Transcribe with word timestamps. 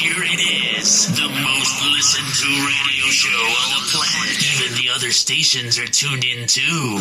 here 0.00 0.24
it 0.24 0.80
is, 0.80 1.08
the 1.14 1.28
most 1.28 1.84
listened 1.92 2.32
to 2.40 2.48
radio 2.48 3.04
show 3.12 3.28
on 3.28 3.68
the 3.76 3.88
planet. 3.92 4.40
Even 4.56 4.72
the 4.82 4.88
other 4.88 5.10
stations 5.10 5.78
are 5.78 5.86
tuned 5.86 6.24
in 6.24 6.46
too. 6.46 6.96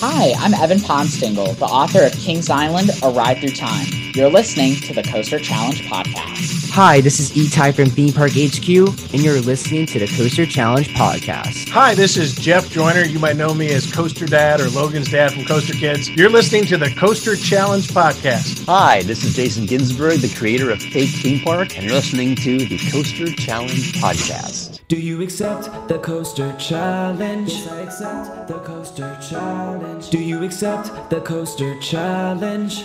Hi, 0.00 0.32
I'm 0.38 0.54
Evan 0.54 0.78
Ponstingle, 0.78 1.58
the 1.58 1.66
author 1.66 2.02
of 2.04 2.12
Kings 2.12 2.48
Island: 2.48 2.90
A 3.02 3.10
Ride 3.10 3.38
Through 3.38 3.50
Time. 3.50 3.86
You're 4.14 4.30
listening 4.30 4.76
to 4.76 4.94
the 4.94 5.02
Coaster 5.02 5.38
Challenge 5.38 5.82
podcast. 5.82 6.47
Hi, 6.70 7.00
this 7.00 7.18
is 7.18 7.36
E-Type 7.36 7.74
from 7.74 7.90
Theme 7.90 8.12
Park 8.12 8.30
HQ, 8.32 8.68
and 9.12 9.22
you're 9.22 9.40
listening 9.40 9.84
to 9.86 9.98
the 9.98 10.06
Coaster 10.06 10.46
Challenge 10.46 10.88
podcast. 10.94 11.68
Hi, 11.70 11.94
this 11.94 12.16
is 12.16 12.36
Jeff 12.36 12.70
Joyner. 12.70 13.02
You 13.02 13.18
might 13.18 13.36
know 13.36 13.52
me 13.52 13.72
as 13.72 13.92
Coaster 13.92 14.26
Dad 14.26 14.60
or 14.60 14.68
Logan's 14.68 15.10
dad 15.10 15.32
from 15.32 15.44
Coaster 15.44 15.72
Kids. 15.72 16.08
You're 16.08 16.30
listening 16.30 16.66
to 16.66 16.76
the 16.76 16.90
Coaster 16.94 17.34
Challenge 17.34 17.88
podcast. 17.88 18.64
Hi, 18.66 19.02
this 19.02 19.24
is 19.24 19.34
Jason 19.34 19.66
Ginsburg, 19.66 20.20
the 20.20 20.32
creator 20.32 20.70
of 20.70 20.80
Fake 20.80 21.10
Theme 21.10 21.40
Park, 21.40 21.76
and 21.76 21.84
you're 21.84 21.94
listening 21.94 22.36
to 22.36 22.58
the 22.58 22.78
Coaster 22.92 23.32
Challenge 23.32 23.94
podcast. 23.94 24.80
Do 24.86 24.96
you 24.96 25.20
accept 25.22 25.88
the 25.88 25.98
coaster 25.98 26.54
challenge? 26.58 27.52
Yes, 27.52 27.68
I 27.68 27.80
accept 27.80 28.48
the 28.48 28.58
coaster 28.60 29.18
challenge. 29.28 30.10
Do 30.10 30.18
you 30.18 30.44
accept 30.44 31.10
the 31.10 31.20
coaster 31.22 31.78
challenge? 31.80 32.84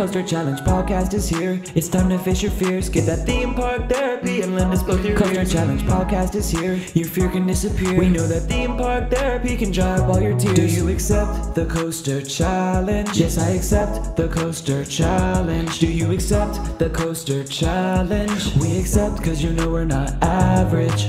Coaster 0.00 0.22
Challenge 0.22 0.60
podcast 0.60 1.12
is 1.12 1.28
here. 1.28 1.60
It's 1.74 1.86
time 1.86 2.08
to 2.08 2.18
face 2.18 2.40
your 2.40 2.52
fears. 2.52 2.88
Get 2.88 3.04
that 3.04 3.26
theme 3.26 3.52
park 3.52 3.86
therapy 3.86 4.40
and 4.40 4.56
lend 4.56 4.72
us 4.72 4.82
both 4.82 5.04
your 5.04 5.14
Coaster 5.14 5.40
ears. 5.40 5.52
Challenge 5.52 5.82
podcast 5.82 6.34
is 6.34 6.48
here. 6.48 6.76
Your 6.94 7.06
fear 7.06 7.28
can 7.28 7.46
disappear. 7.46 7.98
We 7.98 8.08
know 8.08 8.26
that 8.26 8.48
theme 8.48 8.78
park 8.78 9.10
therapy 9.10 9.58
can 9.58 9.70
dry 9.70 9.98
up 9.98 10.08
all 10.08 10.18
your 10.18 10.38
tears. 10.38 10.56
Do 10.56 10.66
you 10.66 10.88
accept 10.88 11.54
the 11.54 11.66
Coaster 11.66 12.22
Challenge? 12.22 13.14
Yes, 13.14 13.36
I 13.36 13.50
accept 13.50 14.16
the 14.16 14.28
Coaster 14.28 14.86
Challenge. 14.86 15.78
Do 15.78 15.86
you 15.86 16.10
accept 16.12 16.78
the 16.78 16.88
Coaster 16.88 17.44
Challenge? 17.44 18.56
We 18.56 18.78
accept 18.78 19.18
because 19.18 19.44
you 19.44 19.52
know 19.52 19.68
we're 19.68 19.84
not 19.84 20.14
average. 20.24 21.08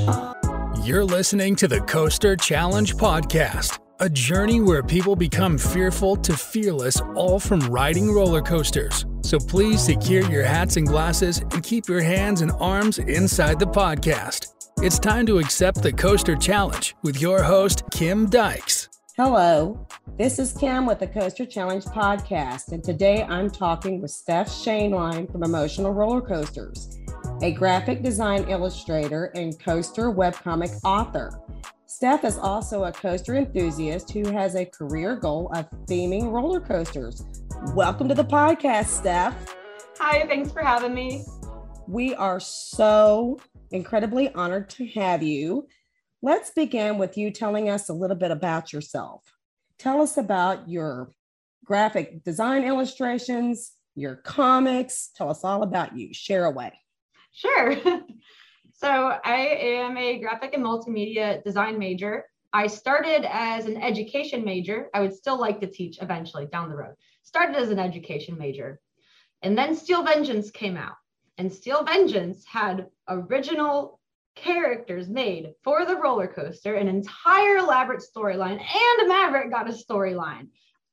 You're 0.86 1.06
listening 1.06 1.56
to 1.56 1.70
the 1.70 1.80
Coaster 1.80 2.36
Challenge 2.36 2.98
podcast 2.98 3.80
a 4.02 4.10
journey 4.10 4.60
where 4.60 4.82
people 4.82 5.16
become 5.16 5.60
fearful 5.60 6.16
to 6.16 6.36
fearless, 6.36 7.00
all 7.14 7.40
from 7.40 7.60
riding 7.60 8.12
roller 8.12 8.42
coasters. 8.42 9.06
So 9.22 9.38
please 9.38 9.80
secure 9.80 10.24
your 10.24 10.44
hats 10.44 10.76
and 10.78 10.88
glasses 10.88 11.38
and 11.38 11.62
keep 11.62 11.88
your 11.88 12.02
hands 12.02 12.42
and 12.42 12.52
arms 12.60 12.98
inside 12.98 13.60
the 13.60 13.68
podcast. 13.68 14.48
It's 14.82 14.98
time 14.98 15.28
to 15.28 15.38
accept 15.38 15.84
the 15.84 15.94
Coaster 15.94 16.36
Challenge 16.36 16.96
with 17.04 17.22
your 17.22 17.44
host, 17.44 17.84
Kim 17.92 18.28
Dykes. 18.28 18.90
Hello, 19.18 19.86
this 20.18 20.40
is 20.40 20.54
Kim 20.54 20.88
with 20.88 20.98
the 20.98 21.06
Coaster 21.06 21.46
Challenge 21.46 21.86
podcast, 21.86 22.72
and 22.72 22.84
today 22.84 23.22
I'm 23.22 23.52
talking 23.52 24.02
with 24.02 24.10
Steph 24.10 24.48
Shaneline 24.48 25.32
from 25.32 25.44
Emotional 25.44 25.94
Roller 25.94 26.22
Coasters, 26.22 26.98
a 27.44 27.52
graphic 27.52 28.02
design 28.02 28.50
illustrator 28.50 29.26
and 29.36 29.60
coaster 29.60 30.12
webcomic 30.12 30.74
author. 30.84 31.40
Steph 32.02 32.24
is 32.24 32.40
also 32.40 32.86
a 32.86 32.92
coaster 32.92 33.36
enthusiast 33.36 34.12
who 34.12 34.28
has 34.32 34.56
a 34.56 34.66
career 34.66 35.16
goal 35.16 35.52
of 35.54 35.70
theming 35.86 36.32
roller 36.32 36.60
coasters. 36.60 37.24
Welcome 37.76 38.10
to 38.10 38.16
the 38.16 38.24
podcast, 38.24 38.88
Steph. 38.88 39.56
Hi, 40.00 40.26
thanks 40.26 40.52
for 40.52 40.64
having 40.64 40.96
me. 40.96 41.24
We 41.88 42.16
are 42.16 42.40
so 42.40 43.40
incredibly 43.70 44.34
honored 44.34 44.72
to 44.72 44.88
have 44.88 45.22
you. 45.22 45.68
Let's 46.24 46.50
begin 46.50 46.98
with 46.98 47.20
you 47.20 47.30
telling 47.30 47.70
us 47.70 47.88
a 47.88 47.94
little 47.94 48.18
bit 48.18 48.32
about 48.32 48.74
yourself. 48.74 49.22
Tell 49.78 50.02
us 50.02 50.18
about 50.18 50.68
your 50.68 51.12
graphic 51.64 52.24
design 52.24 52.64
illustrations, 52.64 53.74
your 53.94 54.16
comics. 54.16 55.12
Tell 55.16 55.30
us 55.30 55.44
all 55.44 55.62
about 55.62 55.96
you. 55.96 56.16
Share 56.16 56.46
away. 56.46 56.74
Sure. 57.32 57.76
So 58.82 58.90
I 58.90 59.36
am 59.62 59.96
a 59.96 60.18
graphic 60.18 60.56
and 60.56 60.66
multimedia 60.66 61.44
design 61.44 61.78
major. 61.78 62.26
I 62.52 62.66
started 62.66 63.32
as 63.32 63.68
an 63.68 63.78
education 63.78 64.44
major. 64.44 64.90
I 64.92 65.02
would 65.02 65.14
still 65.14 65.40
like 65.40 65.62
to 65.62 65.68
teach 65.68 66.02
eventually 66.02 66.48
down 66.48 66.68
the 66.68 66.76
road. 66.76 66.96
Started 67.22 67.58
as 67.58 67.70
an 67.70 67.78
education 67.78 68.40
major. 68.40 68.80
And 69.44 69.56
then 69.56 69.76
Steel 69.76 70.02
Vengeance 70.02 70.50
came 70.50 70.78
out. 70.78 70.96
And 71.38 71.54
Steel 71.54 71.84
Vengeance 71.84 72.44
had 72.44 72.88
original 73.08 74.00
characters 74.34 75.08
made 75.08 75.54
for 75.64 75.86
the 75.86 75.98
roller 75.98 76.28
coaster, 76.28 76.74
an 76.74 76.88
entire 76.88 77.58
elaborate 77.58 78.02
storyline, 78.02 78.60
and 78.60 79.08
Maverick 79.08 79.52
got 79.52 79.70
a 79.70 79.74
storyline. 79.74 80.48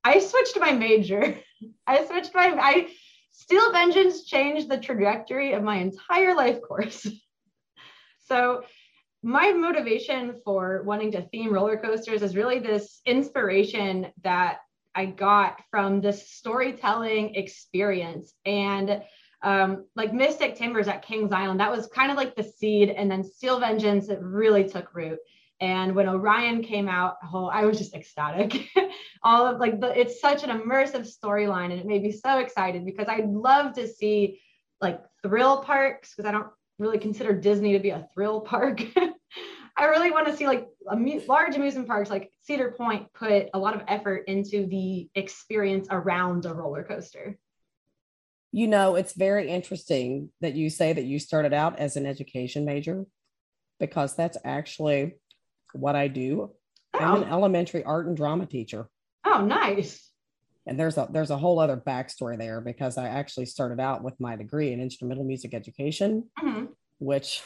I 0.05 0.19
switched 0.19 0.61
my 0.61 0.73
major. 0.73 1.39
I 1.87 2.05
switched 2.05 2.35
my 2.35 2.55
I 2.61 2.89
Steel 3.33 3.73
Vengeance 3.73 4.25
changed 4.25 4.69
the 4.69 4.77
trajectory 4.77 5.55
of 5.55 5.63
my 5.63 5.77
entire 5.77 6.35
life 6.35 6.61
course. 6.61 7.07
So 8.29 8.63
my 9.23 9.53
motivation 9.53 10.41
for 10.45 10.83
wanting 10.85 11.13
to 11.13 11.23
theme 11.23 11.53
roller 11.53 11.77
coasters 11.77 12.23
is 12.23 12.37
really 12.37 12.61
this 12.61 13.01
inspiration 13.05 14.13
that 14.23 14.59
I 14.95 15.07
got 15.07 15.61
from 15.71 16.01
this 16.01 16.31
storytelling 16.31 17.35
experience. 17.35 18.35
And 18.45 19.03
um, 19.43 19.87
like 19.97 20.13
Mystic 20.13 20.57
Timbers 20.57 20.89
at 20.89 21.03
Kings 21.05 21.33
Island, 21.33 21.61
that 21.61 21.71
was 21.71 21.87
kind 21.87 22.11
of 22.11 22.17
like 22.17 22.35
the 22.35 22.43
seed. 22.43 22.91
And 22.91 23.11
then 23.11 23.25
Steel 23.25 23.61
Vengeance, 23.61 24.09
it 24.09 24.21
really 24.21 24.69
took 24.69 24.95
root. 24.95 25.19
And 25.61 25.95
when 25.97 26.09
Orion 26.09 26.63
came 26.63 26.89
out, 26.89 27.17
oh, 27.33 27.47
I 27.47 27.65
was 27.65 27.79
just 27.79 27.95
ecstatic. 27.95 28.69
All 29.23 29.47
of 29.47 29.59
like 29.59 29.81
the, 29.81 29.99
it's 29.99 30.21
such 30.21 30.45
an 30.45 30.51
immersive 30.51 31.09
storyline, 31.09 31.73
and 31.73 31.81
it 31.81 31.87
made 31.87 32.03
me 32.03 32.13
so 32.13 32.39
excited 32.39 32.85
because 32.85 33.09
I'd 33.09 33.29
love 33.29 33.75
to 33.75 33.89
see 33.89 34.41
like 34.81 35.01
thrill 35.23 35.59
parks 35.59 36.15
because 36.15 36.29
I 36.29 36.33
don't 36.33 36.47
really 36.79 36.99
consider 36.99 37.33
Disney 37.33 37.73
to 37.73 37.79
be 37.79 37.91
a 37.91 38.09
thrill 38.15 38.41
park. 38.41 38.83
I 39.77 39.85
really 39.85 40.11
want 40.11 40.27
to 40.27 40.37
see 40.37 40.47
like 40.47 40.67
large 41.29 41.55
amusement 41.55 41.87
parks 41.87 42.11
like 42.11 42.33
Cedar 42.43 42.73
Point 42.73 43.13
put 43.15 43.49
a 43.55 43.59
lot 43.59 43.77
of 43.77 43.83
effort 43.87 44.25
into 44.27 44.67
the 44.67 45.09
experience 45.15 45.87
around 45.91 46.47
a 46.47 46.55
roller 46.55 46.83
coaster. 46.83 47.39
You 48.51 48.67
know, 48.67 48.97
it's 48.97 49.13
very 49.13 49.49
interesting 49.49 50.31
that 50.41 50.55
you 50.55 50.71
say 50.71 50.93
that 50.93 51.05
you 51.05 51.19
started 51.19 51.53
out 51.53 51.79
as 51.79 51.97
an 51.97 52.07
education 52.07 52.65
major 52.65 53.05
because 53.79 54.17
that's 54.17 54.39
actually 54.45 55.17
what 55.75 55.95
I 55.95 56.09
do. 56.09 56.51
Oh. 56.95 56.99
I'm 56.99 57.23
an 57.23 57.29
oh. 57.29 57.33
elementary 57.33 57.85
art 57.85 58.07
and 58.07 58.17
drama 58.17 58.47
teacher. 58.47 58.89
Oh, 59.25 59.45
nice 59.45 60.08
and 60.69 60.79
there's 60.79 60.99
a 60.99 61.09
there's 61.11 61.31
a 61.31 61.39
whole 61.39 61.59
other 61.59 61.77
backstory 61.77 62.37
there 62.37 62.61
because 62.61 62.99
I 62.99 63.09
actually 63.09 63.47
started 63.47 63.81
out 63.81 64.05
with 64.05 64.21
my 64.21 64.37
degree 64.37 64.73
in 64.73 64.81
instrumental 64.81 65.25
music 65.25 65.55
education, 65.55 66.29
mm-hmm. 66.39 66.67
which 66.99 67.43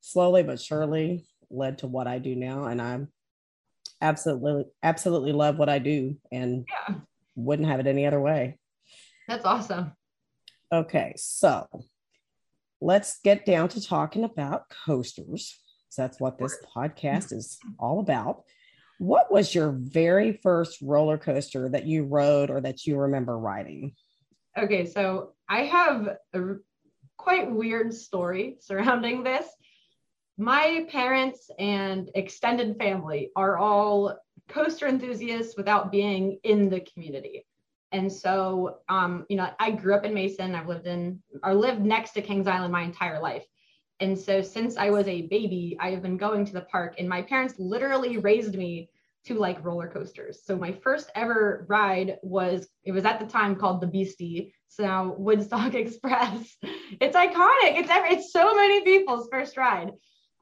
slowly 0.00 0.42
but 0.42 0.60
surely 0.60 1.24
led 1.48 1.78
to 1.78 1.86
what 1.86 2.08
I 2.08 2.18
do 2.18 2.34
now, 2.34 2.64
and 2.64 2.82
I'm 2.82 3.08
absolutely 4.02 4.64
absolutely 4.82 5.32
love 5.32 5.56
what 5.56 5.68
I 5.68 5.78
do 5.78 6.16
and 6.30 6.66
yeah. 6.68 6.96
wouldn't 7.36 7.68
have 7.68 7.80
it 7.80 7.86
any 7.86 8.04
other 8.04 8.20
way. 8.20 8.58
That's 9.28 9.44
awesome. 9.44 9.92
Okay, 10.72 11.14
so 11.16 11.68
let's 12.80 13.20
get 13.22 13.46
down 13.46 13.68
to 13.70 13.80
talking 13.80 14.24
about 14.24 14.64
coasters. 14.84 15.56
So 15.88 16.02
that's 16.02 16.20
what 16.20 16.38
this 16.38 16.58
podcast 16.76 17.32
is 17.32 17.58
all 17.78 18.00
about. 18.00 18.42
What 18.98 19.30
was 19.30 19.54
your 19.54 19.70
very 19.70 20.32
first 20.32 20.80
roller 20.80 21.18
coaster 21.18 21.68
that 21.68 21.86
you 21.86 22.04
rode 22.04 22.50
or 22.50 22.60
that 22.62 22.86
you 22.86 22.96
remember 22.98 23.38
riding? 23.38 23.94
Okay, 24.56 24.86
so 24.86 25.32
I 25.48 25.64
have 25.64 26.16
a 26.32 26.40
quite 27.16 27.50
weird 27.50 27.92
story 27.92 28.56
surrounding 28.60 29.22
this. 29.22 29.46
My 30.38 30.86
parents 30.90 31.50
and 31.58 32.10
extended 32.14 32.76
family 32.76 33.30
are 33.36 33.56
all 33.56 34.18
coaster 34.48 34.86
enthusiasts 34.86 35.56
without 35.56 35.90
being 35.90 36.38
in 36.44 36.68
the 36.68 36.80
community. 36.80 37.46
And 37.92 38.12
so, 38.12 38.78
um, 38.88 39.24
you 39.28 39.36
know, 39.36 39.48
I 39.58 39.70
grew 39.70 39.94
up 39.94 40.04
in 40.04 40.12
Mason. 40.12 40.54
I've 40.54 40.68
lived 40.68 40.86
in 40.86 41.22
or 41.42 41.54
lived 41.54 41.80
next 41.80 42.12
to 42.12 42.22
Kings 42.22 42.46
Island 42.46 42.72
my 42.72 42.82
entire 42.82 43.20
life. 43.20 43.44
And 44.00 44.18
so 44.18 44.42
since 44.42 44.76
I 44.76 44.90
was 44.90 45.08
a 45.08 45.22
baby, 45.22 45.76
I 45.80 45.90
have 45.90 46.02
been 46.02 46.16
going 46.16 46.44
to 46.44 46.52
the 46.52 46.62
park 46.62 46.96
and 46.98 47.08
my 47.08 47.22
parents 47.22 47.54
literally 47.58 48.18
raised 48.18 48.54
me 48.54 48.90
to 49.26 49.34
like 49.34 49.64
roller 49.64 49.88
coasters. 49.88 50.42
So 50.44 50.56
my 50.56 50.72
first 50.72 51.10
ever 51.14 51.66
ride 51.68 52.18
was 52.22 52.68
it 52.84 52.92
was 52.92 53.04
at 53.04 53.18
the 53.18 53.26
time 53.26 53.56
called 53.56 53.80
the 53.80 53.86
Beastie. 53.86 54.54
So 54.68 54.84
now 54.84 55.14
Woodstock 55.18 55.74
Express. 55.74 56.56
It's 57.00 57.16
iconic. 57.16 57.78
It's 57.78 57.88
it's 57.90 58.32
so 58.32 58.54
many 58.54 58.82
people's 58.82 59.28
first 59.30 59.56
ride. 59.56 59.92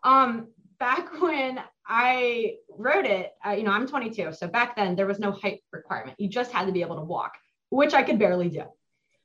Um 0.03 0.49
back 0.79 1.21
when 1.23 1.61
I 1.87 2.57
wrote 2.69 3.07
it, 3.07 3.33
uh, 3.47 3.51
you 3.51 3.63
know, 3.63 3.71
I'm 3.71 3.87
22. 3.87 4.33
So 4.33 4.49
back 4.49 4.77
then 4.77 4.97
there 4.97 5.07
was 5.07 5.19
no 5.19 5.33
height 5.33 5.61
requirement. 5.73 6.17
You 6.19 6.29
just 6.29 6.51
had 6.51 6.67
to 6.67 6.73
be 6.73 6.83
able 6.83 6.97
to 6.97 7.03
walk, 7.03 7.35
which 7.71 7.95
I 7.95 8.03
could 8.03 8.19
barely 8.19 8.49
do. 8.49 8.65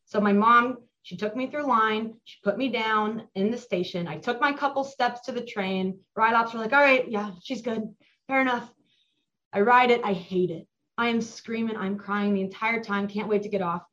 So 0.05 0.21
my 0.21 0.33
mom 0.33 0.77
she 1.03 1.17
took 1.17 1.35
me 1.35 1.47
through 1.47 1.67
line. 1.67 2.15
She 2.23 2.37
put 2.43 2.57
me 2.57 2.69
down 2.69 3.27
in 3.35 3.51
the 3.51 3.57
station. 3.57 4.07
I 4.07 4.17
took 4.17 4.41
my 4.41 4.53
couple 4.53 4.83
steps 4.83 5.21
to 5.21 5.31
the 5.31 5.41
train. 5.41 5.99
Ride 6.15 6.33
ops 6.33 6.53
were 6.53 6.59
like, 6.59 6.73
all 6.73 6.81
right, 6.81 7.09
yeah, 7.09 7.31
she's 7.43 7.61
good. 7.61 7.83
Fair 8.27 8.41
enough. 8.41 8.69
I 9.53 9.61
ride 9.61 9.91
it. 9.91 10.01
I 10.03 10.13
hate 10.13 10.51
it. 10.51 10.67
I 10.97 11.07
am 11.07 11.21
screaming. 11.21 11.77
I'm 11.77 11.97
crying 11.97 12.33
the 12.33 12.41
entire 12.41 12.83
time. 12.83 13.07
Can't 13.07 13.29
wait 13.29 13.43
to 13.43 13.49
get 13.49 13.61
off. 13.61 13.83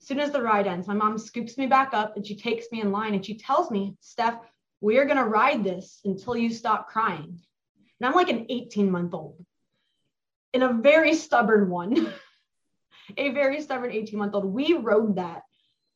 As 0.00 0.08
soon 0.08 0.20
as 0.20 0.32
the 0.32 0.42
ride 0.42 0.66
ends, 0.66 0.86
my 0.86 0.94
mom 0.94 1.18
scoops 1.18 1.56
me 1.56 1.66
back 1.66 1.94
up 1.94 2.16
and 2.16 2.26
she 2.26 2.36
takes 2.36 2.66
me 2.72 2.80
in 2.80 2.90
line 2.90 3.14
and 3.14 3.24
she 3.24 3.38
tells 3.38 3.70
me, 3.70 3.96
Steph, 4.00 4.40
we're 4.80 5.04
going 5.04 5.18
to 5.18 5.24
ride 5.24 5.62
this 5.62 6.00
until 6.04 6.36
you 6.36 6.50
stop 6.50 6.88
crying. 6.88 7.38
And 8.00 8.08
I'm 8.08 8.14
like 8.14 8.30
an 8.30 8.46
18 8.48 8.90
month 8.90 9.14
old 9.14 9.44
and 10.52 10.62
a 10.62 10.72
very 10.72 11.14
stubborn 11.14 11.70
one, 11.70 12.12
a 13.16 13.30
very 13.30 13.60
stubborn 13.60 13.92
18 13.92 14.18
month 14.18 14.34
old. 14.34 14.46
We 14.46 14.72
rode 14.74 15.16
that 15.16 15.42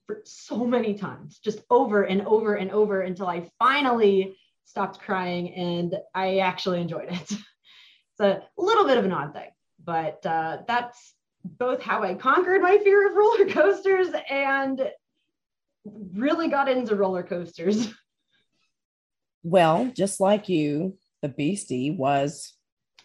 for 0.06 0.20
so 0.24 0.64
many 0.64 0.94
times, 0.94 1.38
just 1.38 1.60
over 1.70 2.02
and 2.02 2.22
over 2.26 2.54
and 2.54 2.70
over 2.70 3.00
until 3.00 3.26
I 3.26 3.48
finally 3.58 4.36
stopped 4.64 5.00
crying 5.00 5.52
and 5.54 5.96
I 6.14 6.38
actually 6.38 6.80
enjoyed 6.80 7.10
it. 7.10 7.30
it's 7.30 8.20
a 8.20 8.42
little 8.56 8.86
bit 8.86 8.98
of 8.98 9.04
an 9.04 9.12
odd 9.12 9.32
thing, 9.32 9.50
but 9.82 10.24
uh, 10.26 10.58
that's 10.66 11.14
both 11.44 11.82
how 11.82 12.02
I 12.02 12.14
conquered 12.14 12.62
my 12.62 12.78
fear 12.78 13.08
of 13.08 13.16
roller 13.16 13.46
coasters 13.46 14.08
and 14.30 14.90
really 15.84 16.48
got 16.48 16.68
into 16.68 16.96
roller 16.96 17.22
coasters. 17.22 17.92
Well, 19.46 19.92
just 19.94 20.20
like 20.20 20.48
you, 20.48 20.96
the 21.20 21.28
Beastie 21.28 21.90
was 21.90 22.54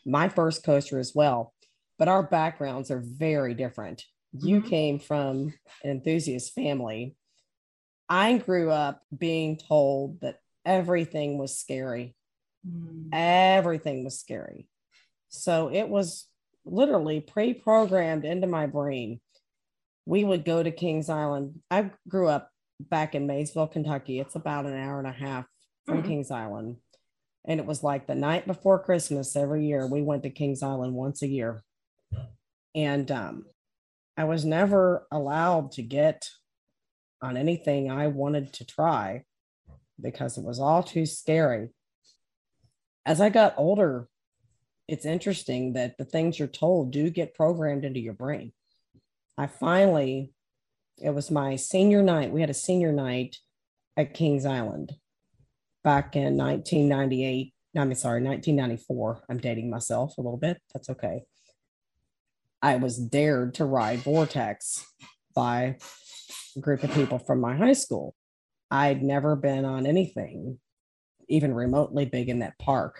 my 0.05 0.29
first 0.29 0.63
coaster 0.63 0.97
as 0.97 1.13
well, 1.13 1.53
but 1.97 2.07
our 2.07 2.23
backgrounds 2.23 2.89
are 2.91 3.03
very 3.03 3.53
different. 3.53 4.05
You 4.33 4.61
Mhm. 4.61 4.67
came 4.69 4.99
from 4.99 5.53
an 5.83 5.89
enthusiast 5.91 6.53
family. 6.53 7.15
I 8.07 8.37
grew 8.37 8.71
up 8.71 9.03
being 9.15 9.57
told 9.57 10.21
that 10.21 10.39
everything 10.65 11.37
was 11.37 11.57
scary. 11.57 12.15
Everything 13.11 14.03
was 14.03 14.19
scary. 14.19 14.67
So 15.29 15.69
it 15.71 15.89
was 15.89 16.27
literally 16.65 17.21
pre 17.21 17.53
programmed 17.53 18.25
into 18.25 18.47
my 18.47 18.67
brain. 18.67 19.21
We 20.05 20.23
would 20.23 20.45
go 20.45 20.61
to 20.63 20.71
Kings 20.71 21.09
Island. 21.09 21.61
I 21.69 21.91
grew 22.07 22.27
up 22.27 22.51
back 22.79 23.15
in 23.15 23.27
Maysville, 23.27 23.67
Kentucky. 23.67 24.19
It's 24.19 24.35
about 24.35 24.65
an 24.65 24.75
hour 24.75 24.99
and 24.99 25.07
a 25.07 25.11
half 25.11 25.45
from 25.85 26.01
Mhm. 26.01 26.07
Kings 26.07 26.31
Island. 26.31 26.77
And 27.45 27.59
it 27.59 27.65
was 27.65 27.83
like 27.83 28.05
the 28.07 28.15
night 28.15 28.45
before 28.47 28.83
Christmas 28.83 29.35
every 29.35 29.65
year. 29.65 29.87
We 29.87 30.01
went 30.01 30.23
to 30.23 30.29
Kings 30.29 30.61
Island 30.61 30.93
once 30.95 31.21
a 31.21 31.27
year. 31.27 31.63
And 32.75 33.09
um, 33.11 33.45
I 34.19 34.25
was 34.25 34.43
never 34.43 35.07
allowed 35.13 35.71
to 35.73 35.81
get 35.81 36.29
on 37.21 37.37
anything 37.37 37.89
I 37.89 38.07
wanted 38.07 38.51
to 38.55 38.65
try 38.65 39.23
because 40.01 40.37
it 40.37 40.43
was 40.43 40.59
all 40.59 40.83
too 40.83 41.05
scary. 41.05 41.69
As 43.05 43.21
I 43.21 43.29
got 43.29 43.53
older, 43.55 44.09
it's 44.89 45.05
interesting 45.05 45.71
that 45.73 45.97
the 45.97 46.03
things 46.03 46.37
you're 46.37 46.49
told 46.49 46.91
do 46.91 47.09
get 47.09 47.33
programmed 47.33 47.85
into 47.85 48.01
your 48.01 48.13
brain. 48.13 48.51
I 49.37 49.47
finally, 49.47 50.33
it 51.01 51.11
was 51.11 51.31
my 51.31 51.55
senior 51.55 52.03
night. 52.03 52.33
We 52.33 52.41
had 52.41 52.49
a 52.49 52.53
senior 52.53 52.91
night 52.91 53.37
at 53.95 54.13
Kings 54.13 54.45
Island 54.45 54.95
back 55.81 56.17
in 56.17 56.35
1998. 56.35 57.53
I'm 57.73 57.95
sorry, 57.95 58.21
1994. 58.21 59.23
I'm 59.29 59.37
dating 59.37 59.69
myself 59.69 60.17
a 60.17 60.21
little 60.21 60.35
bit. 60.35 60.57
That's 60.73 60.89
okay. 60.89 61.23
I 62.61 62.75
was 62.75 62.97
dared 62.97 63.53
to 63.55 63.65
ride 63.65 63.99
Vortex 63.99 64.85
by 65.35 65.77
a 66.55 66.59
group 66.59 66.83
of 66.83 66.93
people 66.93 67.19
from 67.19 67.39
my 67.39 67.55
high 67.55 67.73
school. 67.73 68.15
I'd 68.69 69.01
never 69.01 69.35
been 69.35 69.65
on 69.65 69.85
anything 69.85 70.59
even 71.29 71.53
remotely 71.53 72.05
big 72.05 72.27
in 72.27 72.39
that 72.39 72.57
park. 72.59 72.99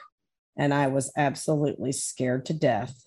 And 0.58 0.74
I 0.74 0.88
was 0.88 1.12
absolutely 1.18 1.92
scared 1.92 2.46
to 2.46 2.54
death. 2.54 3.04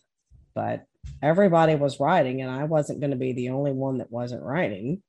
But 0.54 0.84
everybody 1.22 1.74
was 1.74 2.00
riding, 2.00 2.42
and 2.42 2.50
I 2.50 2.64
wasn't 2.64 3.00
going 3.00 3.12
to 3.12 3.16
be 3.16 3.32
the 3.32 3.50
only 3.50 3.72
one 3.72 3.98
that 3.98 4.10
wasn't 4.10 4.42
riding. 4.42 5.02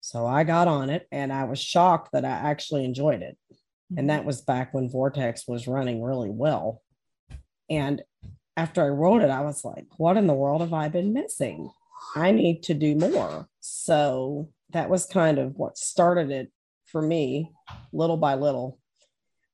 So 0.00 0.26
I 0.26 0.44
got 0.44 0.68
on 0.68 0.90
it, 0.90 1.08
and 1.10 1.32
I 1.32 1.44
was 1.44 1.58
shocked 1.58 2.10
that 2.12 2.24
I 2.24 2.30
actually 2.30 2.84
enjoyed 2.84 3.22
it. 3.22 3.36
And 3.90 3.98
mm-hmm. 3.98 4.06
that 4.08 4.24
was 4.24 4.42
back 4.42 4.72
when 4.72 4.90
Vortex 4.90 5.48
was 5.48 5.66
running 5.66 6.02
really 6.02 6.30
well. 6.30 6.82
And 7.68 8.02
after 8.56 8.82
I 8.82 8.88
wrote 8.88 9.22
it, 9.22 9.30
I 9.30 9.42
was 9.42 9.64
like, 9.64 9.86
what 9.98 10.16
in 10.16 10.26
the 10.26 10.34
world 10.34 10.62
have 10.62 10.72
I 10.72 10.88
been 10.88 11.12
missing? 11.12 11.70
I 12.14 12.30
need 12.30 12.62
to 12.64 12.74
do 12.74 12.94
more. 12.94 13.48
So 13.60 14.48
that 14.70 14.88
was 14.88 15.06
kind 15.06 15.38
of 15.38 15.56
what 15.56 15.76
started 15.76 16.30
it 16.30 16.50
for 16.86 17.02
me, 17.02 17.52
little 17.92 18.16
by 18.16 18.34
little. 18.34 18.78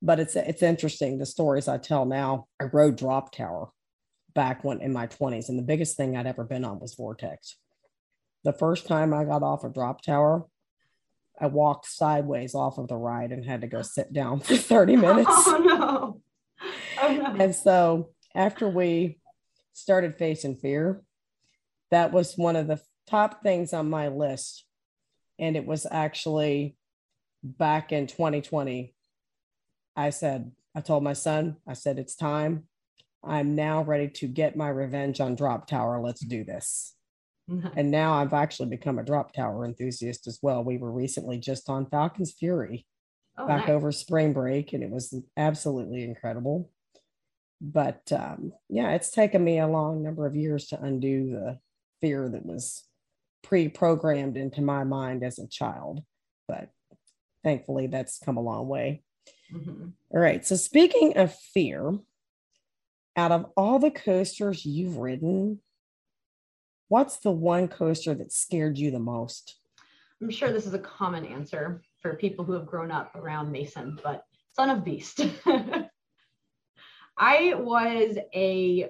But 0.00 0.20
it's 0.20 0.36
it's 0.36 0.62
interesting 0.62 1.18
the 1.18 1.26
stories 1.26 1.68
I 1.68 1.78
tell 1.78 2.04
now. 2.04 2.46
I 2.60 2.64
rode 2.64 2.96
Drop 2.96 3.32
Tower 3.32 3.70
back 4.34 4.64
when 4.64 4.80
in 4.80 4.92
my 4.92 5.06
20s, 5.06 5.48
and 5.48 5.58
the 5.58 5.62
biggest 5.62 5.96
thing 5.96 6.16
I'd 6.16 6.26
ever 6.26 6.44
been 6.44 6.64
on 6.64 6.80
was 6.80 6.94
Vortex. 6.94 7.56
The 8.44 8.52
first 8.52 8.86
time 8.86 9.14
I 9.14 9.24
got 9.24 9.42
off 9.42 9.62
a 9.62 9.68
drop 9.68 10.02
tower, 10.02 10.46
I 11.40 11.46
walked 11.46 11.86
sideways 11.86 12.54
off 12.54 12.78
of 12.78 12.88
the 12.88 12.96
ride 12.96 13.30
and 13.30 13.44
had 13.44 13.60
to 13.60 13.66
go 13.68 13.82
sit 13.82 14.12
down 14.12 14.40
for 14.40 14.56
30 14.56 14.96
minutes. 14.96 15.30
Oh 15.46 15.58
no. 15.58 16.20
Oh 17.02 17.12
no. 17.12 17.42
And 17.42 17.54
so 17.54 18.10
after 18.34 18.68
we 18.68 19.18
started 19.72 20.16
facing 20.16 20.56
fear, 20.56 21.02
that 21.90 22.12
was 22.12 22.36
one 22.36 22.56
of 22.56 22.66
the 22.66 22.80
top 23.08 23.42
things 23.42 23.72
on 23.72 23.90
my 23.90 24.08
list. 24.08 24.64
And 25.38 25.56
it 25.56 25.66
was 25.66 25.86
actually 25.90 26.76
back 27.42 27.92
in 27.92 28.06
2020. 28.06 28.94
I 29.96 30.10
said, 30.10 30.52
I 30.74 30.80
told 30.80 31.02
my 31.02 31.12
son, 31.12 31.56
I 31.66 31.74
said, 31.74 31.98
it's 31.98 32.14
time. 32.14 32.64
I'm 33.24 33.54
now 33.54 33.82
ready 33.82 34.08
to 34.08 34.26
get 34.26 34.56
my 34.56 34.68
revenge 34.68 35.20
on 35.20 35.34
Drop 35.34 35.66
Tower. 35.66 36.00
Let's 36.00 36.24
do 36.24 36.44
this. 36.44 36.94
And 37.76 37.90
now 37.90 38.14
I've 38.14 38.32
actually 38.32 38.70
become 38.70 38.98
a 38.98 39.04
Drop 39.04 39.32
Tower 39.32 39.64
enthusiast 39.66 40.26
as 40.26 40.38
well. 40.40 40.64
We 40.64 40.78
were 40.78 40.90
recently 40.90 41.38
just 41.38 41.68
on 41.68 41.86
Falcon's 41.86 42.32
Fury 42.32 42.86
Oh, 43.36 43.46
back 43.46 43.66
nice. 43.66 43.70
over 43.70 43.92
spring 43.92 44.32
break, 44.34 44.74
and 44.74 44.82
it 44.82 44.90
was 44.90 45.14
absolutely 45.36 46.04
incredible. 46.04 46.70
But 47.64 48.10
um, 48.10 48.52
yeah, 48.68 48.90
it's 48.90 49.12
taken 49.12 49.44
me 49.44 49.60
a 49.60 49.68
long 49.68 50.02
number 50.02 50.26
of 50.26 50.34
years 50.34 50.66
to 50.68 50.82
undo 50.82 51.30
the 51.30 51.60
fear 52.00 52.28
that 52.28 52.44
was 52.44 52.84
pre 53.44 53.68
programmed 53.68 54.36
into 54.36 54.60
my 54.60 54.82
mind 54.82 55.22
as 55.22 55.38
a 55.38 55.46
child. 55.46 56.02
But 56.48 56.70
thankfully, 57.44 57.86
that's 57.86 58.18
come 58.18 58.36
a 58.36 58.42
long 58.42 58.66
way. 58.66 59.04
Mhm. 59.54 59.92
All 60.10 60.20
right. 60.20 60.44
So, 60.44 60.56
speaking 60.56 61.16
of 61.16 61.32
fear, 61.32 62.00
out 63.16 63.30
of 63.30 63.46
all 63.56 63.78
the 63.78 63.92
coasters 63.92 64.66
you've 64.66 64.96
ridden, 64.96 65.60
what's 66.88 67.18
the 67.18 67.30
one 67.30 67.68
coaster 67.68 68.12
that 68.12 68.32
scared 68.32 68.76
you 68.76 68.90
the 68.90 68.98
most? 68.98 69.54
I'm 70.20 70.30
sure 70.30 70.52
this 70.52 70.66
is 70.66 70.74
a 70.74 70.80
common 70.80 71.24
answer 71.24 71.82
for 72.00 72.16
people 72.16 72.44
who 72.44 72.54
have 72.54 72.66
grown 72.66 72.90
up 72.90 73.14
around 73.14 73.52
Mason, 73.52 73.98
but 74.02 74.24
Son 74.56 74.68
of 74.68 74.84
Beast. 74.84 75.20
I 77.16 77.54
was 77.54 78.16
a 78.34 78.88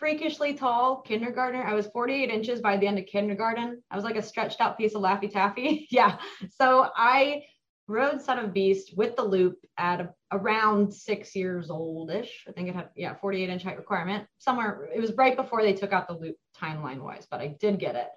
freakishly 0.00 0.54
tall 0.54 1.02
kindergartner. 1.02 1.62
I 1.62 1.74
was 1.74 1.86
48 1.88 2.30
inches 2.30 2.60
by 2.60 2.76
the 2.76 2.86
end 2.86 2.98
of 2.98 3.06
kindergarten. 3.06 3.82
I 3.90 3.96
was 3.96 4.04
like 4.04 4.16
a 4.16 4.22
stretched 4.22 4.60
out 4.60 4.78
piece 4.78 4.94
of 4.94 5.02
Laffy 5.02 5.30
Taffy. 5.30 5.86
yeah. 5.90 6.18
So 6.58 6.88
I 6.96 7.42
rode 7.86 8.22
Son 8.22 8.38
of 8.38 8.54
Beast 8.54 8.96
with 8.96 9.16
the 9.16 9.24
loop 9.24 9.58
at 9.76 10.00
a, 10.00 10.14
around 10.32 10.92
six 10.94 11.34
years 11.34 11.70
old-ish. 11.70 12.44
I 12.48 12.52
think 12.52 12.68
it 12.68 12.74
had, 12.74 12.88
yeah, 12.96 13.14
48 13.14 13.50
inch 13.50 13.62
height 13.62 13.76
requirement. 13.76 14.26
Somewhere, 14.38 14.88
it 14.94 15.00
was 15.00 15.12
right 15.14 15.36
before 15.36 15.62
they 15.62 15.74
took 15.74 15.92
out 15.92 16.08
the 16.08 16.16
loop 16.16 16.36
timeline 16.58 17.02
wise, 17.02 17.26
but 17.30 17.40
I 17.40 17.48
did 17.60 17.78
get 17.78 17.96
it. 17.96 18.08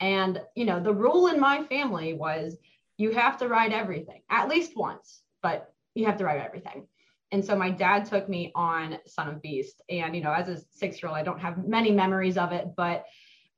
And, 0.00 0.40
you 0.56 0.64
know, 0.64 0.80
the 0.80 0.92
rule 0.92 1.28
in 1.28 1.38
my 1.38 1.62
family 1.64 2.12
was 2.12 2.56
you 2.98 3.12
have 3.12 3.38
to 3.38 3.48
ride 3.48 3.72
everything 3.72 4.22
at 4.28 4.48
least 4.48 4.76
once, 4.76 5.22
but 5.42 5.72
you 5.94 6.06
have 6.06 6.16
to 6.18 6.24
ride 6.24 6.40
everything. 6.40 6.88
And 7.32 7.44
so 7.44 7.56
my 7.56 7.70
dad 7.70 8.04
took 8.04 8.28
me 8.28 8.52
on 8.54 8.98
Son 9.06 9.26
of 9.26 9.40
Beast. 9.40 9.82
And, 9.88 10.14
you 10.14 10.22
know, 10.22 10.32
as 10.32 10.48
a 10.48 10.60
six 10.70 11.02
year 11.02 11.08
old, 11.08 11.18
I 11.18 11.22
don't 11.22 11.40
have 11.40 11.66
many 11.66 11.90
memories 11.90 12.36
of 12.36 12.52
it, 12.52 12.68
but 12.76 13.06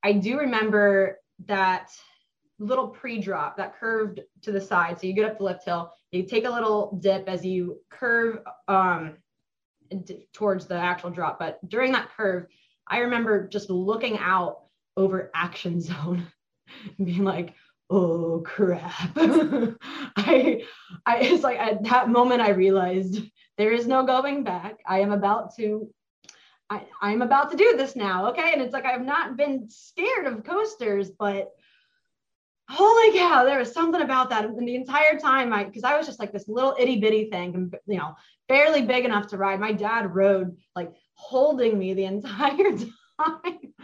I 0.03 0.13
do 0.13 0.39
remember 0.39 1.19
that 1.47 1.91
little 2.61 2.89
pre 2.89 3.19
drop 3.19 3.57
that 3.57 3.77
curved 3.79 4.21
to 4.43 4.53
the 4.53 4.61
side. 4.61 5.01
So 5.01 5.09
you 5.09 5.13
get 5.13 5.25
up 5.25 5.39
the 5.39 5.45
lift 5.45 5.65
hill, 5.65 5.93
you 6.13 6.23
take 6.23 6.45
a 6.45 6.51
little 6.51 6.97
dip 7.03 7.29
as 7.29 7.45
you 7.45 7.81
curve 7.91 8.39
um, 8.69 9.17
d- 10.05 10.29
towards 10.33 10.67
the 10.67 10.77
actual 10.77 11.11
drop. 11.11 11.41
But 11.41 11.59
during 11.69 11.91
that 11.93 12.11
curve, 12.17 12.47
I 12.87 12.99
remember 12.99 13.49
just 13.49 13.71
looking 13.71 14.19
out 14.19 14.61
over 14.97 15.33
Action 15.35 15.81
Zone 15.81 16.29
being 17.03 17.25
like, 17.25 17.55
oh 17.91 18.41
crap. 18.45 18.93
I, 19.17 20.63
I, 21.05 21.19
it's 21.19 21.43
like 21.43 21.59
at 21.59 21.83
that 21.85 22.09
moment 22.09 22.41
I 22.41 22.51
realized 22.51 23.21
there 23.59 23.73
is 23.73 23.87
no 23.87 24.05
going 24.05 24.45
back. 24.45 24.81
I 24.87 25.01
am 25.01 25.13
about 25.13 25.55
to, 25.57 25.89
I, 26.71 26.83
I'm 27.01 27.23
about 27.23 27.51
to 27.51 27.57
do 27.57 27.77
this 27.77 27.95
now. 27.95 28.31
Okay. 28.31 28.53
And 28.53 28.63
it's 28.63 28.73
like, 28.73 28.85
I've 28.85 29.05
not 29.05 29.37
been 29.37 29.69
scared 29.69 30.27
of 30.27 30.45
coasters, 30.45 31.11
but 31.11 31.51
holy 32.69 33.17
cow, 33.19 33.45
there 33.45 33.59
was 33.59 33.73
something 33.73 34.01
about 34.01 34.31
that. 34.31 34.45
And 34.45 34.67
the 34.67 34.75
entire 34.75 35.19
time 35.19 35.53
I, 35.53 35.65
cause 35.65 35.85
I 35.85 35.97
was 35.97 36.07
just 36.07 36.19
like 36.19 36.33
this 36.33 36.49
little 36.49 36.75
itty 36.79 36.99
bitty 36.99 37.31
thing 37.31 37.71
you 37.87 37.99
know, 37.99 38.15
barely 38.49 38.83
big 38.83 39.05
enough 39.05 39.29
to 39.29 39.37
ride. 39.37 39.61
My 39.61 39.73
dad 39.73 40.15
rode 40.15 40.57
like 40.75 40.93
holding 41.15 41.79
me 41.79 41.95
the 41.95 42.07
entire 42.07 42.77
time. 43.21 43.75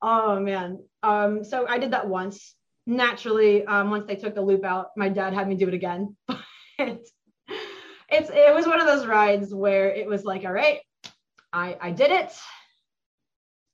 Oh 0.00 0.40
man. 0.40 0.84
Um, 1.02 1.44
so 1.44 1.66
I 1.68 1.78
did 1.78 1.92
that 1.92 2.08
once. 2.08 2.54
naturally, 2.86 3.64
um, 3.66 3.90
once 3.90 4.06
they 4.06 4.16
took 4.16 4.34
the 4.34 4.42
loop 4.42 4.64
out, 4.64 4.88
my 4.96 5.08
dad 5.08 5.34
had 5.34 5.48
me 5.48 5.54
do 5.54 5.68
it 5.68 5.74
again. 5.74 6.16
But 6.78 6.98
it's 8.12 8.30
it 8.30 8.54
was 8.54 8.66
one 8.66 8.80
of 8.80 8.86
those 8.86 9.06
rides 9.06 9.54
where 9.54 9.90
it 9.90 10.06
was 10.06 10.24
like, 10.24 10.44
all 10.44 10.52
right, 10.52 10.80
I 11.52 11.76
I 11.80 11.90
did 11.90 12.10
it. 12.10 12.32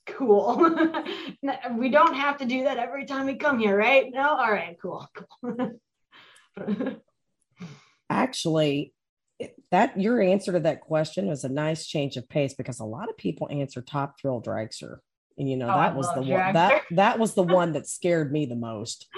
Cool. 0.06 0.56
we 1.76 1.90
don't 1.90 2.14
have 2.14 2.38
to 2.38 2.46
do 2.46 2.64
that 2.64 2.78
every 2.78 3.04
time 3.04 3.26
we 3.26 3.36
come 3.36 3.58
here, 3.58 3.76
right? 3.76 4.06
No, 4.12 4.28
all 4.30 4.50
right, 4.50 4.76
cool, 4.80 5.06
cool. 5.42 5.80
Actually, 8.10 8.94
that 9.70 10.00
your 10.00 10.20
answer 10.20 10.52
to 10.52 10.60
that 10.60 10.80
question 10.80 11.26
was 11.26 11.44
a 11.44 11.48
nice 11.48 11.86
change 11.86 12.16
of 12.16 12.28
pace 12.28 12.54
because 12.54 12.80
a 12.80 12.84
lot 12.84 13.10
of 13.10 13.16
people 13.18 13.48
answer 13.50 13.82
top 13.82 14.18
thrill 14.18 14.40
dragster. 14.42 14.98
And 15.36 15.48
you 15.48 15.56
know, 15.56 15.68
Oh, 15.68 15.72
I 15.72 15.88
that 15.88 15.96
was 15.96 16.12
the 16.14 16.22
one 16.22 16.52
that 16.54 16.82
that 16.92 17.18
was 17.18 17.34
the 17.34 17.42
one 17.58 17.72
that 17.72 17.86
scared 17.86 18.32
me 18.32 18.46
the 18.46 18.56
most 18.56 19.08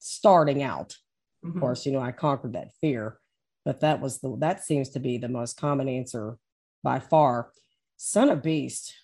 starting 0.00 0.62
out. 0.62 0.96
Of 1.44 1.50
Mhm. 1.52 1.60
course, 1.60 1.86
you 1.86 1.92
know, 1.92 2.00
I 2.00 2.10
conquered 2.12 2.54
that 2.54 2.72
fear, 2.80 3.18
but 3.68 3.80
that 3.80 4.00
was 4.00 4.20
the 4.20 4.34
that 4.38 4.64
seems 4.64 4.88
to 4.88 4.98
be 4.98 5.18
the 5.18 5.28
most 5.28 5.60
common 5.60 5.90
answer 5.90 6.38
by 6.82 6.98
far. 6.98 7.50
Son 7.98 8.30
of 8.30 8.42
Beast, 8.42 8.94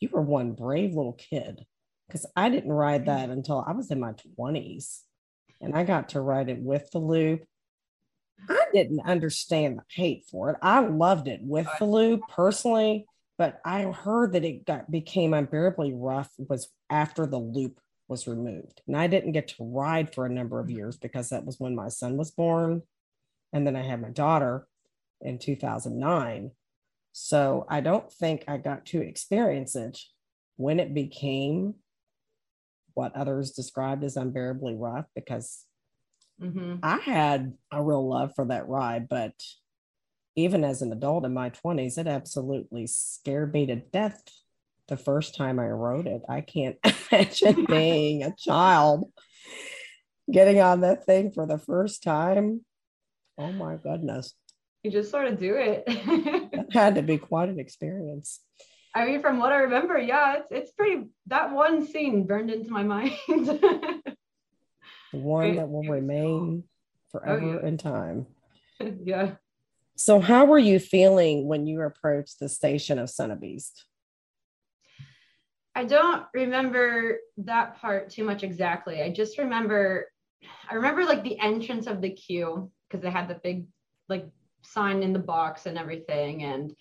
you 0.00 0.08
were 0.10 0.22
one 0.22 0.54
brave 0.54 0.96
little 0.96 1.12
kid 1.12 1.64
because 2.08 2.26
I 2.34 2.48
didn't 2.48 2.72
ride 2.72 3.06
that 3.06 3.30
until 3.30 3.64
I 3.64 3.70
was 3.74 3.88
in 3.92 4.00
my 4.00 4.14
20s 4.36 5.02
and 5.60 5.76
I 5.76 5.84
got 5.84 6.08
to 6.08 6.20
ride 6.20 6.48
it 6.48 6.58
with 6.58 6.90
the 6.90 6.98
loop. 6.98 7.44
I 8.48 8.64
didn't 8.72 9.06
understand 9.06 9.78
the 9.78 9.82
hate 9.88 10.24
for 10.28 10.50
it. 10.50 10.56
I 10.60 10.80
loved 10.80 11.28
it 11.28 11.42
with 11.44 11.68
the 11.78 11.84
loop 11.84 12.22
personally, 12.28 13.06
but 13.38 13.60
I 13.64 13.82
heard 13.82 14.32
that 14.32 14.44
it 14.44 14.66
got 14.66 14.90
became 14.90 15.32
unbearably 15.32 15.94
rough 15.94 16.32
was 16.38 16.72
after 16.90 17.24
the 17.24 17.38
loop 17.38 17.78
was 18.08 18.26
removed. 18.26 18.82
And 18.88 18.96
I 18.96 19.06
didn't 19.06 19.30
get 19.30 19.46
to 19.46 19.54
ride 19.60 20.12
for 20.12 20.26
a 20.26 20.32
number 20.32 20.58
of 20.58 20.66
mm. 20.66 20.74
years 20.74 20.96
because 20.96 21.28
that 21.28 21.44
was 21.44 21.60
when 21.60 21.76
my 21.76 21.88
son 21.88 22.16
was 22.16 22.32
born. 22.32 22.82
And 23.56 23.66
then 23.66 23.74
I 23.74 23.80
had 23.80 24.02
my 24.02 24.10
daughter 24.10 24.68
in 25.22 25.38
2009. 25.38 26.50
So 27.12 27.64
I 27.70 27.80
don't 27.80 28.12
think 28.12 28.44
I 28.46 28.58
got 28.58 28.84
to 28.86 29.00
experience 29.00 29.74
it 29.74 29.98
when 30.56 30.78
it 30.78 30.92
became 30.92 31.76
what 32.92 33.16
others 33.16 33.52
described 33.52 34.04
as 34.04 34.18
unbearably 34.18 34.74
rough 34.74 35.06
because 35.14 35.64
Mhm. 36.38 36.80
I 36.82 36.98
had 36.98 37.56
a 37.72 37.82
real 37.82 38.06
love 38.06 38.34
for 38.36 38.44
that 38.44 38.68
ride, 38.68 39.08
but 39.08 39.42
even 40.34 40.62
as 40.62 40.82
an 40.82 40.92
adult 40.92 41.24
in 41.24 41.32
my 41.32 41.48
20s, 41.48 41.96
it 41.96 42.06
absolutely 42.06 42.86
scared 42.86 43.54
me 43.54 43.64
to 43.64 43.76
death 43.76 44.22
the 44.88 44.98
first 44.98 45.34
time 45.34 45.58
I 45.58 45.68
rode 45.68 46.06
it. 46.06 46.20
I 46.28 46.42
can't 46.42 46.76
imagine 47.10 47.64
being 47.64 48.22
a 48.22 48.34
child 48.36 49.10
getting 50.30 50.60
on 50.60 50.82
that 50.82 51.06
thing 51.06 51.32
for 51.32 51.46
the 51.46 51.58
first 51.58 52.02
time. 52.02 52.66
Oh 53.38 53.52
my 53.52 53.76
goodness. 53.76 54.34
You 54.82 54.90
just 54.90 55.10
sort 55.10 55.26
of 55.26 55.38
do 55.38 55.56
it. 55.56 55.84
That 56.52 56.72
had 56.72 56.94
to 56.96 57.02
be 57.02 57.18
quite 57.18 57.48
an 57.48 57.58
experience. 57.58 58.40
I 58.94 59.06
mean, 59.06 59.20
from 59.20 59.38
what 59.38 59.52
I 59.52 59.56
remember, 59.58 59.98
yeah, 59.98 60.36
it's 60.36 60.50
it's 60.50 60.70
pretty. 60.72 61.04
That 61.26 61.52
one 61.52 61.86
scene 61.86 62.26
burned 62.26 62.50
into 62.50 62.70
my 62.70 62.82
mind. 62.82 63.12
The 65.12 65.18
one 65.18 65.56
that 65.56 65.68
will 65.68 65.82
remain 65.82 66.64
forever 67.10 67.40
oh, 67.40 67.60
yeah. 67.62 67.68
in 67.68 67.78
time. 67.78 68.26
yeah. 69.04 69.32
So, 69.96 70.20
how 70.20 70.44
were 70.44 70.58
you 70.58 70.78
feeling 70.78 71.46
when 71.46 71.66
you 71.66 71.80
approached 71.82 72.38
the 72.38 72.48
station 72.48 72.98
of 72.98 73.08
Son 73.08 73.30
of 73.30 73.40
Beast? 73.40 73.84
I 75.74 75.84
don't 75.84 76.24
remember 76.34 77.18
that 77.38 77.76
part 77.80 78.10
too 78.10 78.24
much 78.24 78.42
exactly. 78.42 79.02
I 79.02 79.10
just 79.10 79.38
remember, 79.38 80.10
I 80.70 80.74
remember 80.74 81.04
like 81.04 81.22
the 81.22 81.38
entrance 81.38 81.86
of 81.86 82.00
the 82.00 82.10
queue 82.10 82.70
because 82.88 83.02
they 83.02 83.10
had 83.10 83.28
the 83.28 83.40
big 83.42 83.66
like 84.08 84.28
sign 84.62 85.02
in 85.02 85.12
the 85.12 85.18
box 85.18 85.66
and 85.66 85.78
everything. 85.78 86.42
And 86.42 86.74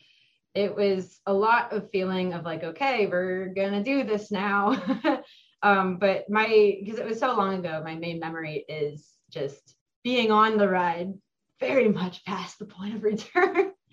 it 0.53 0.75
was 0.75 1.19
a 1.25 1.33
lot 1.33 1.74
of 1.74 1.91
feeling 1.91 2.33
of 2.33 2.45
like, 2.45 2.63
okay, 2.63 3.07
we're 3.07 3.47
gonna 3.47 3.83
do 3.83 4.03
this 4.03 4.31
now. 4.31 4.81
um, 5.62 5.97
but 5.97 6.29
my, 6.29 6.77
because 6.81 7.00
it 7.00 7.05
was 7.05 7.19
so 7.19 7.35
long 7.35 7.59
ago, 7.59 7.81
my 7.83 7.95
main 7.95 8.19
memory 8.19 8.65
is 8.67 9.07
just 9.29 9.75
being 10.03 10.31
on 10.31 10.57
the 10.57 10.69
ride 10.69 11.13
very 11.59 11.89
much 11.89 12.24
past 12.25 12.59
the 12.59 12.65
point 12.65 12.95
of 12.95 13.03
return 13.03 13.71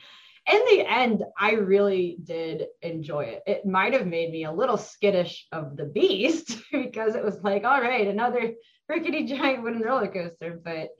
in 0.50 0.60
the 0.70 0.84
end, 0.88 1.22
I 1.38 1.52
really 1.52 2.18
did 2.22 2.66
enjoy 2.80 3.24
it. 3.24 3.42
It 3.46 3.66
might 3.66 3.92
have 3.92 4.06
made 4.06 4.30
me 4.30 4.44
a 4.44 4.52
little 4.52 4.76
skittish 4.76 5.46
of 5.52 5.76
the 5.76 5.84
beast 5.84 6.58
because 6.72 7.14
it 7.14 7.24
was 7.24 7.42
like, 7.42 7.64
all 7.64 7.80
right, 7.80 8.08
another 8.08 8.54
rickety 8.88 9.24
giant 9.24 9.62
wooden 9.62 9.82
roller 9.82 10.08
coaster. 10.08 10.60
But 10.62 10.90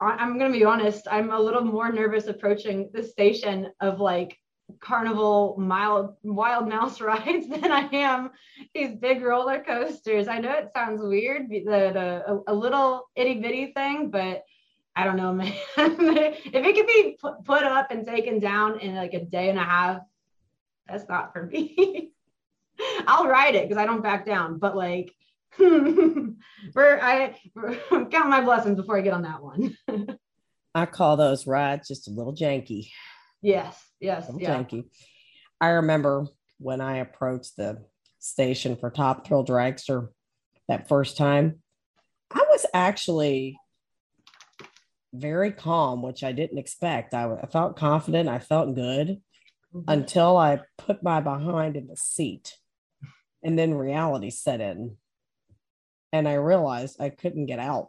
I'm 0.00 0.38
going 0.38 0.52
to 0.52 0.58
be 0.58 0.64
honest, 0.64 1.08
I'm 1.10 1.30
a 1.30 1.40
little 1.40 1.64
more 1.64 1.90
nervous 1.90 2.26
approaching 2.26 2.90
the 2.92 3.02
station 3.02 3.70
of 3.80 4.00
like 4.00 4.36
carnival 4.80 5.54
mild 5.58 6.16
wild 6.22 6.68
mouse 6.68 7.00
rides 7.00 7.48
than 7.48 7.70
I 7.70 7.88
am 7.92 8.30
these 8.74 8.94
big 8.96 9.22
roller 9.22 9.62
coasters. 9.62 10.28
I 10.28 10.38
know 10.38 10.52
it 10.52 10.70
sounds 10.74 11.00
weird, 11.02 11.48
the, 11.48 11.60
the 11.64 12.24
a, 12.26 12.52
a 12.52 12.54
little 12.54 13.08
itty 13.16 13.40
bitty 13.40 13.72
thing, 13.72 14.10
but 14.10 14.42
I 14.94 15.04
don't 15.04 15.16
know, 15.16 15.32
man. 15.32 15.52
if 15.76 16.54
it 16.54 16.74
could 16.74 16.86
be 16.86 17.16
pu- 17.20 17.42
put 17.44 17.62
up 17.62 17.90
and 17.90 18.06
taken 18.06 18.38
down 18.40 18.80
in 18.80 18.94
like 18.94 19.14
a 19.14 19.24
day 19.24 19.50
and 19.50 19.58
a 19.58 19.64
half, 19.64 20.00
that's 20.88 21.08
not 21.08 21.32
for 21.32 21.46
me. 21.46 22.10
I'll 23.06 23.26
ride 23.26 23.54
it 23.54 23.68
because 23.68 23.80
I 23.80 23.86
don't 23.86 24.02
back 24.02 24.26
down. 24.26 24.58
But 24.58 24.76
like, 24.76 25.14
we're 26.74 26.98
I 27.00 27.34
count 27.90 28.28
my 28.28 28.40
blessings 28.42 28.76
before 28.76 28.98
I 28.98 29.00
get 29.02 29.12
on 29.14 29.22
that 29.22 29.42
one. 29.42 29.76
I 30.74 30.86
call 30.86 31.16
those 31.16 31.46
rides 31.46 31.88
just 31.88 32.08
a 32.08 32.10
little 32.10 32.34
janky. 32.34 32.90
yes, 33.42 33.82
yes, 34.00 34.30
yeah. 34.38 34.56
janky. 34.62 34.84
I 35.60 35.68
remember 35.68 36.26
when 36.58 36.80
I 36.80 36.98
approached 36.98 37.56
the 37.56 37.82
station 38.18 38.76
for 38.76 38.90
Top 38.90 39.26
Thrill 39.26 39.44
Dragster 39.44 40.08
that 40.68 40.88
first 40.88 41.16
time, 41.16 41.60
I 42.30 42.44
was 42.50 42.66
actually 42.74 43.58
very 45.14 45.50
calm, 45.52 46.02
which 46.02 46.22
I 46.24 46.32
didn't 46.32 46.58
expect. 46.58 47.14
I, 47.14 47.32
I 47.42 47.46
felt 47.46 47.76
confident, 47.76 48.28
I 48.28 48.38
felt 48.38 48.74
good 48.74 49.20
Mhm. 49.74 49.84
until 49.88 50.36
I 50.36 50.60
put 50.78 51.02
my 51.02 51.20
behind 51.20 51.76
in 51.76 51.86
the 51.88 51.96
seat. 51.96 52.56
And 53.42 53.58
then 53.58 53.74
reality 53.74 54.30
set 54.30 54.60
in. 54.60 54.96
And 56.12 56.28
I 56.28 56.34
realized 56.34 57.00
I 57.00 57.10
couldn't 57.10 57.46
get 57.46 57.58
out. 57.58 57.88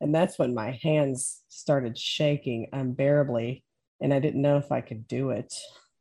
And 0.00 0.14
that's 0.14 0.38
when 0.38 0.54
my 0.54 0.78
hands 0.82 1.42
started 1.48 1.98
shaking 1.98 2.68
unbearably. 2.72 3.64
And 4.00 4.14
I 4.14 4.20
didn't 4.20 4.42
know 4.42 4.56
if 4.58 4.70
I 4.70 4.80
could 4.80 5.08
do 5.08 5.30
it. 5.30 5.52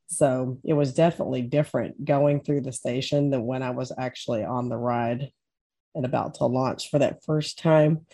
So 0.07 0.59
it 0.63 0.73
was 0.73 0.93
definitely 0.93 1.41
different 1.41 2.05
going 2.05 2.41
through 2.41 2.61
the 2.61 2.71
station 2.71 3.29
than 3.29 3.45
when 3.45 3.63
I 3.63 3.71
was 3.71 3.91
actually 3.97 4.43
on 4.43 4.69
the 4.69 4.77
ride 4.77 5.31
and 5.95 6.05
about 6.05 6.35
to 6.35 6.45
launch 6.45 6.89
for 6.89 6.99
that 6.99 7.23
first 7.23 7.59
time. 7.59 8.05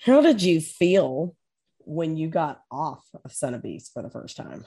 How 0.00 0.20
did 0.20 0.42
you 0.42 0.60
feel 0.60 1.34
when 1.78 2.16
you 2.16 2.28
got 2.28 2.60
off 2.70 3.04
of 3.24 3.32
Son 3.32 3.54
of 3.54 3.62
Beast 3.62 3.92
for 3.94 4.02
the 4.02 4.10
first 4.10 4.36
time? 4.36 4.64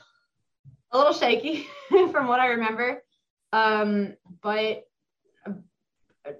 a 0.91 0.97
little 0.97 1.13
shaky 1.13 1.67
from 1.89 2.27
what 2.27 2.39
I 2.39 2.47
remember. 2.47 3.03
Um, 3.53 4.15
but 4.41 4.83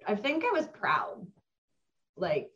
I 0.08 0.16
think 0.16 0.44
I 0.44 0.52
was 0.52 0.68
proud. 0.68 1.26
Like 2.18 2.50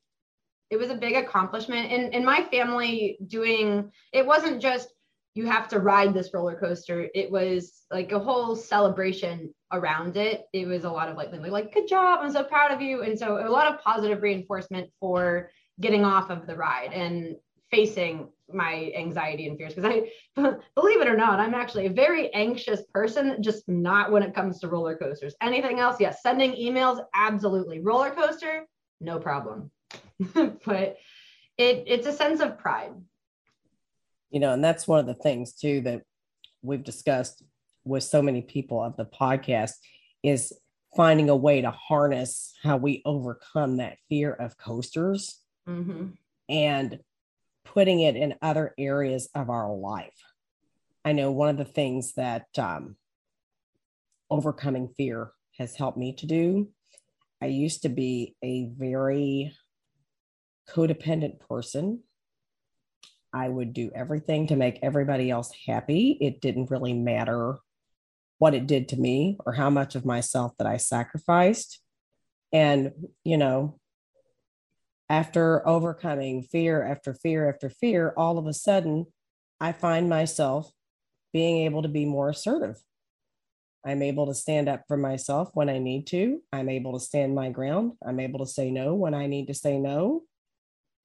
it 0.69 0.77
was 0.77 0.89
a 0.89 0.95
big 0.95 1.15
accomplishment. 1.15 1.91
And 1.91 2.13
in 2.13 2.25
my 2.25 2.43
family, 2.51 3.17
doing 3.27 3.91
it 4.11 4.25
wasn't 4.25 4.61
just 4.61 4.89
you 5.35 5.45
have 5.45 5.67
to 5.67 5.79
ride 5.79 6.13
this 6.13 6.33
roller 6.33 6.55
coaster. 6.55 7.09
It 7.13 7.29
was 7.29 7.83
like 7.91 8.13
a 8.13 8.19
whole 8.19 8.55
celebration 8.55 9.53
around 9.73 10.15
it. 10.15 10.45
It 10.53 10.65
was 10.65 10.85
a 10.85 10.89
lot 10.89 11.09
of 11.09 11.17
like, 11.17 11.33
like, 11.33 11.73
good 11.73 11.89
job. 11.89 12.19
I'm 12.21 12.31
so 12.31 12.43
proud 12.43 12.71
of 12.71 12.81
you. 12.81 13.03
And 13.03 13.19
so 13.19 13.45
a 13.45 13.51
lot 13.51 13.67
of 13.67 13.81
positive 13.81 14.23
reinforcement 14.23 14.89
for 14.99 15.51
getting 15.81 16.05
off 16.05 16.29
of 16.29 16.47
the 16.47 16.55
ride 16.55 16.93
and 16.93 17.35
facing 17.69 18.29
my 18.51 18.91
anxiety 18.95 19.47
and 19.47 19.57
fears 19.57 19.73
because 19.73 19.91
I 19.91 20.09
believe 20.75 21.01
it 21.01 21.07
or 21.07 21.17
not, 21.17 21.39
I'm 21.39 21.53
actually 21.53 21.87
a 21.87 21.91
very 21.91 22.33
anxious 22.33 22.81
person, 22.93 23.41
just 23.41 23.67
not 23.67 24.11
when 24.11 24.23
it 24.23 24.35
comes 24.35 24.59
to 24.59 24.67
roller 24.67 24.95
coasters. 24.95 25.35
Anything 25.41 25.79
else, 25.79 25.97
yes, 25.99 26.21
sending 26.21 26.53
emails, 26.53 27.03
absolutely. 27.13 27.79
Roller 27.79 28.11
coaster, 28.11 28.65
no 29.01 29.19
problem. 29.19 29.71
but 30.33 30.97
it 31.57 31.83
it's 31.87 32.07
a 32.07 32.13
sense 32.13 32.39
of 32.41 32.57
pride. 32.57 32.91
You 34.29 34.39
know, 34.39 34.53
and 34.53 34.63
that's 34.63 34.87
one 34.87 34.99
of 34.99 35.05
the 35.05 35.13
things 35.13 35.53
too 35.53 35.81
that 35.81 36.01
we've 36.61 36.83
discussed 36.83 37.43
with 37.83 38.03
so 38.03 38.21
many 38.21 38.41
people 38.41 38.83
of 38.83 38.97
the 38.97 39.05
podcast 39.05 39.73
is 40.23 40.51
finding 40.95 41.29
a 41.29 41.35
way 41.35 41.61
to 41.61 41.71
harness 41.71 42.53
how 42.63 42.77
we 42.77 43.01
overcome 43.05 43.77
that 43.77 43.97
fear 44.09 44.33
of 44.33 44.57
coasters 44.57 45.41
Mm-hmm. 45.67 46.09
and 46.47 46.99
putting 47.65 47.99
it 47.99 48.15
in 48.15 48.35
other 48.41 48.73
areas 48.77 49.27
of 49.35 49.49
our 49.49 49.75
life. 49.75 50.17
I 51.03 51.11
know 51.11 51.31
one 51.31 51.49
of 51.49 51.57
the 51.57 51.65
things 51.65 52.13
that 52.13 52.47
um, 52.57 52.95
overcoming 54.29 54.87
fear 54.95 55.31
has 55.57 55.75
helped 55.75 55.97
me 55.97 56.15
to 56.15 56.25
do 56.25 56.69
I 57.41 57.47
used 57.47 57.83
to 57.83 57.89
be 57.89 58.35
a 58.43 58.69
very 58.75 59.53
codependent 60.69 61.39
person. 61.39 62.01
I 63.33 63.49
would 63.49 63.73
do 63.73 63.91
everything 63.93 64.47
to 64.47 64.55
make 64.55 64.79
everybody 64.81 65.29
else 65.29 65.51
happy. 65.67 66.17
It 66.21 66.41
didn't 66.41 66.71
really 66.71 66.93
matter 66.93 67.57
what 68.37 68.53
it 68.53 68.67
did 68.67 68.89
to 68.89 68.97
me 68.97 69.37
or 69.45 69.53
how 69.53 69.69
much 69.69 69.95
of 69.95 70.05
myself 70.05 70.53
that 70.57 70.67
I 70.67 70.77
sacrificed. 70.77 71.81
And, 72.53 72.93
you 73.23 73.37
know, 73.37 73.79
after 75.09 75.67
overcoming 75.67 76.43
fear 76.43 76.83
after 76.83 77.13
fear 77.13 77.49
after 77.49 77.69
fear, 77.69 78.13
all 78.17 78.37
of 78.37 78.47
a 78.47 78.53
sudden, 78.53 79.05
I 79.59 79.71
find 79.71 80.09
myself 80.09 80.71
being 81.31 81.65
able 81.65 81.81
to 81.81 81.87
be 81.87 82.05
more 82.05 82.29
assertive. 82.29 82.77
I'm 83.85 84.01
able 84.01 84.25
to 84.27 84.33
stand 84.33 84.67
up 84.67 84.83
for 84.87 84.97
myself 84.97 85.51
when 85.53 85.69
I 85.69 85.77
need 85.77 86.07
to. 86.07 86.41
I'm 86.51 86.69
able 86.69 86.93
to 86.93 86.99
stand 86.99 87.35
my 87.35 87.49
ground. 87.49 87.93
I'm 88.05 88.19
able 88.19 88.39
to 88.39 88.51
say 88.51 88.71
no 88.71 88.95
when 88.95 89.13
I 89.13 89.27
need 89.27 89.47
to 89.47 89.53
say 89.53 89.77
no. 89.77 90.23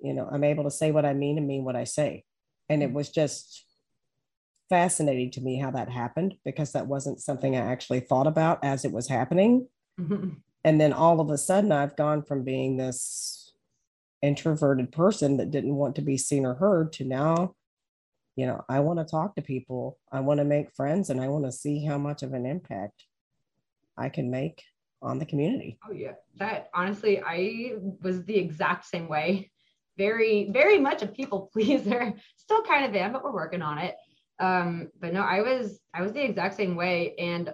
You 0.00 0.14
know, 0.14 0.28
I'm 0.32 0.44
able 0.44 0.64
to 0.64 0.70
say 0.70 0.90
what 0.90 1.04
I 1.04 1.12
mean 1.12 1.36
and 1.36 1.46
mean 1.46 1.64
what 1.64 1.76
I 1.76 1.84
say. 1.84 2.24
And 2.70 2.82
it 2.82 2.92
was 2.92 3.10
just 3.10 3.66
fascinating 4.70 5.30
to 5.32 5.42
me 5.42 5.58
how 5.58 5.72
that 5.72 5.90
happened 5.90 6.36
because 6.44 6.72
that 6.72 6.86
wasn't 6.86 7.20
something 7.20 7.54
I 7.54 7.60
actually 7.60 8.00
thought 8.00 8.26
about 8.26 8.64
as 8.64 8.86
it 8.86 8.92
was 8.92 9.08
happening. 9.08 9.68
Mm-hmm. 10.00 10.30
And 10.64 10.80
then 10.80 10.92
all 10.92 11.20
of 11.20 11.28
a 11.28 11.36
sudden, 11.36 11.72
I've 11.72 11.96
gone 11.96 12.22
from 12.22 12.44
being 12.44 12.76
this 12.76 13.39
introverted 14.22 14.92
person 14.92 15.36
that 15.38 15.50
didn't 15.50 15.76
want 15.76 15.96
to 15.96 16.02
be 16.02 16.16
seen 16.16 16.44
or 16.44 16.54
heard 16.54 16.92
to 16.94 17.04
now, 17.04 17.54
you 18.36 18.46
know, 18.46 18.64
I 18.68 18.80
want 18.80 18.98
to 18.98 19.04
talk 19.04 19.34
to 19.34 19.42
people, 19.42 19.98
I 20.10 20.20
want 20.20 20.38
to 20.38 20.44
make 20.44 20.74
friends, 20.74 21.10
and 21.10 21.20
I 21.20 21.28
want 21.28 21.44
to 21.44 21.52
see 21.52 21.84
how 21.84 21.98
much 21.98 22.22
of 22.22 22.32
an 22.32 22.46
impact 22.46 23.04
I 23.96 24.08
can 24.08 24.30
make 24.30 24.62
on 25.02 25.18
the 25.18 25.26
community. 25.26 25.78
Oh, 25.88 25.92
yeah. 25.92 26.12
That 26.36 26.70
honestly, 26.74 27.20
I 27.24 27.74
was 28.02 28.24
the 28.24 28.36
exact 28.36 28.86
same 28.86 29.08
way. 29.08 29.50
Very, 29.96 30.48
very 30.50 30.78
much 30.78 31.02
a 31.02 31.06
people 31.06 31.50
pleaser. 31.52 32.14
Still 32.36 32.62
kind 32.62 32.84
of 32.84 32.94
am, 32.94 33.12
but 33.12 33.24
we're 33.24 33.32
working 33.32 33.62
on 33.62 33.78
it. 33.78 33.96
Um, 34.38 34.88
but 34.98 35.12
no, 35.12 35.20
I 35.20 35.42
was 35.42 35.80
I 35.92 36.00
was 36.00 36.12
the 36.12 36.24
exact 36.24 36.56
same 36.56 36.74
way, 36.74 37.14
and 37.18 37.52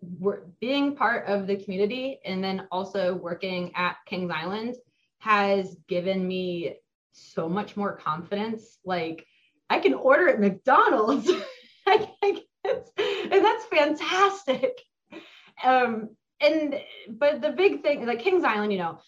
we're, 0.00 0.42
being 0.60 0.94
part 0.94 1.26
of 1.26 1.48
the 1.48 1.56
community, 1.56 2.20
and 2.24 2.42
then 2.42 2.68
also 2.70 3.14
working 3.16 3.72
at 3.74 3.96
Kings 4.06 4.30
Island 4.32 4.76
has 5.20 5.76
given 5.88 6.26
me 6.26 6.74
so 7.12 7.48
much 7.48 7.76
more 7.76 7.96
confidence. 7.96 8.78
Like 8.84 9.26
I 9.68 9.78
can 9.78 9.94
order 9.94 10.28
at 10.28 10.40
McDonald's, 10.40 11.28
and 11.86 12.40
that's 12.64 13.64
fantastic. 13.66 14.80
Um, 15.62 16.10
and 16.40 16.80
but 17.08 17.40
the 17.40 17.52
big 17.52 17.82
thing, 17.82 18.06
like 18.06 18.20
Kings 18.20 18.44
Island, 18.44 18.72
you 18.72 18.78
know, 18.78 18.98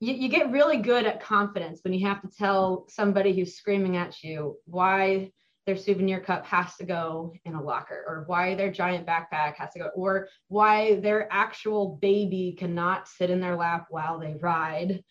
you, 0.00 0.14
you 0.14 0.28
get 0.28 0.50
really 0.50 0.78
good 0.78 1.06
at 1.06 1.22
confidence 1.22 1.80
when 1.82 1.94
you 1.94 2.06
have 2.06 2.20
to 2.22 2.28
tell 2.28 2.86
somebody 2.88 3.32
who's 3.32 3.56
screaming 3.56 3.96
at 3.96 4.22
you 4.22 4.56
why 4.66 5.30
their 5.66 5.76
souvenir 5.76 6.20
cup 6.20 6.46
has 6.46 6.76
to 6.76 6.84
go 6.84 7.32
in 7.44 7.54
a 7.54 7.62
locker 7.62 8.04
or 8.06 8.24
why 8.26 8.54
their 8.54 8.70
giant 8.70 9.06
backpack 9.06 9.56
has 9.56 9.72
to 9.72 9.80
go 9.80 9.90
or 9.96 10.28
why 10.48 11.00
their 11.00 11.28
actual 11.32 11.98
baby 12.00 12.54
cannot 12.56 13.08
sit 13.08 13.30
in 13.30 13.40
their 13.40 13.56
lap 13.56 13.86
while 13.90 14.18
they 14.18 14.36
ride 14.40 15.02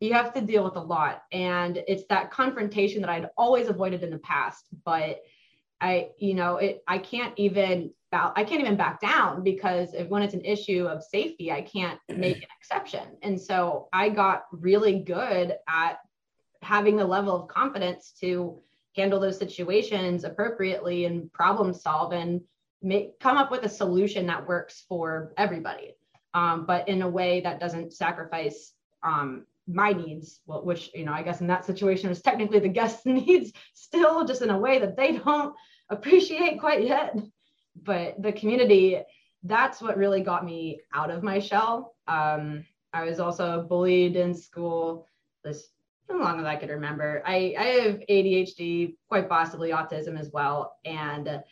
you 0.00 0.12
have 0.12 0.34
to 0.34 0.40
deal 0.40 0.64
with 0.64 0.76
a 0.76 0.80
lot. 0.80 1.22
And 1.32 1.82
it's 1.88 2.04
that 2.08 2.30
confrontation 2.30 3.00
that 3.00 3.10
i'd 3.10 3.30
always 3.36 3.68
avoided 3.68 4.02
in 4.02 4.10
the 4.10 4.18
past 4.18 4.66
but 4.84 5.22
i 5.80 6.10
you 6.18 6.34
know 6.34 6.56
it 6.56 6.82
i 6.86 6.98
can't 6.98 7.34
even 7.36 7.90
bow, 8.10 8.32
i 8.36 8.44
can't 8.44 8.60
even 8.60 8.76
back 8.76 9.00
down 9.00 9.42
because 9.42 9.94
if, 9.94 10.08
when 10.08 10.22
it's 10.22 10.34
an 10.34 10.44
issue 10.44 10.86
of 10.86 11.02
safety 11.02 11.50
i 11.50 11.62
can't 11.62 11.98
make 12.08 12.36
an 12.36 12.48
exception. 12.60 13.02
And 13.22 13.40
so 13.40 13.88
i 13.92 14.08
got 14.08 14.44
really 14.52 15.00
good 15.00 15.54
at 15.68 15.98
having 16.62 16.96
the 16.96 17.04
level 17.04 17.34
of 17.36 17.48
confidence 17.48 18.12
to 18.20 18.58
handle 18.96 19.20
those 19.20 19.38
situations 19.38 20.24
appropriately 20.24 21.04
and 21.04 21.32
problem 21.32 21.74
solve 21.74 22.12
and 22.12 22.40
make 22.82 23.18
come 23.18 23.36
up 23.36 23.50
with 23.50 23.64
a 23.64 23.68
solution 23.68 24.26
that 24.26 24.46
works 24.46 24.84
for 24.88 25.32
everybody. 25.36 25.94
Um, 26.32 26.66
but 26.66 26.88
in 26.88 27.02
a 27.02 27.08
way 27.08 27.40
that 27.40 27.60
doesn't 27.60 27.92
sacrifice 27.92 28.72
um, 29.02 29.46
my 29.66 29.92
needs 29.92 30.40
which 30.46 30.90
you 30.94 31.04
know 31.04 31.12
i 31.12 31.22
guess 31.22 31.40
in 31.40 31.46
that 31.46 31.64
situation 31.64 32.10
is 32.10 32.20
technically 32.20 32.58
the 32.58 32.68
guest's 32.68 33.06
needs 33.06 33.52
still 33.74 34.24
just 34.24 34.42
in 34.42 34.50
a 34.50 34.58
way 34.58 34.78
that 34.78 34.96
they 34.96 35.12
don't 35.12 35.54
appreciate 35.90 36.60
quite 36.60 36.84
yet 36.84 37.16
but 37.82 38.20
the 38.22 38.32
community 38.32 39.00
that's 39.42 39.80
what 39.80 39.96
really 39.96 40.20
got 40.20 40.44
me 40.44 40.80
out 40.94 41.10
of 41.10 41.22
my 41.22 41.38
shell 41.38 41.94
um, 42.08 42.64
i 42.92 43.04
was 43.04 43.20
also 43.20 43.66
bullied 43.68 44.16
in 44.16 44.34
school 44.34 45.06
as 45.44 45.68
long 46.10 46.40
as 46.40 46.46
I 46.46 46.56
could 46.56 46.70
remember. 46.70 47.22
I, 47.24 47.54
I 47.58 47.64
have 47.64 48.02
ADHD, 48.08 48.96
quite 49.08 49.28
possibly 49.28 49.70
autism 49.70 50.18
as 50.18 50.30
well. 50.32 50.76
And 50.84 51.42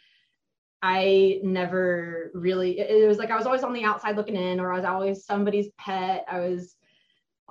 I 0.82 1.40
never 1.42 2.30
really, 2.34 2.78
it 2.78 3.08
was 3.08 3.18
like 3.18 3.30
I 3.30 3.36
was 3.36 3.46
always 3.46 3.62
on 3.62 3.72
the 3.72 3.84
outside 3.84 4.16
looking 4.16 4.36
in, 4.36 4.60
or 4.60 4.72
I 4.72 4.76
was 4.76 4.84
always 4.84 5.24
somebody's 5.24 5.68
pet. 5.78 6.24
I 6.30 6.40
was 6.40 6.74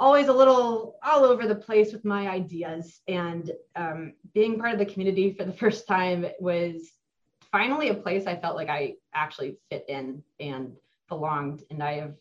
always 0.02 0.30
a 0.30 0.34
little 0.34 0.98
all 1.04 1.24
over 1.24 1.48
the 1.48 1.56
place 1.56 1.94
with 1.94 2.04
my 2.04 2.28
ideas. 2.28 3.02
And 3.08 3.52
um, 3.76 4.14
being 4.34 4.58
part 4.58 4.74
of 4.74 4.80
the 4.80 4.86
community 4.86 5.32
for 5.32 5.46
the 5.46 5.54
first 5.54 5.88
time 5.88 6.26
was 6.40 6.92
finally 7.52 7.90
a 7.90 7.94
place 7.94 8.26
I 8.26 8.36
felt 8.36 8.56
like 8.56 8.68
I 8.68 8.96
actually 9.14 9.58
fit 9.70 9.86
in 9.88 10.24
and 10.40 10.74
belonged. 11.08 11.64
And 11.70 11.84
I 11.84 11.94
have 12.00 12.16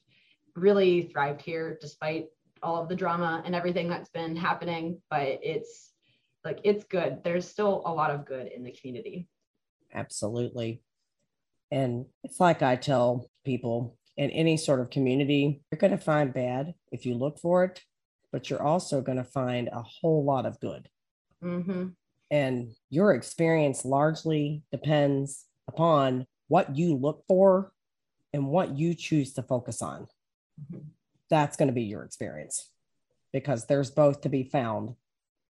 really 0.54 1.04
thrived 1.04 1.40
here 1.40 1.78
despite 1.80 2.26
all 2.62 2.82
of 2.82 2.90
the 2.90 2.94
drama 2.94 3.42
and 3.46 3.54
everything 3.54 3.88
that's 3.88 4.10
been 4.10 4.36
happening, 4.36 5.00
but 5.08 5.38
it's 5.42 5.92
like 6.44 6.60
it's 6.62 6.84
good. 6.84 7.24
There's 7.24 7.48
still 7.48 7.82
a 7.86 7.92
lot 7.92 8.10
of 8.10 8.26
good 8.26 8.48
in 8.48 8.62
the 8.62 8.72
community. 8.72 9.26
Absolutely. 9.94 10.82
And 11.70 12.04
it's 12.24 12.40
like 12.40 12.60
I 12.60 12.76
tell 12.76 13.30
people 13.46 13.96
in 14.20 14.30
any 14.30 14.56
sort 14.56 14.78
of 14.78 14.90
community, 14.90 15.60
you're 15.70 15.80
going 15.80 15.90
to 15.90 15.98
find 15.98 16.32
bad 16.32 16.74
if 16.92 17.04
you 17.04 17.14
look 17.14 17.40
for 17.40 17.64
it, 17.64 17.82
but 18.30 18.48
you're 18.48 18.62
also 18.62 19.00
going 19.00 19.18
to 19.18 19.24
find 19.24 19.68
a 19.72 19.82
whole 19.82 20.24
lot 20.24 20.46
of 20.46 20.60
good. 20.60 20.88
Mm-hmm. 21.42 21.88
And 22.30 22.72
your 22.88 23.14
experience 23.14 23.84
largely 23.84 24.62
depends 24.70 25.46
upon 25.66 26.28
what 26.46 26.76
you 26.76 26.94
look 26.94 27.24
for 27.26 27.72
and 28.32 28.46
what 28.46 28.78
you 28.78 28.94
choose 28.94 29.32
to 29.34 29.42
focus 29.42 29.82
on. 29.82 30.06
Mm-hmm 30.62 30.86
that's 31.30 31.56
going 31.56 31.68
to 31.68 31.74
be 31.74 31.82
your 31.82 32.02
experience 32.02 32.68
because 33.32 33.66
there's 33.66 33.90
both 33.90 34.20
to 34.22 34.28
be 34.28 34.42
found 34.42 34.94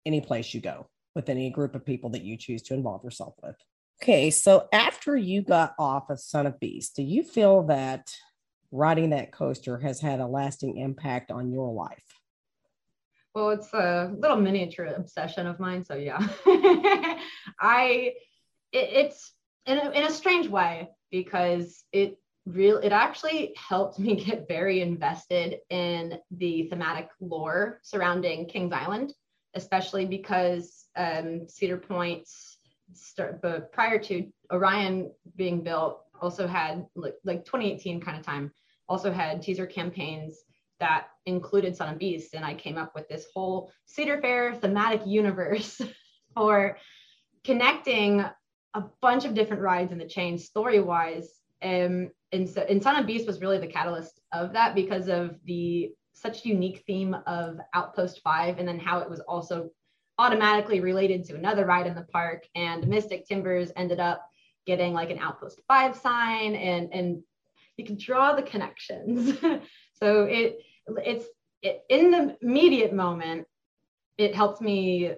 any 0.06 0.22
place 0.22 0.54
you 0.54 0.62
go 0.62 0.88
with 1.16 1.30
any 1.30 1.50
group 1.50 1.74
of 1.74 1.86
people 1.86 2.10
that 2.12 2.22
you 2.22 2.38
choose 2.38 2.62
to 2.64 2.74
involve 2.74 3.04
yourself 3.04 3.34
with. 3.42 3.56
Okay, 4.02 4.30
so 4.30 4.68
after 4.72 5.18
you 5.18 5.42
got 5.42 5.74
off 5.80 6.10
of 6.10 6.20
Son 6.20 6.46
of 6.46 6.60
Beast, 6.60 6.96
do 6.96 7.04
you 7.04 7.24
feel 7.24 7.64
that 7.64 8.14
riding 8.72 9.12
that 9.12 9.32
coaster 9.32 9.78
has 9.80 10.00
had 10.00 10.20
a 10.20 10.28
lasting 10.28 10.78
impact 10.78 11.32
on 11.32 11.52
your 11.52 11.74
life? 11.74 12.04
Well, 13.34 13.52
it's 13.52 13.74
a 13.74 14.14
little 14.18 14.38
miniature 14.38 14.86
obsession 14.86 15.48
of 15.48 15.60
mine. 15.60 15.86
So, 15.86 15.96
yeah, 15.96 16.20
I, 17.60 18.14
it, 18.72 18.90
it's 18.92 19.34
in 19.66 19.78
a, 19.78 19.92
in 19.92 20.04
a 20.04 20.12
strange 20.12 20.48
way 20.48 20.90
because 21.12 21.84
it 21.92 22.18
real 22.46 22.78
it 22.78 22.92
actually 22.92 23.54
helped 23.56 24.00
me 24.00 24.16
get 24.26 24.48
very 24.48 24.82
invested 24.82 25.60
in 25.70 26.18
the 26.32 26.64
thematic 26.64 27.10
lore 27.20 27.80
surrounding 27.84 28.48
Kings 28.48 28.74
Island, 28.74 29.14
especially 29.54 30.06
because 30.06 30.86
um, 30.96 31.48
Cedar 31.48 31.78
Point's 31.78 32.58
start, 32.94 33.42
but 33.42 33.72
prior 33.72 34.00
to 34.00 34.28
Orion 34.52 35.12
being 35.36 35.62
built, 35.62 36.02
also 36.22 36.48
had 36.48 36.86
like, 36.96 37.16
like 37.24 37.46
2018 37.46 38.02
kind 38.02 38.18
of 38.18 38.26
time, 38.26 38.52
also 38.88 39.12
had 39.12 39.42
teaser 39.42 39.66
campaigns 39.66 40.40
that 40.80 41.08
included 41.26 41.76
Son 41.76 41.94
of 41.94 42.00
Beast, 42.00 42.34
and 42.34 42.46
I 42.46 42.54
came 42.54 42.78
up 42.78 42.96
with 42.96 43.08
this 43.10 43.28
whole 43.34 43.72
Cedar 43.86 44.22
Fair 44.22 44.56
thematic 44.56 45.02
universe 45.06 45.82
for 46.34 46.78
connecting 47.44 48.24
a 48.74 48.84
bunch 49.02 49.26
of 49.26 49.34
different 49.34 49.62
rides 49.62 49.92
in 49.92 49.98
the 49.98 50.08
chain 50.08 50.38
story 50.38 50.80
wise 50.80 51.40
um, 51.62 52.12
and 52.32 52.50
so 52.50 52.62
and 52.62 52.82
Son 52.82 52.96
of 52.96 53.06
Beast 53.06 53.28
was 53.28 53.42
really 53.42 53.58
the 53.58 53.68
catalyst 53.68 54.22
of 54.32 54.54
that 54.54 54.76
because 54.76 55.08
of 55.08 55.36
the 55.46 55.92
such 56.14 56.46
unique 56.46 56.84
theme 56.86 57.16
of 57.28 57.60
Outpost 57.74 58.22
Five, 58.24 58.60
and 58.60 58.68
then 58.68 58.80
how 58.80 59.00
it 59.00 59.10
was 59.10 59.20
also 59.22 59.70
automatically 60.18 60.82
related 60.82 61.24
to 61.26 61.36
another 61.36 61.66
ride 61.66 61.88
in 61.88 61.96
the 61.96 62.06
park. 62.12 62.46
And 62.56 62.88
Mystic 62.88 63.26
Timbers 63.26 63.72
ended 63.76 64.00
up 64.00 64.29
getting 64.70 64.94
like 64.94 65.10
an 65.10 65.18
Outpost 65.18 65.60
Five 65.68 65.96
sign, 65.96 66.54
and 66.54 66.94
and 66.94 67.24
you 67.76 67.86
can 67.86 67.98
draw 67.98 68.36
the 68.36 68.44
connections. 68.44 69.36
so 69.94 70.24
it 70.26 70.60
it's 71.04 71.26
it, 71.64 71.82
in 71.90 72.12
the 72.12 72.38
immediate 72.44 72.94
moment, 72.94 73.48
it 74.20 74.36
helps 74.36 74.62
me 74.62 75.14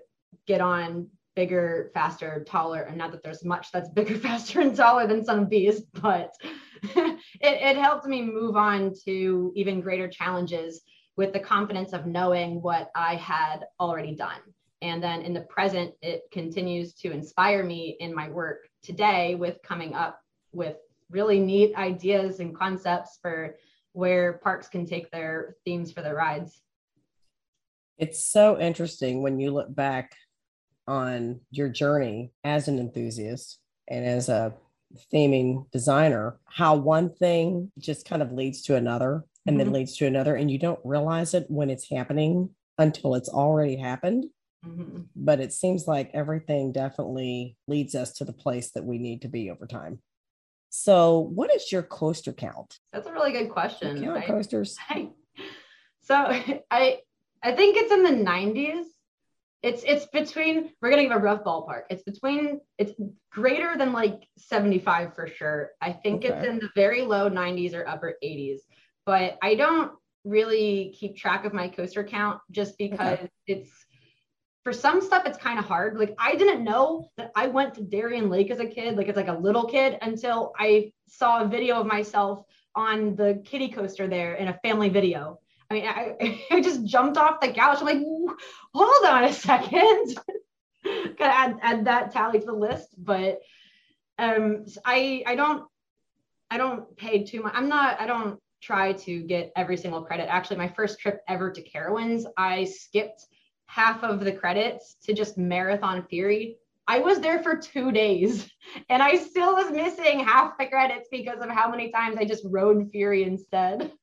get 0.47 0.61
on 0.61 1.07
bigger, 1.35 1.91
faster, 1.93 2.45
taller. 2.47 2.83
And 2.83 2.97
not 2.97 3.11
that 3.11 3.23
there's 3.23 3.43
much 3.43 3.71
that's 3.73 3.89
bigger, 3.99 4.15
faster, 4.15 4.61
and 4.61 4.73
taller 4.73 5.05
than 5.05 5.25
Son 5.25 5.39
of 5.39 5.49
Beast, 5.49 5.83
but 5.93 6.33
it, 6.81 7.19
it 7.41 7.75
helped 7.75 8.05
me 8.05 8.21
move 8.21 8.55
on 8.55 8.93
to 9.05 9.51
even 9.53 9.81
greater 9.81 10.07
challenges 10.07 10.81
with 11.17 11.33
the 11.33 11.39
confidence 11.39 11.91
of 11.91 12.05
knowing 12.05 12.61
what 12.61 12.89
I 12.95 13.15
had 13.15 13.65
already 13.81 14.15
done. 14.15 14.39
And 14.81 15.03
then 15.03 15.21
in 15.21 15.33
the 15.33 15.41
present, 15.41 15.93
it 16.01 16.21
continues 16.31 16.93
to 16.95 17.11
inspire 17.11 17.63
me 17.63 17.97
in 17.99 18.15
my 18.15 18.29
work 18.29 18.61
today 18.81 19.35
with 19.35 19.61
coming 19.63 19.93
up 19.93 20.19
with 20.51 20.77
really 21.09 21.39
neat 21.39 21.75
ideas 21.75 22.39
and 22.39 22.55
concepts 22.55 23.19
for 23.21 23.55
where 23.93 24.33
parks 24.33 24.67
can 24.67 24.85
take 24.85 25.11
their 25.11 25.55
themes 25.65 25.91
for 25.91 26.01
their 26.01 26.15
rides. 26.15 26.61
It's 27.97 28.23
so 28.23 28.59
interesting 28.59 29.21
when 29.21 29.39
you 29.39 29.51
look 29.51 29.73
back 29.73 30.15
on 30.87 31.41
your 31.51 31.69
journey 31.69 32.31
as 32.43 32.67
an 32.67 32.79
enthusiast 32.79 33.59
and 33.87 34.05
as 34.05 34.29
a 34.29 34.53
theming 35.13 35.69
designer, 35.71 36.39
how 36.45 36.75
one 36.75 37.13
thing 37.13 37.71
just 37.77 38.07
kind 38.07 38.21
of 38.21 38.31
leads 38.31 38.61
to 38.63 38.75
another 38.75 39.23
and 39.45 39.57
mm-hmm. 39.57 39.65
then 39.65 39.73
leads 39.73 39.97
to 39.97 40.05
another, 40.07 40.35
and 40.35 40.49
you 40.51 40.57
don't 40.57 40.79
realize 40.83 41.33
it 41.33 41.45
when 41.49 41.69
it's 41.69 41.89
happening 41.89 42.49
until 42.77 43.15
it's 43.15 43.29
already 43.29 43.75
happened. 43.75 44.25
Mm-hmm. 44.65 45.02
But 45.15 45.39
it 45.39 45.54
seems 45.54 45.88
like 45.88 46.12
everything 46.13 46.71
definitely 46.71 47.58
leads 47.67 47.95
us 47.95 48.13
to 48.13 48.26
the 48.26 48.34
place 48.34 48.71
that 48.71 48.86
we 48.86 48.97
need 48.97 49.24
to 49.24 49.28
be 49.28 49.50
over 49.50 49.65
time. 49.65 50.00
So, 50.69 51.19
what 51.19 51.54
is 51.54 51.71
your 51.71 51.84
coaster 51.84 52.32
count? 52.32 52.80
That's 52.93 53.08
a 53.08 53.12
really 53.12 53.32
good 53.32 53.50
question. 53.50 54.02
count 54.02 54.26
coasters. 54.26 54.78
so, 56.02 56.15
I 56.71 57.00
I 57.43 57.52
think 57.54 57.78
it's 57.78 57.91
in 57.91 58.04
the 58.04 58.32
90s. 58.32 58.86
It's 59.63 59.84
it's 59.84 60.06
between 60.08 60.71
we're 60.82 60.89
gonna 60.89 61.04
give 61.04 61.12
a 61.12 61.19
rough 61.19 61.43
ballpark. 61.43 61.84
It's 61.89 62.04
between 62.04 62.62
it's 62.78 62.93
greater 63.32 63.78
than 63.78 63.93
like 63.93 64.28
75 64.38 65.13
for 65.13 65.28
sure. 65.28 65.71
I 65.82 65.91
think 65.91 66.26
okay. 66.26 66.34
it's 66.34 66.47
in 66.47 66.60
the 66.60 66.69
very 66.76 67.02
low 67.04 67.30
90s 67.30 67.76
or 67.76 67.88
upper 67.88 68.15
80s. 68.24 68.60
But 69.06 69.38
I 69.41 69.56
don't 69.56 69.91
really 70.24 70.95
keep 70.97 71.17
track 71.17 71.45
of 71.45 71.54
my 71.54 71.67
coaster 71.67 72.04
count 72.04 72.39
just 72.52 72.78
because 72.78 73.19
okay. 73.19 73.30
it's 73.47 73.69
for 74.63 74.74
some 74.74 75.02
stuff 75.02 75.26
it's 75.26 75.38
kind 75.38 75.60
of 75.60 75.65
hard. 75.65 75.97
Like 75.97 76.15
i 76.17 76.36
didn't 76.36 76.63
know 76.63 77.10
that 77.17 77.32
i 77.36 77.47
went 77.47 77.76
to 77.76 77.82
darien 77.82 78.30
lake 78.30 78.52
as 78.52 78.60
a 78.60 78.65
kid 78.65 78.95
like 78.95 79.08
it's 79.08 79.17
like 79.17 79.28
a 79.28 79.34
little 79.34 79.65
kid 79.65 79.97
until 80.02 80.54
i 80.58 80.91
saw 81.08 81.41
a 81.41 81.47
video 81.47 81.80
of 81.80 81.88
myself 81.88 82.45
on 82.76 83.15
the 83.15 83.41
kiddie 83.45 83.69
coaster 83.69 84.08
there 84.08 84.36
in 84.36 84.47
a 84.47 84.60
family 84.63 84.89
video. 84.89 85.39
I 85.69 85.74
mean 85.74 85.86
i, 85.86 86.39
I 86.52 86.62
just 86.62 86.86
jumped 86.86 87.17
off 87.17 87.41
the 87.41 87.50
couch. 87.50 87.80
I'm 87.80 87.86
like 87.86 88.04
hold 88.74 89.06
on 89.06 89.24
a 89.26 89.34
second. 89.34 90.17
Gotta 90.84 91.36
add, 91.36 91.60
add 91.62 91.86
that 91.86 92.12
tally 92.12 92.39
to 92.39 92.45
the 92.45 92.54
list 92.54 92.89
but 92.97 93.41
um 94.17 94.65
i 94.84 95.24
i 95.28 95.36
don't 95.36 95.65
i 96.50 96.58
don't 96.58 96.97
pay 96.97 97.24
too 97.24 97.43
much 97.43 97.54
i'm 97.56 97.69
not 97.69 98.02
i 98.02 98.08
don't 98.08 98.39
try 98.62 98.93
to 98.93 99.21
get 99.24 99.52
every 99.56 99.76
single 99.76 100.04
credit. 100.04 100.28
Actually 100.30 100.58
my 100.58 100.67
first 100.69 101.00
trip 101.00 101.21
ever 101.28 101.52
to 101.52 101.63
carowinds 101.63 102.26
i 102.38 102.63
skipped 102.65 103.26
half 103.71 104.03
of 104.03 104.19
the 104.19 104.34
credits 104.34 104.97
to 105.01 105.13
just 105.13 105.38
marathon 105.38 106.05
Fury. 106.10 106.57
I 106.89 106.99
was 106.99 107.21
there 107.21 107.41
for 107.41 107.55
two 107.55 107.93
days 107.93 108.51
and 108.89 109.01
I 109.01 109.15
still 109.15 109.55
was 109.55 109.71
missing 109.71 110.19
half 110.19 110.57
the 110.57 110.65
credits 110.65 111.07
because 111.10 111.39
of 111.39 111.49
how 111.49 111.71
many 111.71 111.89
times 111.89 112.17
I 112.19 112.25
just 112.25 112.43
rode 112.45 112.91
Fury 112.91 113.23
instead. 113.23 113.93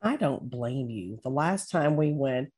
I 0.00 0.14
don't 0.14 0.48
blame 0.48 0.88
you. 0.88 1.18
The 1.24 1.30
last 1.30 1.70
time 1.70 1.96
we 1.96 2.12
went 2.12 2.52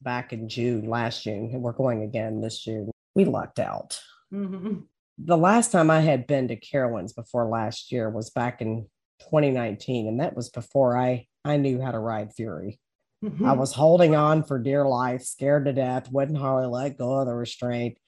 back 0.00 0.32
in 0.32 0.48
June, 0.48 0.88
last 0.88 1.24
June, 1.24 1.50
and 1.52 1.60
we're 1.60 1.72
going 1.72 2.02
again 2.02 2.40
this 2.40 2.60
June, 2.60 2.90
we 3.14 3.26
lucked 3.26 3.58
out. 3.58 4.00
Mm-hmm. 4.32 4.80
The 5.18 5.36
last 5.36 5.70
time 5.70 5.90
I 5.90 6.00
had 6.00 6.26
been 6.26 6.48
to 6.48 6.56
Carowinds 6.56 7.14
before 7.14 7.46
last 7.46 7.92
year 7.92 8.08
was 8.08 8.30
back 8.30 8.62
in 8.62 8.86
2019, 9.20 10.08
and 10.08 10.20
that 10.20 10.34
was 10.34 10.48
before 10.48 10.96
I 10.96 11.26
I 11.44 11.56
knew 11.56 11.80
how 11.80 11.90
to 11.90 11.98
ride 11.98 12.32
Fury. 12.32 12.78
Mm-hmm. 13.24 13.44
I 13.44 13.52
was 13.52 13.72
holding 13.72 14.14
on 14.14 14.44
for 14.44 14.58
dear 14.58 14.86
life, 14.86 15.22
scared 15.22 15.64
to 15.64 15.72
death, 15.72 16.10
wouldn't 16.10 16.38
hardly 16.38 16.68
let 16.68 16.98
go 16.98 17.14
of 17.14 17.26
the 17.26 17.34
restraint. 17.34 17.98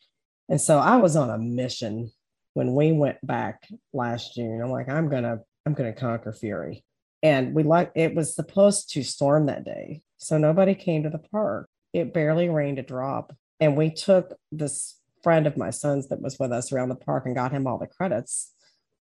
And 0.49 0.61
so 0.61 0.79
I 0.79 0.97
was 0.97 1.17
on 1.17 1.31
a 1.31 1.39
mission 1.39 2.11
when 2.55 2.75
we 2.75 2.93
went 2.93 3.25
back 3.27 3.69
last 3.93 4.35
June. 4.35 4.61
I'm 4.63 4.71
like, 4.71 4.89
I'm 4.89 5.09
gonna, 5.09 5.39
I'm 5.67 5.75
gonna 5.75 5.93
conquer 5.93 6.33
Fury. 6.33 6.85
And 7.23 7.55
we 7.55 7.63
like 7.65 7.93
it 7.95 8.15
was 8.15 8.35
supposed 8.35 8.91
to 8.93 9.03
storm 9.03 9.47
that 9.47 9.65
day. 9.65 10.03
So 10.19 10.39
nobody 10.39 10.75
came 10.75 11.03
to 11.03 11.11
the 11.11 11.19
park. 11.19 11.69
It 11.93 12.15
barely 12.15 12.49
rained 12.49 12.79
a 12.79 12.83
drop. 12.83 13.35
And 13.59 13.77
we 13.77 13.91
took 13.91 14.33
this 14.53 14.97
friend 15.23 15.47
of 15.47 15.57
my 15.57 15.71
son's 15.71 16.09
that 16.09 16.23
was 16.23 16.39
with 16.39 16.53
us 16.53 16.73
around 16.73 16.89
the 16.89 16.95
park 16.95 17.27
and 17.27 17.35
got 17.35 17.53
him 17.53 17.67
all 17.67 17.79
the 17.79 17.87
credits. 17.87 18.55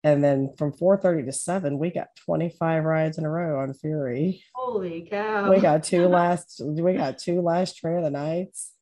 And 0.04 0.22
then 0.22 0.52
from 0.58 0.72
4:30 0.72 1.26
to 1.26 1.32
7, 1.32 1.78
we 1.78 1.90
got 1.90 2.08
25 2.24 2.84
rides 2.84 3.18
in 3.18 3.24
a 3.24 3.30
row 3.30 3.60
on 3.60 3.72
Fury. 3.74 4.42
Holy 4.54 5.06
cow. 5.08 5.50
We 5.50 5.60
got 5.60 5.84
two 5.84 6.08
last 6.08 6.60
we 6.64 6.94
got 6.94 7.18
two 7.18 7.40
last 7.40 7.76
train 7.76 7.98
of 7.98 8.04
the 8.04 8.10
nights. 8.10 8.72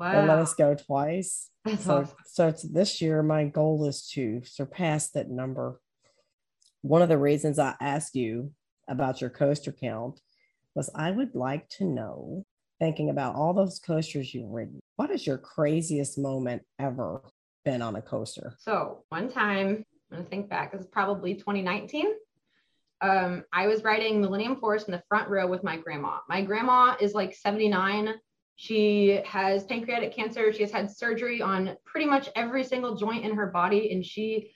Wow. 0.00 0.18
And 0.18 0.28
let 0.28 0.38
us 0.38 0.54
go 0.54 0.74
twice. 0.74 1.50
That's 1.64 1.84
so 1.84 1.98
awesome. 1.98 2.16
so 2.26 2.54
this 2.72 3.00
year 3.00 3.22
my 3.22 3.44
goal 3.44 3.86
is 3.86 4.08
to 4.10 4.42
surpass 4.44 5.10
that 5.10 5.30
number. 5.30 5.80
One 6.82 7.02
of 7.02 7.08
the 7.08 7.18
reasons 7.18 7.58
I 7.58 7.74
asked 7.80 8.14
you 8.14 8.52
about 8.88 9.20
your 9.20 9.30
coaster 9.30 9.72
count 9.72 10.20
was 10.74 10.90
I 10.94 11.10
would 11.10 11.34
like 11.34 11.68
to 11.70 11.84
know, 11.84 12.44
thinking 12.78 13.10
about 13.10 13.34
all 13.34 13.52
those 13.52 13.80
coasters 13.80 14.32
you've 14.32 14.50
ridden, 14.50 14.80
what 14.96 15.10
is 15.10 15.26
your 15.26 15.38
craziest 15.38 16.18
moment 16.18 16.62
ever 16.78 17.22
been 17.64 17.82
on 17.82 17.96
a 17.96 18.02
coaster? 18.02 18.54
So 18.60 19.04
one 19.08 19.28
time 19.28 19.84
I'm 20.10 20.18
gonna 20.18 20.28
think 20.28 20.48
back. 20.48 20.72
This 20.72 20.82
is 20.82 20.86
probably 20.86 21.34
2019. 21.34 22.06
Um, 23.00 23.44
I 23.52 23.66
was 23.66 23.84
riding 23.84 24.20
Millennium 24.20 24.56
Force 24.56 24.84
in 24.84 24.92
the 24.92 25.02
front 25.08 25.28
row 25.28 25.46
with 25.46 25.62
my 25.62 25.76
grandma. 25.76 26.18
My 26.28 26.42
grandma 26.42 26.96
is 27.00 27.14
like 27.14 27.34
79. 27.34 28.14
She 28.56 29.20
has 29.24 29.64
pancreatic 29.64 30.14
cancer. 30.14 30.52
She 30.52 30.62
has 30.62 30.72
had 30.72 30.90
surgery 30.90 31.40
on 31.40 31.76
pretty 31.84 32.06
much 32.06 32.28
every 32.34 32.64
single 32.64 32.96
joint 32.96 33.24
in 33.24 33.36
her 33.36 33.46
body, 33.46 33.92
and 33.92 34.04
she 34.04 34.50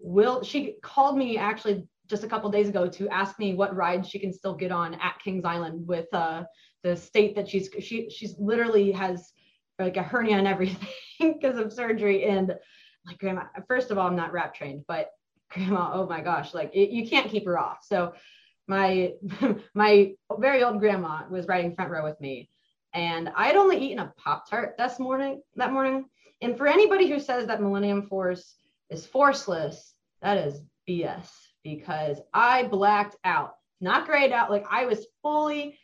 will. 0.00 0.42
She 0.42 0.76
called 0.82 1.16
me 1.16 1.38
actually 1.38 1.86
just 2.08 2.24
a 2.24 2.28
couple 2.28 2.50
days 2.50 2.68
ago 2.68 2.88
to 2.88 3.08
ask 3.08 3.38
me 3.38 3.54
what 3.54 3.76
rides 3.76 4.08
she 4.08 4.18
can 4.18 4.32
still 4.32 4.54
get 4.54 4.72
on 4.72 4.94
at 4.94 5.20
Kings 5.22 5.44
Island 5.44 5.86
with 5.86 6.12
uh, 6.12 6.44
the 6.82 6.96
state 6.96 7.36
that 7.36 7.48
she's 7.48 7.68
she 7.80 8.10
she's 8.10 8.34
literally 8.38 8.90
has 8.92 9.32
like 9.78 9.96
a 9.96 10.02
hernia 10.02 10.36
and 10.36 10.48
everything 10.48 10.88
because 11.20 11.58
of 11.58 11.72
surgery 11.72 12.24
and 12.24 12.54
like 13.06 13.18
grandma 13.18 13.44
first 13.68 13.90
of 13.90 13.98
all 13.98 14.06
i'm 14.06 14.16
not 14.16 14.32
RAP 14.32 14.54
trained 14.54 14.84
but 14.86 15.10
grandma 15.52 15.90
oh 15.94 16.06
my 16.06 16.20
gosh 16.20 16.54
like 16.54 16.70
it, 16.74 16.90
you 16.90 17.08
can't 17.08 17.30
keep 17.30 17.44
her 17.46 17.58
off. 17.58 17.78
So 17.82 18.14
my 18.66 19.12
my 19.74 20.12
very 20.38 20.62
old 20.62 20.80
grandma 20.80 21.22
was 21.30 21.46
riding 21.46 21.74
front 21.74 21.90
row 21.90 22.02
with 22.02 22.20
me 22.20 22.48
and 22.92 23.30
i 23.36 23.46
had 23.46 23.56
only 23.56 23.78
eaten 23.78 23.98
a 23.98 24.12
pop 24.16 24.48
tart 24.48 24.76
this 24.78 24.98
morning 24.98 25.42
that 25.56 25.72
morning. 25.72 26.06
And 26.40 26.58
for 26.58 26.66
anybody 26.66 27.08
who 27.08 27.20
says 27.20 27.46
that 27.46 27.62
millennium 27.62 28.02
force 28.02 28.54
is 28.90 29.06
forceless 29.06 29.94
that 30.22 30.38
is 30.38 30.60
bs 30.88 31.28
because 31.62 32.18
i 32.32 32.64
blacked 32.64 33.16
out. 33.24 33.54
Not 33.80 34.06
grayed 34.06 34.32
out 34.32 34.50
like 34.50 34.64
i 34.70 34.86
was 34.86 35.06
fully 35.22 35.78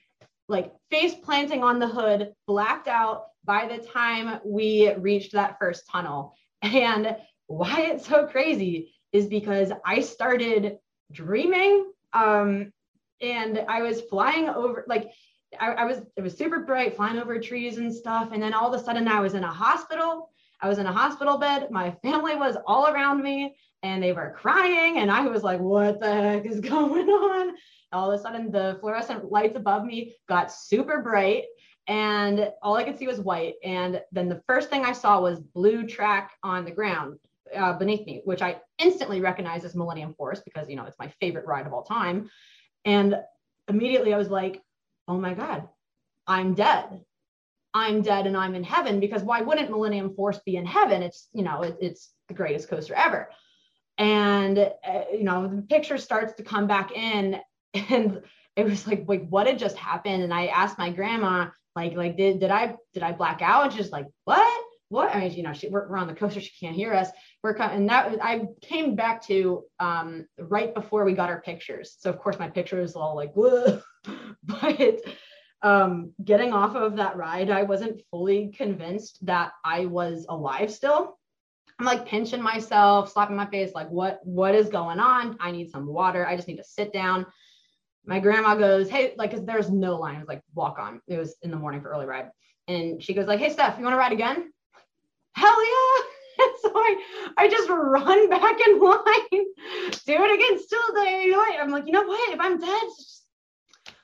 like 0.48 0.72
face 0.90 1.14
planting 1.14 1.62
on 1.62 1.78
the 1.78 1.86
hood 1.86 2.32
blacked 2.46 2.88
out 2.88 3.26
by 3.44 3.68
the 3.68 3.78
time 3.78 4.40
we 4.44 4.92
reached 4.94 5.32
that 5.32 5.58
first 5.58 5.84
tunnel 5.90 6.34
and 6.62 7.16
why 7.46 7.82
it's 7.82 8.06
so 8.06 8.26
crazy 8.26 8.92
is 9.12 9.26
because 9.26 9.72
I 9.84 10.00
started 10.00 10.78
dreaming 11.12 11.90
um, 12.12 12.72
and 13.20 13.64
I 13.68 13.82
was 13.82 14.00
flying 14.02 14.48
over, 14.48 14.84
like, 14.88 15.10
I, 15.58 15.72
I, 15.72 15.84
was, 15.84 16.00
it 16.16 16.22
was 16.22 16.36
super 16.36 16.60
bright, 16.60 16.94
flying 16.94 17.18
over 17.18 17.40
trees 17.40 17.78
and 17.78 17.92
stuff. 17.92 18.30
And 18.32 18.42
then 18.42 18.54
all 18.54 18.72
of 18.72 18.80
a 18.80 18.84
sudden, 18.84 19.08
I 19.08 19.20
was 19.20 19.34
in 19.34 19.42
a 19.42 19.52
hospital. 19.52 20.30
I 20.60 20.68
was 20.68 20.78
in 20.78 20.86
a 20.86 20.92
hospital 20.92 21.38
bed. 21.38 21.70
My 21.70 21.90
family 22.02 22.36
was 22.36 22.56
all 22.66 22.86
around 22.86 23.22
me 23.22 23.56
and 23.82 24.02
they 24.02 24.12
were 24.12 24.34
crying. 24.36 24.98
And 24.98 25.10
I 25.10 25.26
was 25.26 25.42
like, 25.42 25.60
what 25.60 26.00
the 26.00 26.12
heck 26.12 26.46
is 26.46 26.60
going 26.60 27.08
on? 27.08 27.54
All 27.92 28.12
of 28.12 28.18
a 28.18 28.22
sudden, 28.22 28.52
the 28.52 28.78
fluorescent 28.80 29.32
lights 29.32 29.56
above 29.56 29.84
me 29.84 30.14
got 30.28 30.52
super 30.52 31.02
bright 31.02 31.44
and 31.90 32.52
all 32.62 32.76
I 32.76 32.84
could 32.84 32.96
see 32.96 33.08
was 33.08 33.18
white. 33.18 33.56
And 33.64 34.00
then 34.12 34.28
the 34.28 34.40
first 34.46 34.70
thing 34.70 34.84
I 34.84 34.92
saw 34.92 35.20
was 35.20 35.40
blue 35.40 35.88
track 35.88 36.30
on 36.44 36.64
the 36.64 36.70
ground 36.70 37.18
uh, 37.54 37.72
beneath 37.72 38.06
me, 38.06 38.22
which 38.24 38.42
I 38.42 38.60
instantly 38.78 39.20
recognized 39.20 39.64
as 39.64 39.74
Millennium 39.74 40.14
Force 40.14 40.40
because 40.40 40.70
you 40.70 40.76
know 40.76 40.84
it's 40.84 41.00
my 41.00 41.12
favorite 41.20 41.46
ride 41.46 41.66
of 41.66 41.72
all 41.72 41.82
time. 41.82 42.30
And 42.84 43.16
immediately 43.68 44.14
I 44.14 44.18
was 44.18 44.30
like, 44.30 44.62
oh 45.08 45.18
my 45.18 45.34
god, 45.34 45.68
I'm 46.28 46.54
dead. 46.54 47.00
I'm 47.74 48.02
dead 48.02 48.28
and 48.28 48.36
I'm 48.36 48.54
in 48.54 48.62
heaven 48.62 49.00
because 49.00 49.24
why 49.24 49.40
wouldn't 49.40 49.70
Millennium 49.70 50.14
Force 50.14 50.38
be 50.46 50.54
in 50.54 50.66
heaven? 50.66 51.02
It's 51.02 51.26
you 51.32 51.42
know 51.42 51.62
it, 51.62 51.76
it's 51.80 52.12
the 52.28 52.34
greatest 52.34 52.68
coaster 52.68 52.94
ever. 52.94 53.30
And 53.98 54.56
uh, 54.56 55.02
you 55.12 55.24
know 55.24 55.48
the 55.48 55.62
picture 55.62 55.98
starts 55.98 56.34
to 56.34 56.44
come 56.44 56.68
back 56.68 56.92
in 56.92 57.40
and 57.74 58.22
it 58.54 58.64
was 58.64 58.86
like 58.86 59.06
like 59.08 59.28
what 59.28 59.48
had 59.48 59.58
just 59.58 59.76
happened 59.76 60.24
and 60.24 60.34
i 60.34 60.46
asked 60.46 60.76
my 60.76 60.90
grandma 60.90 61.48
like 61.76 61.94
like 61.94 62.16
did 62.16 62.40
did 62.40 62.50
i 62.50 62.74
did 62.92 63.02
i 63.02 63.12
black 63.12 63.42
out 63.42 63.64
and 63.64 63.72
she's 63.72 63.90
like 63.90 64.06
what 64.24 64.64
what? 64.90 65.14
I 65.14 65.20
mean, 65.20 65.32
you 65.32 65.44
know, 65.44 65.52
she, 65.52 65.68
we're, 65.68 65.88
we're 65.88 65.96
on 65.96 66.08
the 66.08 66.14
coaster. 66.14 66.40
She 66.40 66.50
can't 66.58 66.74
hear 66.74 66.92
us. 66.92 67.08
We're 67.44 67.54
coming. 67.54 67.76
And 67.76 67.88
that 67.88 68.18
I 68.20 68.42
came 68.60 68.96
back 68.96 69.24
to 69.26 69.62
um, 69.78 70.26
right 70.36 70.74
before 70.74 71.04
we 71.04 71.12
got 71.12 71.30
our 71.30 71.40
pictures. 71.40 71.96
So 72.00 72.10
of 72.10 72.18
course 72.18 72.40
my 72.40 72.48
picture 72.48 72.80
is 72.80 72.96
all 72.96 73.14
like, 73.14 73.32
Whoa. 73.32 73.80
but 74.42 75.00
um, 75.62 76.12
getting 76.24 76.52
off 76.52 76.74
of 76.74 76.96
that 76.96 77.16
ride, 77.16 77.50
I 77.50 77.62
wasn't 77.62 78.02
fully 78.10 78.48
convinced 78.48 79.24
that 79.26 79.52
I 79.64 79.86
was 79.86 80.26
alive 80.28 80.72
still. 80.72 81.16
I'm 81.78 81.86
like 81.86 82.06
pinching 82.06 82.42
myself, 82.42 83.12
slapping 83.12 83.36
my 83.36 83.46
face, 83.46 83.72
like, 83.72 83.88
what, 83.90 84.18
what 84.24 84.56
is 84.56 84.68
going 84.68 84.98
on? 84.98 85.36
I 85.40 85.52
need 85.52 85.70
some 85.70 85.86
water. 85.86 86.26
I 86.26 86.34
just 86.34 86.48
need 86.48 86.56
to 86.56 86.64
sit 86.64 86.92
down. 86.92 87.26
My 88.04 88.18
grandma 88.20 88.54
goes, 88.54 88.88
Hey, 88.88 89.14
like, 89.16 89.30
cause 89.30 89.44
there's 89.44 89.70
no 89.70 89.96
line. 89.96 90.16
It 90.16 90.20
was 90.20 90.28
like 90.28 90.42
walk 90.54 90.78
on. 90.78 91.00
It 91.06 91.18
was 91.18 91.36
in 91.42 91.50
the 91.50 91.56
morning 91.56 91.80
for 91.80 91.90
early 91.90 92.06
ride. 92.06 92.30
And 92.68 93.02
she 93.02 93.14
goes 93.14 93.26
like, 93.26 93.40
Hey, 93.40 93.50
Steph, 93.50 93.78
you 93.78 93.84
want 93.84 93.94
to 93.94 93.98
ride 93.98 94.12
again? 94.12 94.52
Hell 95.34 95.64
yeah. 95.64 96.02
And 96.40 96.52
so 96.62 96.72
I, 96.74 96.96
I 97.36 97.48
just 97.48 97.68
run 97.68 98.30
back 98.30 98.56
in 98.66 98.80
line, 98.80 98.96
do 99.30 100.24
it 100.24 100.34
again, 100.34 100.62
still 100.62 100.94
day 100.94 101.32
light. 101.32 101.58
I'm 101.60 101.70
like, 101.70 101.86
you 101.86 101.92
know 101.92 102.04
what? 102.04 102.32
If 102.32 102.40
I'm 102.40 102.58
dead, 102.58 102.88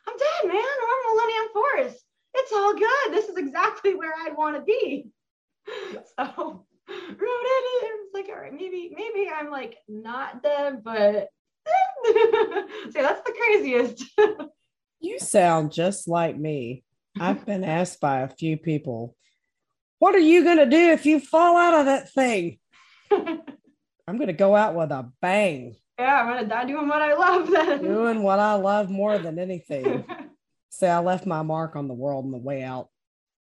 I'm 0.08 0.16
dead, 0.16 0.48
man. 0.48 0.62
We're 0.62 1.14
Millennium 1.14 1.52
Force. 1.52 2.02
It's 2.34 2.52
all 2.52 2.74
good. 2.74 3.12
This 3.12 3.28
is 3.28 3.36
exactly 3.36 3.94
where 3.94 4.12
I 4.12 4.32
want 4.32 4.56
to 4.56 4.62
be. 4.62 5.10
So 6.18 6.64
wrote 6.88 7.18
it. 7.18 8.00
Like, 8.14 8.28
all 8.28 8.40
right, 8.40 8.52
maybe, 8.52 8.94
maybe 8.94 9.28
I'm 9.28 9.50
like 9.50 9.78
not 9.88 10.42
dead, 10.42 10.84
but 10.84 11.30
so 12.06 12.92
that's 12.94 13.22
the 13.22 13.34
craziest. 13.36 14.04
you 15.00 15.18
sound 15.18 15.72
just 15.72 16.08
like 16.08 16.36
me. 16.36 16.84
I've 17.18 17.46
been 17.46 17.64
asked 17.64 18.00
by 18.00 18.20
a 18.20 18.28
few 18.28 18.56
people, 18.56 19.16
what 19.98 20.14
are 20.14 20.18
you 20.18 20.44
going 20.44 20.58
to 20.58 20.66
do 20.66 20.90
if 20.90 21.06
you 21.06 21.20
fall 21.20 21.56
out 21.56 21.74
of 21.74 21.86
that 21.86 22.12
thing? 22.12 22.58
I'm 23.10 24.16
going 24.16 24.26
to 24.26 24.32
go 24.32 24.54
out 24.54 24.74
with 24.74 24.90
a 24.90 25.10
bang. 25.22 25.76
Yeah, 25.98 26.20
I'm 26.20 26.26
going 26.26 26.42
to 26.42 26.48
die 26.48 26.66
doing 26.66 26.88
what 26.88 27.00
I 27.00 27.14
love 27.14 27.50
then. 27.50 27.82
Doing 27.82 28.22
what 28.22 28.38
I 28.38 28.54
love 28.54 28.90
more 28.90 29.18
than 29.18 29.38
anything. 29.38 30.04
Say, 30.70 30.90
I 30.90 30.98
left 30.98 31.24
my 31.24 31.42
mark 31.42 31.74
on 31.74 31.88
the 31.88 31.94
world 31.94 32.26
on 32.26 32.30
the 32.30 32.38
way 32.38 32.62
out. 32.62 32.88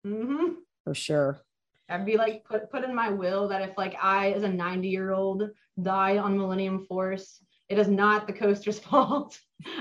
Mm-hmm. 0.07 0.52
For 0.85 0.94
sure. 0.94 1.40
I'd 1.88 2.07
be 2.07 2.16
like 2.16 2.44
put 2.44 2.70
put 2.70 2.85
in 2.85 2.94
my 2.94 3.11
will 3.11 3.48
that 3.48 3.62
if 3.62 3.76
like 3.76 3.96
I 4.00 4.33
as 4.33 4.42
a 4.42 4.48
90 4.48 4.88
year 4.88 5.12
old 5.12 5.50
die 5.81 6.18
on 6.18 6.38
Millennium 6.38 6.85
Force, 6.87 7.40
it 7.68 7.79
is 7.79 7.88
not 7.88 8.26
the 8.26 8.33
coaster's 8.33 8.79
fault. 8.87 9.38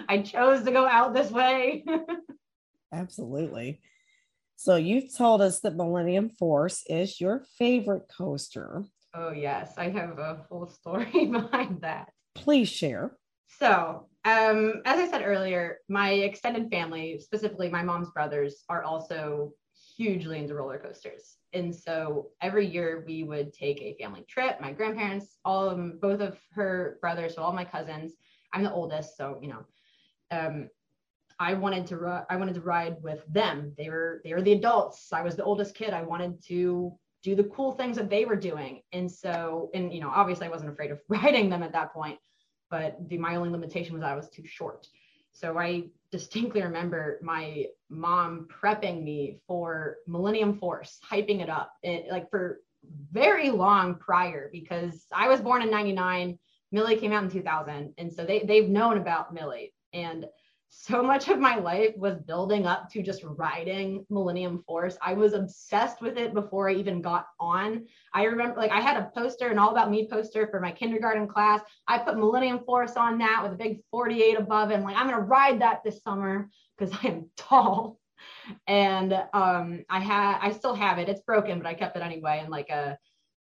I 0.07 0.19
chose 0.19 0.63
to 0.63 0.71
go 0.71 0.85
out 0.85 1.13
this 1.13 1.31
way. 1.31 1.85
Absolutely. 2.93 3.81
So 4.55 4.77
you've 4.77 5.15
told 5.15 5.41
us 5.41 5.59
that 5.61 5.75
Millennium 5.75 6.29
Force 6.29 6.83
is 6.87 7.19
your 7.19 7.43
favorite 7.57 8.03
coaster. 8.15 8.85
Oh 9.13 9.31
yes, 9.31 9.73
I 9.77 9.89
have 9.89 10.17
a 10.17 10.45
full 10.49 10.67
story 10.67 11.25
behind 11.31 11.81
that. 11.81 12.11
Please 12.35 12.69
share. 12.69 13.17
So, 13.59 14.07
um, 14.25 14.81
as 14.85 14.99
I 14.99 15.07
said 15.09 15.23
earlier, 15.23 15.77
my 15.87 16.11
extended 16.11 16.69
family, 16.69 17.19
specifically 17.19 17.69
my 17.69 17.83
mom's 17.83 18.09
brothers, 18.11 18.63
are 18.69 18.83
also 18.83 19.51
hugely 19.95 20.39
into 20.39 20.55
roller 20.55 20.79
coasters. 20.79 21.37
And 21.55 21.73
so 21.73 22.31
every 22.41 22.67
year 22.67 23.03
we 23.07 23.23
would 23.23 23.53
take 23.53 23.81
a 23.81 23.95
family 23.99 24.25
trip. 24.27 24.59
My 24.59 24.71
grandparents, 24.71 25.37
all 25.45 25.69
of 25.69 25.77
them, 25.77 25.97
both 26.01 26.19
of 26.19 26.37
her 26.53 26.97
brothers, 27.01 27.35
so 27.35 27.41
all 27.41 27.53
my 27.53 27.65
cousins. 27.65 28.13
I'm 28.53 28.63
the 28.63 28.71
oldest, 28.71 29.17
so 29.17 29.39
you 29.41 29.49
know, 29.49 29.65
um, 30.31 30.69
I 31.39 31.53
wanted 31.53 31.87
to 31.87 31.97
ri- 31.97 32.25
I 32.29 32.35
wanted 32.35 32.55
to 32.55 32.61
ride 32.61 32.97
with 33.01 33.23
them. 33.27 33.73
They 33.77 33.89
were 33.89 34.21
they 34.23 34.33
were 34.33 34.41
the 34.41 34.53
adults. 34.53 35.11
I 35.11 35.21
was 35.21 35.35
the 35.35 35.43
oldest 35.43 35.75
kid. 35.75 35.93
I 35.93 36.03
wanted 36.03 36.43
to 36.45 36.97
do 37.23 37.35
the 37.35 37.45
cool 37.45 37.71
things 37.71 37.97
that 37.97 38.09
they 38.09 38.25
were 38.25 38.35
doing. 38.35 38.81
And 38.93 39.11
so, 39.11 39.71
and 39.73 39.91
you 39.91 39.99
know, 39.99 40.11
obviously 40.13 40.47
I 40.47 40.51
wasn't 40.51 40.71
afraid 40.71 40.91
of 40.91 40.99
riding 41.09 41.49
them 41.49 41.63
at 41.63 41.73
that 41.73 41.93
point, 41.93 42.19
but 42.69 42.97
the 43.09 43.17
my 43.17 43.35
only 43.35 43.49
limitation 43.49 43.93
was 43.93 44.03
I 44.03 44.15
was 44.15 44.29
too 44.29 44.45
short. 44.45 44.87
So 45.33 45.57
I 45.57 45.85
distinctly 46.15 46.61
remember 46.61 47.19
my 47.21 47.65
mom 47.89 48.47
prepping 48.47 49.03
me 49.03 49.39
for 49.47 49.97
Millennium 50.07 50.57
Force, 50.57 50.97
hyping 51.11 51.41
it 51.41 51.49
up, 51.49 51.73
it, 51.83 52.07
like 52.09 52.29
for 52.29 52.61
very 53.11 53.49
long 53.49 53.95
prior, 53.95 54.49
because 54.51 55.07
I 55.11 55.27
was 55.27 55.41
born 55.41 55.61
in 55.61 55.69
'99. 55.69 56.39
Millie 56.71 56.97
came 56.97 57.11
out 57.11 57.23
in 57.25 57.29
2000, 57.29 57.93
and 57.97 58.13
so 58.13 58.25
they 58.25 58.39
they've 58.39 58.69
known 58.69 58.97
about 58.97 59.33
Millie, 59.33 59.73
and 59.91 60.25
so 60.69 61.01
much 61.01 61.29
of 61.29 61.39
my 61.39 61.55
life 61.55 61.93
was 61.95 62.19
building 62.19 62.65
up 62.65 62.89
to 62.91 63.01
just 63.01 63.23
riding 63.23 64.05
Millennium 64.09 64.63
Force. 64.67 64.97
I 65.01 65.13
was 65.13 65.33
obsessed 65.33 66.01
with 66.01 66.17
it 66.17 66.33
before 66.33 66.69
I 66.69 66.73
even 66.73 67.01
got 67.01 67.27
on. 67.39 67.85
I 68.13 68.23
remember 68.23 68.57
like 68.57 68.71
I 68.71 68.81
had 68.81 68.97
a 68.97 69.11
poster, 69.15 69.49
an 69.49 69.57
all 69.57 69.71
about 69.71 69.89
me 69.89 70.07
poster 70.09 70.47
for 70.47 70.59
my 70.59 70.71
kindergarten 70.71 71.27
class. 71.27 71.61
I 71.87 71.99
put 71.99 72.17
Millennium 72.17 72.59
Force 72.65 72.97
on 72.97 73.17
that 73.19 73.41
with 73.43 73.53
a 73.53 73.55
big 73.55 73.79
48 73.89 74.39
above. 74.39 74.71
I'm 74.71 74.83
like, 74.83 74.97
I'm 74.97 75.09
gonna 75.09 75.21
ride 75.21 75.61
that 75.61 75.81
this 75.83 76.01
summer 76.03 76.49
because 76.77 76.95
I 77.03 77.07
am 77.07 77.29
tall. 77.37 77.99
And 78.67 79.13
um, 79.33 79.85
I 79.89 79.99
had 79.99 80.39
I 80.41 80.51
still 80.51 80.75
have 80.75 80.99
it. 80.99 81.09
It's 81.09 81.21
broken, 81.21 81.59
but 81.59 81.67
I 81.67 81.73
kept 81.73 81.95
it 81.95 82.01
anyway. 82.01 82.39
And 82.41 82.49
like 82.49 82.69
a 82.69 82.97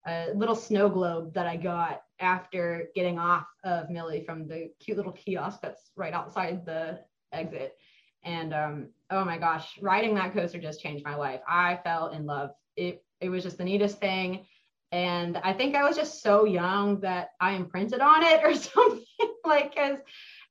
a 0.07 0.29
little 0.35 0.55
snow 0.55 0.89
globe 0.89 1.35
that 1.35 1.47
I 1.47 1.57
got 1.57 2.03
after 2.21 2.89
getting 2.95 3.19
off 3.19 3.47
of 3.65 3.91
Millie 3.91 4.25
from 4.25 4.47
the 4.47 4.71
cute 4.81 4.97
little 4.97 5.13
kiosk 5.13 5.61
that's 5.61 5.91
right 5.97 6.13
outside 6.13 6.65
the 6.65 7.01
exit. 7.33 7.77
And 8.25 8.53
um, 8.53 8.89
oh 9.11 9.25
my 9.25 9.39
gosh, 9.39 9.79
riding 9.81 10.15
that 10.15 10.33
coaster 10.33 10.59
just 10.59 10.81
changed 10.81 11.05
my 11.05 11.17
life. 11.17 11.41
I 11.49 11.81
fell 11.85 12.09
in 12.09 12.27
love. 12.27 12.51
It 12.77 13.05
it 13.21 13.29
was 13.29 13.43
just 13.43 13.59
the 13.59 13.65
neatest 13.65 13.99
thing. 13.99 14.47
And 14.93 15.37
I 15.39 15.53
think 15.53 15.77
I 15.77 15.85
was 15.85 15.97
just 15.97 16.23
so 16.23 16.45
young 16.45 17.01
that 17.01 17.31
I 17.41 17.53
imprinted 17.53 18.01
on 18.01 18.23
it 18.23 18.43
or 18.43 18.55
something. 18.57 19.05
like 19.45 19.75
cause 19.75 19.99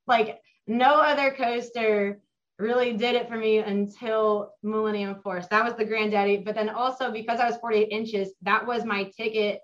like 0.07 0.39
no 0.67 0.95
other 1.01 1.31
coaster 1.31 2.21
really 2.59 2.93
did 2.93 3.15
it 3.15 3.29
for 3.29 3.37
me 3.37 3.59
until 3.59 4.53
Millennium 4.61 5.21
Force. 5.21 5.47
That 5.47 5.63
was 5.63 5.75
the 5.75 5.85
granddaddy. 5.85 6.37
But 6.37 6.55
then 6.55 6.69
also 6.69 7.11
because 7.11 7.39
I 7.39 7.47
was 7.47 7.57
48 7.57 7.87
inches, 7.89 8.33
that 8.41 8.67
was 8.67 8.83
my 8.83 9.05
ticket 9.15 9.61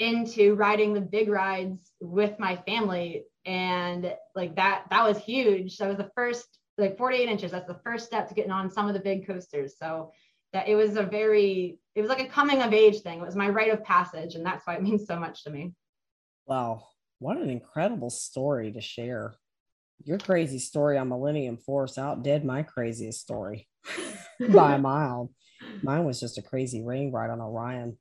into 0.00 0.54
riding 0.54 0.92
the 0.92 1.00
big 1.00 1.28
rides 1.28 1.92
with 2.00 2.38
my 2.40 2.56
family. 2.56 3.24
And 3.46 4.14
like 4.34 4.56
that 4.56 4.86
that 4.90 5.06
was 5.06 5.18
huge. 5.18 5.78
That 5.78 5.88
was 5.88 5.96
the 5.96 6.10
first 6.14 6.58
like 6.76 6.98
48 6.98 7.28
inches 7.28 7.52
that's 7.52 7.68
the 7.68 7.80
first 7.84 8.06
step 8.06 8.28
to 8.28 8.34
getting 8.34 8.50
on 8.50 8.68
some 8.68 8.88
of 8.88 8.94
the 8.94 9.00
big 9.00 9.26
coasters. 9.26 9.76
So 9.78 10.10
that 10.52 10.68
it 10.68 10.74
was 10.74 10.96
a 10.96 11.04
very 11.04 11.78
it 11.94 12.00
was 12.00 12.08
like 12.10 12.20
a 12.20 12.28
coming 12.28 12.62
of 12.62 12.72
age 12.72 13.00
thing. 13.02 13.20
It 13.20 13.26
was 13.26 13.36
my 13.36 13.48
rite 13.48 13.72
of 13.72 13.84
passage 13.84 14.34
and 14.34 14.44
that's 14.44 14.66
why 14.66 14.74
it 14.74 14.82
means 14.82 15.06
so 15.06 15.20
much 15.20 15.44
to 15.44 15.50
me. 15.50 15.72
Wow. 16.46 16.82
What 17.20 17.36
an 17.36 17.48
incredible 17.48 18.10
story 18.10 18.72
to 18.72 18.80
share 18.80 19.36
your 20.04 20.18
crazy 20.18 20.58
story 20.58 20.98
on 20.98 21.08
millennium 21.08 21.56
force 21.56 21.98
outdid 21.98 22.44
my 22.44 22.62
craziest 22.62 23.20
story 23.20 23.68
by 24.50 24.74
a 24.74 24.78
mile 24.78 25.30
mine 25.82 26.04
was 26.04 26.20
just 26.20 26.38
a 26.38 26.42
crazy 26.42 26.82
rain 26.82 27.10
ride 27.12 27.30
on 27.30 27.40
orion 27.40 27.96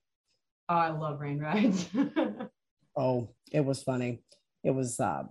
oh 0.69 0.75
i 0.75 0.89
love 0.89 1.19
rain 1.19 1.39
rides 1.39 1.89
oh 2.97 3.29
it 3.51 3.63
was 3.63 3.83
funny 3.83 4.21
it 4.63 4.71
was 4.71 4.99
uh, 4.99 5.23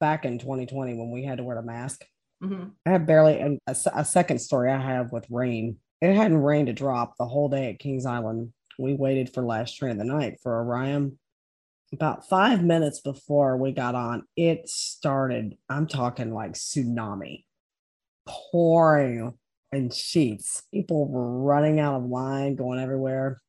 back 0.00 0.24
in 0.24 0.38
2020 0.38 0.94
when 0.94 1.10
we 1.10 1.24
had 1.24 1.38
to 1.38 1.44
wear 1.44 1.58
a 1.58 1.62
mask. 1.62 2.04
Mm-hmm. 2.42 2.68
I 2.86 2.90
have 2.90 3.06
barely 3.06 3.40
a, 3.40 3.74
a, 3.94 4.04
second 4.04 4.38
story 4.38 4.70
I 4.70 4.80
have 4.80 5.12
with 5.12 5.26
rain. 5.30 5.78
It 6.00 6.14
hadn't 6.14 6.42
rained 6.42 6.68
a 6.68 6.72
drop 6.72 7.16
the 7.16 7.26
whole 7.26 7.48
day 7.48 7.70
at 7.70 7.78
Kings 7.78 8.04
Island. 8.04 8.52
We 8.78 8.94
waited 8.94 9.32
for 9.32 9.42
last 9.42 9.78
train 9.78 9.92
of 9.92 9.98
the 9.98 10.04
night 10.04 10.40
for 10.42 10.62
Orion. 10.62 11.18
About 11.94 12.28
five 12.28 12.62
minutes 12.62 13.00
before 13.00 13.56
we 13.56 13.72
got 13.72 13.94
on, 13.94 14.24
it 14.36 14.68
started. 14.68 15.56
I'm 15.68 15.86
talking 15.86 16.34
like 16.34 16.52
tsunami, 16.52 17.44
pouring 18.26 19.34
in 19.72 19.90
sheets. 19.90 20.62
People 20.72 21.06
were 21.06 21.40
running 21.40 21.80
out 21.80 21.96
of 21.96 22.04
line, 22.04 22.56
going 22.56 22.80
everywhere. 22.80 23.40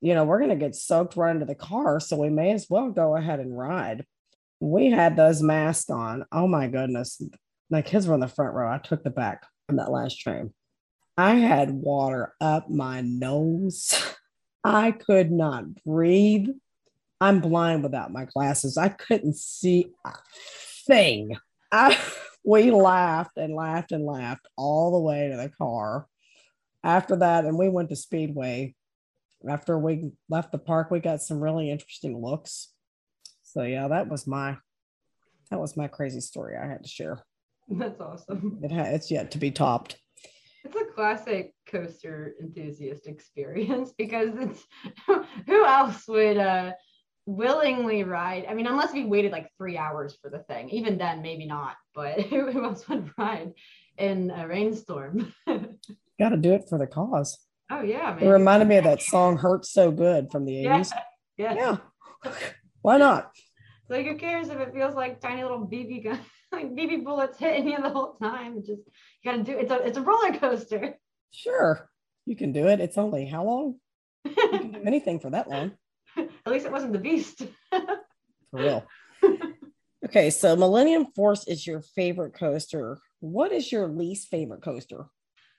You 0.00 0.14
know, 0.14 0.24
we're 0.24 0.38
going 0.38 0.50
to 0.50 0.56
get 0.56 0.74
soaked 0.74 1.16
right 1.16 1.34
into 1.34 1.46
the 1.46 1.54
car, 1.54 2.00
so 2.00 2.16
we 2.16 2.30
may 2.30 2.52
as 2.52 2.66
well 2.68 2.90
go 2.90 3.16
ahead 3.16 3.40
and 3.40 3.56
ride 3.56 4.04
we 4.60 4.90
had 4.90 5.16
those 5.16 5.42
masks 5.42 5.90
on. 5.90 6.24
Oh 6.30 6.46
my 6.46 6.68
goodness. 6.68 7.20
My 7.70 7.82
kids 7.82 8.06
were 8.06 8.14
in 8.14 8.20
the 8.20 8.28
front 8.28 8.54
row. 8.54 8.70
I 8.70 8.78
took 8.78 9.02
the 9.02 9.10
back 9.10 9.46
on 9.68 9.76
that 9.76 9.90
last 9.90 10.20
train. 10.20 10.52
I 11.16 11.34
had 11.34 11.70
water 11.70 12.34
up 12.40 12.70
my 12.70 13.00
nose. 13.00 13.94
I 14.64 14.92
could 14.92 15.32
not 15.32 15.82
breathe. 15.84 16.48
I'm 17.20 17.40
blind 17.40 17.82
without 17.82 18.12
my 18.12 18.26
glasses. 18.26 18.76
I 18.76 18.88
couldn't 18.88 19.36
see 19.36 19.92
a 20.04 20.12
thing. 20.86 21.36
I, 21.70 21.98
we 22.44 22.70
laughed 22.70 23.36
and 23.36 23.54
laughed 23.54 23.92
and 23.92 24.04
laughed 24.04 24.46
all 24.56 24.92
the 24.92 25.00
way 25.00 25.28
to 25.28 25.36
the 25.36 25.50
car. 25.50 26.06
After 26.82 27.16
that, 27.16 27.44
and 27.44 27.58
we 27.58 27.68
went 27.68 27.90
to 27.90 27.96
Speedway. 27.96 28.74
After 29.48 29.78
we 29.78 30.10
left 30.28 30.52
the 30.52 30.58
park, 30.58 30.90
we 30.90 31.00
got 31.00 31.22
some 31.22 31.40
really 31.40 31.70
interesting 31.70 32.16
looks 32.16 32.68
so 33.52 33.62
yeah, 33.62 33.88
that 33.88 34.08
was 34.08 34.28
my 34.28 34.56
that 35.50 35.58
was 35.58 35.76
my 35.76 35.88
crazy 35.88 36.20
story 36.20 36.56
I 36.56 36.68
had 36.68 36.84
to 36.84 36.88
share. 36.88 37.24
That's 37.68 38.00
awesome. 38.00 38.60
It 38.62 38.70
ha- 38.70 38.90
it's 38.94 39.10
yet 39.10 39.32
to 39.32 39.38
be 39.38 39.50
topped. 39.50 39.96
It's 40.64 40.76
a 40.76 40.84
classic 40.94 41.52
coaster 41.66 42.34
enthusiast 42.40 43.08
experience 43.08 43.92
because 43.98 44.30
it's 44.36 44.64
who 45.46 45.64
else 45.64 46.06
would 46.06 46.36
uh 46.36 46.72
willingly 47.30 48.04
ride? 48.04 48.46
I 48.48 48.54
mean, 48.54 48.66
unless 48.66 48.92
we 48.92 49.04
waited 49.04 49.32
like 49.32 49.50
three 49.56 49.76
hours 49.76 50.18
for 50.20 50.30
the 50.30 50.40
thing, 50.40 50.68
even 50.70 50.98
then, 50.98 51.22
maybe 51.22 51.46
not, 51.46 51.76
but 51.94 52.20
who 52.20 52.64
else 52.64 52.88
would 52.88 53.10
ride 53.16 53.52
in 53.96 54.30
a 54.30 54.46
rainstorm? 54.46 55.32
Got 55.46 56.30
to 56.30 56.36
do 56.36 56.52
it 56.52 56.68
for 56.68 56.78
the 56.78 56.86
cause. 56.86 57.38
Oh, 57.70 57.82
yeah. 57.82 58.18
It 58.18 58.26
reminded 58.26 58.68
me 58.68 58.76
of 58.76 58.84
that 58.84 59.00
song 59.00 59.36
Hurts 59.38 59.72
So 59.72 59.90
Good 59.90 60.30
from 60.30 60.44
the 60.44 60.52
80s. 60.52 60.92
Yeah. 61.36 61.54
Yeah. 61.54 61.76
Why 62.82 62.98
not? 62.98 63.32
Like, 63.88 64.06
who 64.06 64.16
cares 64.16 64.48
if 64.48 64.58
it 64.58 64.74
feels 64.74 64.94
like 64.94 65.20
tiny 65.20 65.42
little 65.42 65.66
BB 65.66 66.04
gun, 66.04 66.20
like 66.52 66.74
BB 66.74 67.04
bullets 67.04 67.38
hitting 67.38 67.68
you 67.68 67.80
the 67.82 67.90
whole 67.90 68.16
time? 68.22 68.58
It 68.58 68.66
just 68.66 68.82
you 69.22 69.32
gotta 69.32 69.42
do 69.42 69.52
it's 69.58 69.70
a 69.70 69.76
it's 69.86 69.98
a 69.98 70.02
roller 70.02 70.32
coaster. 70.32 70.96
Sure. 71.32 71.90
You 72.26 72.36
can 72.36 72.52
do 72.52 72.68
it. 72.68 72.80
It's 72.80 72.98
only 72.98 73.26
how 73.26 73.44
long? 73.44 73.76
You 74.24 74.32
can 74.32 74.72
do 74.72 74.82
anything 74.86 75.18
for 75.18 75.30
that 75.30 75.48
long. 75.48 75.72
At 76.46 76.52
least 76.52 76.66
it 76.66 76.72
wasn't 76.72 76.92
the 76.92 76.98
beast. 76.98 77.42
For 77.70 78.00
real. 78.52 78.86
okay, 80.04 80.30
so 80.30 80.56
Millennium 80.56 81.06
Force 81.14 81.46
is 81.46 81.66
your 81.66 81.82
favorite 81.82 82.34
coaster. 82.34 82.98
What 83.20 83.52
is 83.52 83.70
your 83.70 83.86
least 83.86 84.28
favorite 84.28 84.62
coaster? 84.62 85.06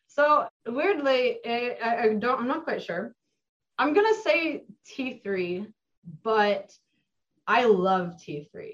So 0.08 0.48
weirdly, 0.68 1.40
I, 1.46 1.78
I 1.84 2.14
don't. 2.16 2.40
I'm 2.40 2.48
not 2.48 2.64
quite 2.64 2.84
sure. 2.84 3.14
I'm 3.78 3.94
gonna 3.94 4.22
say 4.24 4.64
T3, 4.92 5.72
but 6.24 6.72
I 7.48 7.66
love 7.66 8.16
T3. 8.18 8.74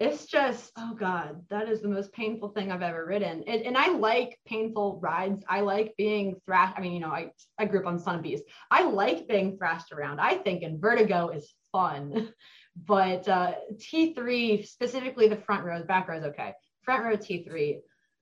It's 0.00 0.26
just, 0.26 0.72
oh 0.76 0.94
God, 0.94 1.42
that 1.50 1.68
is 1.68 1.80
the 1.80 1.88
most 1.88 2.12
painful 2.12 2.48
thing 2.48 2.72
I've 2.72 2.82
ever 2.82 3.06
ridden. 3.06 3.44
And, 3.46 3.62
and 3.62 3.76
I 3.76 3.90
like 3.90 4.38
painful 4.44 4.98
rides. 5.00 5.44
I 5.48 5.60
like 5.60 5.94
being 5.96 6.40
thrashed. 6.44 6.74
I 6.76 6.80
mean, 6.80 6.92
you 6.92 7.00
know, 7.00 7.10
I, 7.10 7.30
I 7.58 7.66
grew 7.66 7.80
up 7.80 7.86
on 7.86 8.00
Son 8.00 8.16
of 8.16 8.22
Beast. 8.22 8.42
I 8.70 8.82
like 8.82 9.28
being 9.28 9.56
thrashed 9.56 9.92
around. 9.92 10.20
I 10.20 10.34
think 10.34 10.62
Invertigo 10.62 11.34
is 11.36 11.52
fun. 11.72 12.32
But 12.76 13.28
uh, 13.28 13.52
T3, 13.74 14.66
specifically 14.66 15.28
the 15.28 15.36
front 15.36 15.64
row, 15.64 15.78
the 15.78 15.84
back 15.84 16.08
row 16.08 16.18
is 16.18 16.24
okay. 16.24 16.54
Front 16.82 17.04
row 17.04 17.16
T3, 17.16 17.78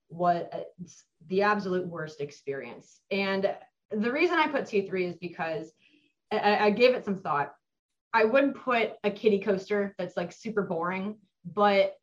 what 0.08 0.74
the 1.28 1.42
absolute 1.42 1.86
worst 1.86 2.20
experience. 2.20 3.00
And 3.10 3.54
the 3.90 4.12
reason 4.12 4.38
I 4.38 4.48
put 4.48 4.64
T3 4.64 5.08
is 5.08 5.16
because 5.16 5.72
I, 6.30 6.66
I 6.66 6.70
gave 6.70 6.94
it 6.94 7.04
some 7.04 7.20
thought. 7.20 7.54
I 8.12 8.24
wouldn't 8.24 8.56
put 8.56 8.92
a 9.04 9.10
kiddie 9.10 9.40
coaster 9.40 9.94
that's 9.96 10.18
like 10.18 10.32
super 10.32 10.62
boring, 10.62 11.16
but 11.44 11.96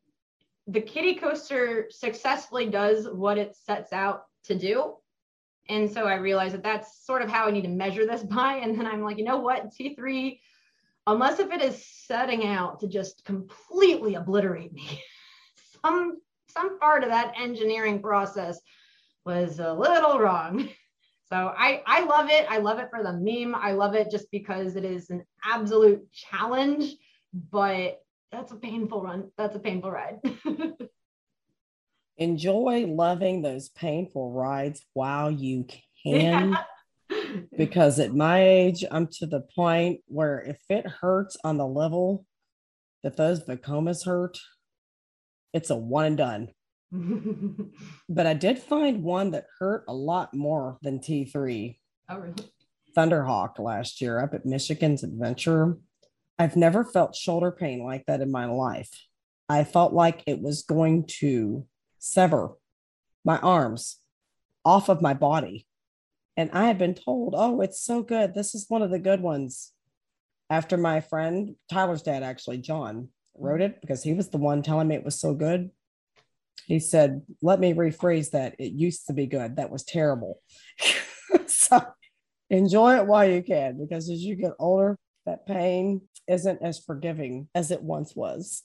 the 0.68 0.82
kiddie 0.82 1.16
coaster 1.16 1.88
successfully 1.90 2.68
does 2.68 3.08
what 3.10 3.38
it 3.38 3.56
sets 3.56 3.92
out 3.92 4.24
to 4.46 4.56
do. 4.56 4.96
And 5.68 5.92
so 5.92 6.06
I 6.06 6.16
realized 6.16 6.56
that 6.56 6.64
that's 6.64 7.06
sort 7.06 7.22
of 7.22 7.30
how 7.30 7.46
I 7.46 7.52
need 7.52 7.64
to 7.64 7.70
measure 7.70 8.06
this 8.06 8.24
by. 8.38 8.56
And 8.56 8.78
then 8.78 8.86
I'm 8.86 9.02
like, 9.02 9.18
you 9.18 9.24
know 9.24 9.40
what? 9.40 9.72
T3, 9.74 10.40
unless 11.08 11.40
if 11.40 11.52
it 11.52 11.62
is 11.62 11.86
setting 11.86 12.46
out 12.46 12.80
to 12.82 12.88
just 12.88 13.24
completely 13.26 14.16
obliterate 14.16 14.74
me, 14.74 15.02
some 15.82 16.18
some 16.50 16.80
part 16.80 17.04
of 17.04 17.10
that 17.10 17.34
engineering 17.40 18.02
process 18.02 18.60
was 19.26 19.60
a 19.60 19.74
little 19.74 20.20
wrong. 20.20 20.70
So 21.32 21.54
I, 21.56 21.84
I 21.86 22.06
love 22.06 22.32
it. 22.32 22.48
I 22.50 22.58
love 22.58 22.80
it 22.80 22.90
for 22.90 23.04
the 23.04 23.14
meme. 23.14 23.54
I 23.54 23.74
love 23.74 23.94
it 23.94 24.10
just 24.10 24.32
because 24.32 24.76
it 24.76 24.84
is 24.84 25.12
an 25.12 25.24
absolute 25.46 26.12
challenge, 26.12 26.96
but 27.52 28.00
that's 28.32 28.52
a 28.52 28.56
painful 28.56 29.02
run. 29.02 29.32
That's 29.38 29.56
a 29.56 29.60
painful 29.60 29.92
ride. 29.92 30.20
Enjoy 32.18 32.86
loving 32.86 33.42
those 33.42 33.70
painful 33.70 34.32
rides 34.32 34.86
while 34.94 35.32
you 35.32 35.66
can. 36.04 36.52
Yeah. 36.52 36.64
because 37.58 38.00
at 38.00 38.14
my 38.14 38.44
age, 38.44 38.84
I'm 38.90 39.08
to 39.20 39.26
the 39.26 39.42
point 39.56 40.02
where 40.08 40.40
if 40.42 40.58
it 40.70 40.86
hurts 40.86 41.38
on 41.44 41.58
the 41.58 41.66
level 41.66 42.26
that 43.04 43.18
those 43.18 43.44
Vekomas 43.44 44.06
hurt, 44.06 44.38
it's 45.54 45.70
a 45.70 45.76
one 45.76 46.06
and 46.06 46.18
done. 46.18 46.48
but 48.10 48.28
I 48.28 48.34
did 48.34 48.60
find 48.60 49.04
one 49.04 49.32
that 49.32 49.46
hurt 49.60 49.86
a 49.88 49.94
lot 49.94 50.34
more 50.34 50.78
than 50.82 51.00
T3. 51.00 51.78
Oh, 52.10 52.18
really? 52.18 52.34
Thunderhawk 52.98 53.60
last 53.60 54.02
year 54.02 54.20
up 54.20 54.34
at 54.34 54.46
Michigan's 54.46 55.04
Adventure. 55.04 55.78
I've 56.40 56.56
never 56.56 56.84
felt 56.84 57.16
shoulder 57.16 57.52
pain 57.52 57.84
like 57.84 58.06
that 58.08 58.22
in 58.22 58.32
my 58.32 58.46
life. 58.46 58.90
I 59.48 59.64
felt 59.64 59.94
like 59.94 60.24
it 60.26 60.42
was 60.42 60.64
going 60.64 61.06
to 61.20 61.66
sever 62.00 62.54
my 63.26 63.38
arms 63.40 63.98
off 64.64 64.90
of 64.90 65.02
my 65.02 65.14
body. 65.14 65.68
And 66.38 66.50
I 66.54 66.68
had 66.68 66.78
been 66.78 66.96
told, 66.96 67.36
oh, 67.38 67.62
it's 67.62 67.84
so 67.84 68.02
good. 68.02 68.34
This 68.34 68.56
is 68.56 68.70
one 68.70 68.82
of 68.82 68.92
the 68.92 69.00
good 69.00 69.22
ones. 69.22 69.74
After 70.50 70.78
my 70.78 71.02
friend, 71.02 71.56
Tyler's 71.70 72.02
dad, 72.02 72.24
actually, 72.24 72.60
John, 72.60 73.10
rode 73.38 73.62
it 73.62 73.82
because 73.82 74.02
he 74.02 74.14
was 74.14 74.30
the 74.30 74.38
one 74.38 74.64
telling 74.64 74.88
me 74.88 74.96
it 74.96 75.04
was 75.04 75.20
so 75.20 75.34
good 75.34 75.70
he 76.70 76.80
said, 76.80 77.24
let 77.42 77.60
me 77.60 77.74
rephrase 77.74 78.30
that. 78.32 78.56
It 78.60 78.74
used 78.74 79.08
to 79.08 79.14
be 79.14 79.26
good. 79.26 79.56
That 79.56 79.72
was 79.72 79.84
terrible. 79.84 80.40
so 81.48 81.82
enjoy 82.52 82.98
it 82.98 83.08
while 83.08 83.28
you 83.28 83.42
can, 83.42 83.80
because 83.80 84.08
as 84.08 84.22
you 84.22 84.36
get 84.36 84.52
older, 84.60 84.96
that 85.30 85.46
pain 85.46 86.02
isn't 86.28 86.62
as 86.64 86.80
forgiving 86.80 87.48
as 87.54 87.70
it 87.70 87.84
once 87.84 88.16
was. 88.16 88.64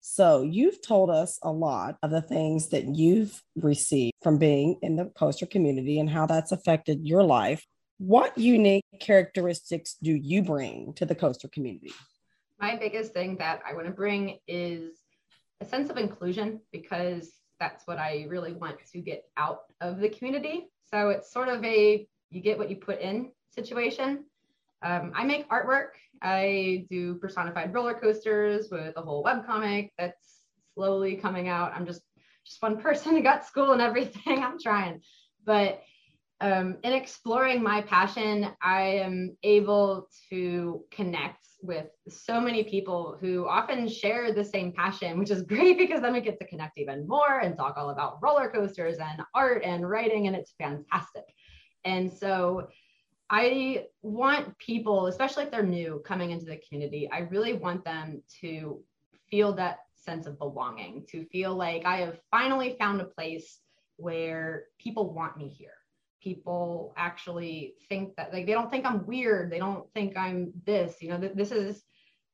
So, 0.00 0.42
you've 0.42 0.82
told 0.82 1.10
us 1.10 1.38
a 1.42 1.52
lot 1.52 1.96
of 2.02 2.10
the 2.10 2.20
things 2.20 2.70
that 2.70 2.96
you've 2.96 3.40
received 3.56 4.14
from 4.22 4.36
being 4.36 4.78
in 4.82 4.96
the 4.96 5.06
coaster 5.16 5.46
community 5.46 5.98
and 6.00 6.10
how 6.10 6.26
that's 6.26 6.52
affected 6.52 7.06
your 7.06 7.22
life. 7.22 7.64
What 7.98 8.36
unique 8.36 8.84
characteristics 9.00 9.96
do 10.02 10.12
you 10.12 10.42
bring 10.42 10.92
to 10.94 11.06
the 11.06 11.14
coaster 11.14 11.48
community? 11.48 11.92
My 12.60 12.76
biggest 12.76 13.12
thing 13.12 13.36
that 13.36 13.62
I 13.66 13.74
want 13.74 13.86
to 13.86 13.92
bring 13.92 14.38
is 14.48 14.90
a 15.60 15.64
sense 15.64 15.88
of 15.88 15.96
inclusion 15.96 16.60
because 16.72 17.30
that's 17.60 17.86
what 17.86 17.98
I 17.98 18.26
really 18.28 18.54
want 18.54 18.78
to 18.92 19.00
get 19.00 19.24
out 19.36 19.60
of 19.80 20.00
the 20.00 20.08
community. 20.08 20.66
So 20.90 21.10
it's 21.10 21.32
sort 21.32 21.48
of 21.48 21.64
a 21.64 22.06
you 22.30 22.40
get 22.40 22.58
what 22.58 22.70
you 22.70 22.76
put 22.76 23.00
in 23.00 23.30
situation. 23.54 24.24
Um, 24.82 25.12
I 25.14 25.24
make 25.24 25.48
artwork. 25.48 25.90
I 26.22 26.86
do 26.90 27.16
personified 27.16 27.74
roller 27.74 27.94
coasters 27.94 28.68
with 28.70 28.96
a 28.96 29.02
whole 29.02 29.22
web 29.22 29.46
comic 29.46 29.92
that's 29.98 30.42
slowly 30.74 31.16
coming 31.16 31.48
out. 31.48 31.72
I'm 31.74 31.86
just 31.86 32.02
just 32.44 32.62
one 32.62 32.80
person 32.82 33.16
who 33.16 33.22
got 33.22 33.46
school 33.46 33.72
and 33.72 33.82
everything. 33.82 34.42
I'm 34.42 34.58
trying, 34.58 35.00
but 35.44 35.82
um, 36.40 36.78
in 36.82 36.92
exploring 36.92 37.62
my 37.62 37.82
passion, 37.82 38.48
I 38.60 38.82
am 38.82 39.36
able 39.44 40.08
to 40.30 40.84
connect 40.90 41.46
with 41.62 41.86
so 42.08 42.40
many 42.40 42.64
people 42.64 43.16
who 43.20 43.46
often 43.46 43.88
share 43.88 44.32
the 44.32 44.44
same 44.44 44.72
passion, 44.72 45.20
which 45.20 45.30
is 45.30 45.42
great 45.42 45.78
because 45.78 46.00
then 46.00 46.12
we 46.12 46.20
get 46.20 46.40
to 46.40 46.46
connect 46.46 46.78
even 46.78 47.06
more 47.06 47.38
and 47.38 47.56
talk 47.56 47.76
all 47.76 47.90
about 47.90 48.18
roller 48.20 48.50
coasters 48.50 48.98
and 48.98 49.22
art 49.34 49.62
and 49.64 49.88
writing, 49.88 50.26
and 50.26 50.34
it's 50.34 50.52
fantastic. 50.58 51.24
And 51.84 52.12
so 52.12 52.68
I 53.32 53.86
want 54.02 54.56
people, 54.58 55.06
especially 55.06 55.44
if 55.44 55.50
they're 55.50 55.62
new 55.62 56.02
coming 56.04 56.30
into 56.30 56.44
the 56.44 56.60
community, 56.68 57.10
I 57.10 57.20
really 57.20 57.54
want 57.54 57.84
them 57.84 58.22
to 58.42 58.80
feel 59.30 59.54
that 59.54 59.78
sense 59.96 60.26
of 60.26 60.38
belonging, 60.38 61.06
to 61.10 61.24
feel 61.26 61.54
like 61.54 61.86
I 61.86 61.96
have 61.98 62.20
finally 62.30 62.76
found 62.78 63.00
a 63.00 63.06
place 63.06 63.58
where 63.96 64.64
people 64.78 65.14
want 65.14 65.36
me 65.36 65.48
here 65.48 65.72
people 66.22 66.94
actually 66.96 67.74
think 67.88 68.14
that 68.16 68.32
like 68.32 68.46
they 68.46 68.52
don't 68.52 68.70
think 68.70 68.86
I'm 68.86 69.06
weird. 69.06 69.50
They 69.50 69.58
don't 69.58 69.92
think 69.92 70.16
I'm 70.16 70.52
this, 70.64 70.96
you 71.00 71.10
know, 71.10 71.18
th- 71.18 71.34
this 71.34 71.50
is 71.50 71.82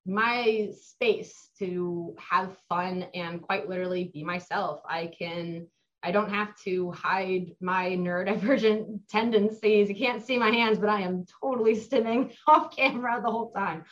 my 0.06 0.70
space 0.80 1.50
to 1.58 2.14
have 2.18 2.56
fun 2.68 3.06
and 3.14 3.42
quite 3.42 3.68
literally 3.68 4.10
be 4.12 4.22
myself. 4.22 4.80
I 4.88 5.10
can 5.18 5.66
I 6.02 6.12
don't 6.12 6.30
have 6.30 6.56
to 6.60 6.92
hide 6.92 7.56
my 7.60 7.90
neurodivergent 7.90 9.00
tendencies. 9.08 9.88
You 9.88 9.96
can't 9.96 10.24
see 10.24 10.38
my 10.38 10.50
hands, 10.50 10.78
but 10.78 10.88
I 10.88 11.00
am 11.00 11.24
totally 11.42 11.74
stimming 11.74 12.32
off 12.46 12.74
camera 12.76 13.20
the 13.22 13.30
whole 13.30 13.50
time. 13.50 13.84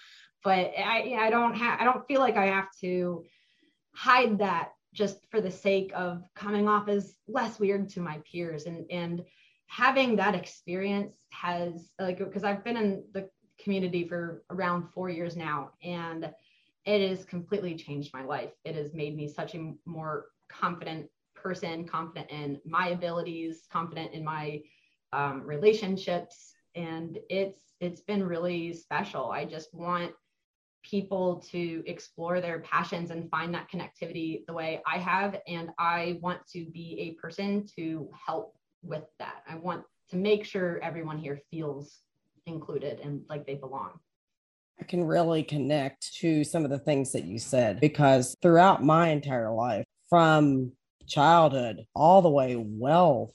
But 0.45 0.73
I 0.79 1.16
I 1.19 1.31
don't 1.31 1.55
have 1.55 1.81
I 1.81 1.85
don't 1.85 2.07
feel 2.07 2.21
like 2.21 2.37
I 2.37 2.47
have 2.47 2.69
to 2.81 3.25
hide 3.95 4.39
that 4.39 4.72
just 4.95 5.26
for 5.31 5.41
the 5.41 5.51
sake 5.51 5.91
of 5.95 6.22
coming 6.35 6.68
off 6.68 6.89
as 6.89 7.16
less 7.26 7.59
weird 7.59 7.89
to 7.91 8.01
my 8.01 8.20
peers 8.31 8.66
and 8.66 8.87
and 8.91 9.24
having 9.66 10.16
that 10.16 10.35
experience 10.35 11.16
has 11.31 11.91
like 11.99 12.18
because 12.18 12.45
I've 12.45 12.62
been 12.62 12.76
in 12.76 13.05
the 13.12 13.28
community 13.59 14.07
for 14.07 14.45
around 14.51 14.89
four 14.93 15.11
years 15.11 15.37
now 15.37 15.72
and 15.83 16.31
it 16.85 17.09
has 17.09 17.24
completely 17.24 17.74
changed 17.74 18.14
my 18.14 18.22
life. 18.22 18.53
It 18.64 18.76
has 18.76 18.95
made 18.95 19.16
me 19.16 19.26
such 19.26 19.57
a 19.57 19.72
more 19.85 20.26
confident 20.49 21.09
person, 21.47 21.86
confident 21.86 22.28
in 22.28 22.61
my 22.64 22.88
abilities, 22.88 23.68
confident 23.70 24.12
in 24.12 24.24
my 24.24 24.61
um, 25.12 25.42
relationships, 25.47 26.55
and 26.74 27.18
it's 27.30 27.62
it's 27.80 28.01
been 28.01 28.24
really 28.24 28.72
special. 28.72 29.30
I 29.30 29.44
just 29.44 29.72
want 29.72 30.11
people 30.82 31.44
to 31.53 31.84
explore 31.86 32.40
their 32.40 32.59
passions 32.61 33.12
and 33.12 33.30
find 33.30 33.55
that 33.55 33.70
connectivity 33.70 34.44
the 34.47 34.53
way 34.53 34.82
I 34.84 34.99
have, 34.99 35.36
and 35.47 35.70
I 35.78 36.18
want 36.20 36.40
to 36.55 36.64
be 36.64 36.88
a 36.99 37.20
person 37.20 37.64
to 37.76 38.11
help 38.26 38.57
with 38.82 39.05
that. 39.20 39.44
I 39.49 39.55
want 39.55 39.84
to 40.11 40.16
make 40.16 40.44
sure 40.44 40.80
everyone 40.82 41.18
here 41.18 41.40
feels 41.53 42.01
included 42.47 42.99
and 43.05 43.22
like 43.28 43.47
they 43.47 43.55
belong. 43.55 43.92
I 44.80 44.84
can 44.84 45.05
really 45.05 45.44
connect 45.44 46.12
to 46.16 46.42
some 46.42 46.64
of 46.64 46.70
the 46.70 46.78
things 46.80 47.12
that 47.12 47.24
you 47.24 47.38
said 47.38 47.78
because 47.80 48.34
throughout 48.42 48.84
my 48.84 49.09
entire 49.09 49.53
life, 49.53 49.84
from 50.09 50.72
childhood 51.07 51.85
all 51.95 52.23
the 52.23 52.31
way 52.31 52.57
well 52.57 53.33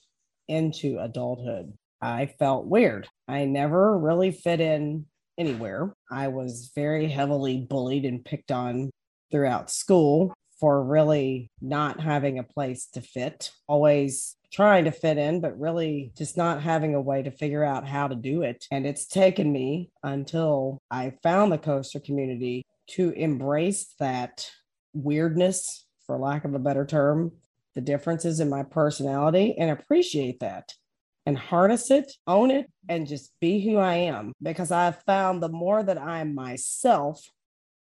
into 0.48 1.00
adulthood, 1.00 1.74
I 2.02 2.26
felt 2.26 2.66
weird. 2.66 3.08
I 3.28 3.46
never 3.46 3.98
really 3.98 4.32
fit 4.32 4.60
in 4.60 5.06
anywhere. 5.38 5.96
I 6.12 6.28
was 6.28 6.72
very 6.76 7.08
heavily 7.08 7.60
bullied 7.60 8.06
and 8.06 8.24
picked 8.24 8.52
on 8.52 8.92
throughout 9.32 9.72
school 9.72 10.34
for 10.60 10.84
really 10.84 11.50
not 11.60 12.00
having 12.00 12.38
a 12.38 12.44
place 12.44 12.86
to 12.94 13.02
fit, 13.02 13.52
always 13.68 14.36
trying 14.52 14.86
to 14.86 14.92
fit 14.92 15.18
in, 15.18 15.42
but 15.42 15.60
really 15.60 16.12
just 16.16 16.38
not 16.38 16.62
having 16.62 16.94
a 16.94 17.02
way 17.02 17.24
to 17.24 17.32
figure 17.32 17.64
out 17.64 17.88
how 17.88 18.08
to 18.08 18.16
do 18.16 18.44
it. 18.44 18.68
And 18.70 18.86
it's 18.86 19.08
taken 19.08 19.52
me 19.52 19.90
until 20.04 20.78
I 20.92 21.14
found 21.24 21.52
the 21.52 21.58
coaster 21.58 22.00
community 22.00 22.64
to 22.92 23.10
embrace 23.12 23.96
that 24.00 24.52
weirdness, 24.94 25.86
for 26.06 26.20
lack 26.20 26.46
of 26.46 26.54
a 26.54 26.60
better 26.60 26.86
term, 26.86 27.32
the 27.76 27.82
differences 27.82 28.40
in 28.40 28.50
my 28.50 28.64
personality 28.64 29.56
and 29.58 29.72
appreciate 29.72 30.40
that 30.40 30.74
and 31.26 31.38
harness 31.38 31.92
it, 31.92 32.12
own 32.28 32.52
it, 32.52 32.70
and 32.90 33.08
just 33.08 33.32
be 33.40 33.64
who 33.64 33.78
I 33.78 33.96
am. 33.96 34.34
Because 34.42 34.72
I've 34.72 35.02
found 35.04 35.42
the 35.42 35.50
more 35.50 35.84
that 35.84 36.02
I'm 36.02 36.34
myself, 36.34 37.24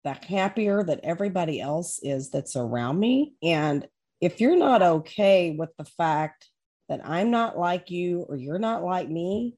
the 0.03 0.13
happier 0.13 0.83
that 0.83 1.01
everybody 1.03 1.61
else 1.61 1.99
is 2.03 2.29
that's 2.29 2.55
around 2.55 2.99
me. 2.99 3.33
And 3.41 3.87
if 4.19 4.41
you're 4.41 4.57
not 4.57 4.81
okay 4.81 5.55
with 5.57 5.69
the 5.77 5.85
fact 5.85 6.49
that 6.89 7.01
I'm 7.05 7.31
not 7.31 7.57
like 7.57 7.89
you 7.89 8.25
or 8.27 8.35
you're 8.35 8.59
not 8.59 8.83
like 8.83 9.09
me, 9.09 9.55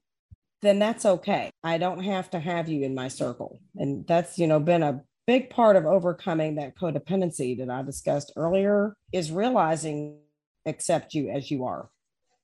then 0.62 0.78
that's 0.78 1.04
okay. 1.04 1.50
I 1.62 1.78
don't 1.78 2.02
have 2.04 2.30
to 2.30 2.40
have 2.40 2.68
you 2.68 2.84
in 2.84 2.94
my 2.94 3.08
circle. 3.08 3.60
And 3.76 4.06
that's, 4.06 4.38
you 4.38 4.46
know, 4.46 4.60
been 4.60 4.82
a 4.82 5.02
big 5.26 5.50
part 5.50 5.76
of 5.76 5.86
overcoming 5.86 6.56
that 6.56 6.76
codependency 6.76 7.58
that 7.58 7.70
I 7.70 7.82
discussed 7.82 8.32
earlier 8.36 8.96
is 9.12 9.30
realizing 9.30 10.18
accept 10.66 11.14
you 11.14 11.30
as 11.30 11.50
you 11.50 11.64
are. 11.64 11.90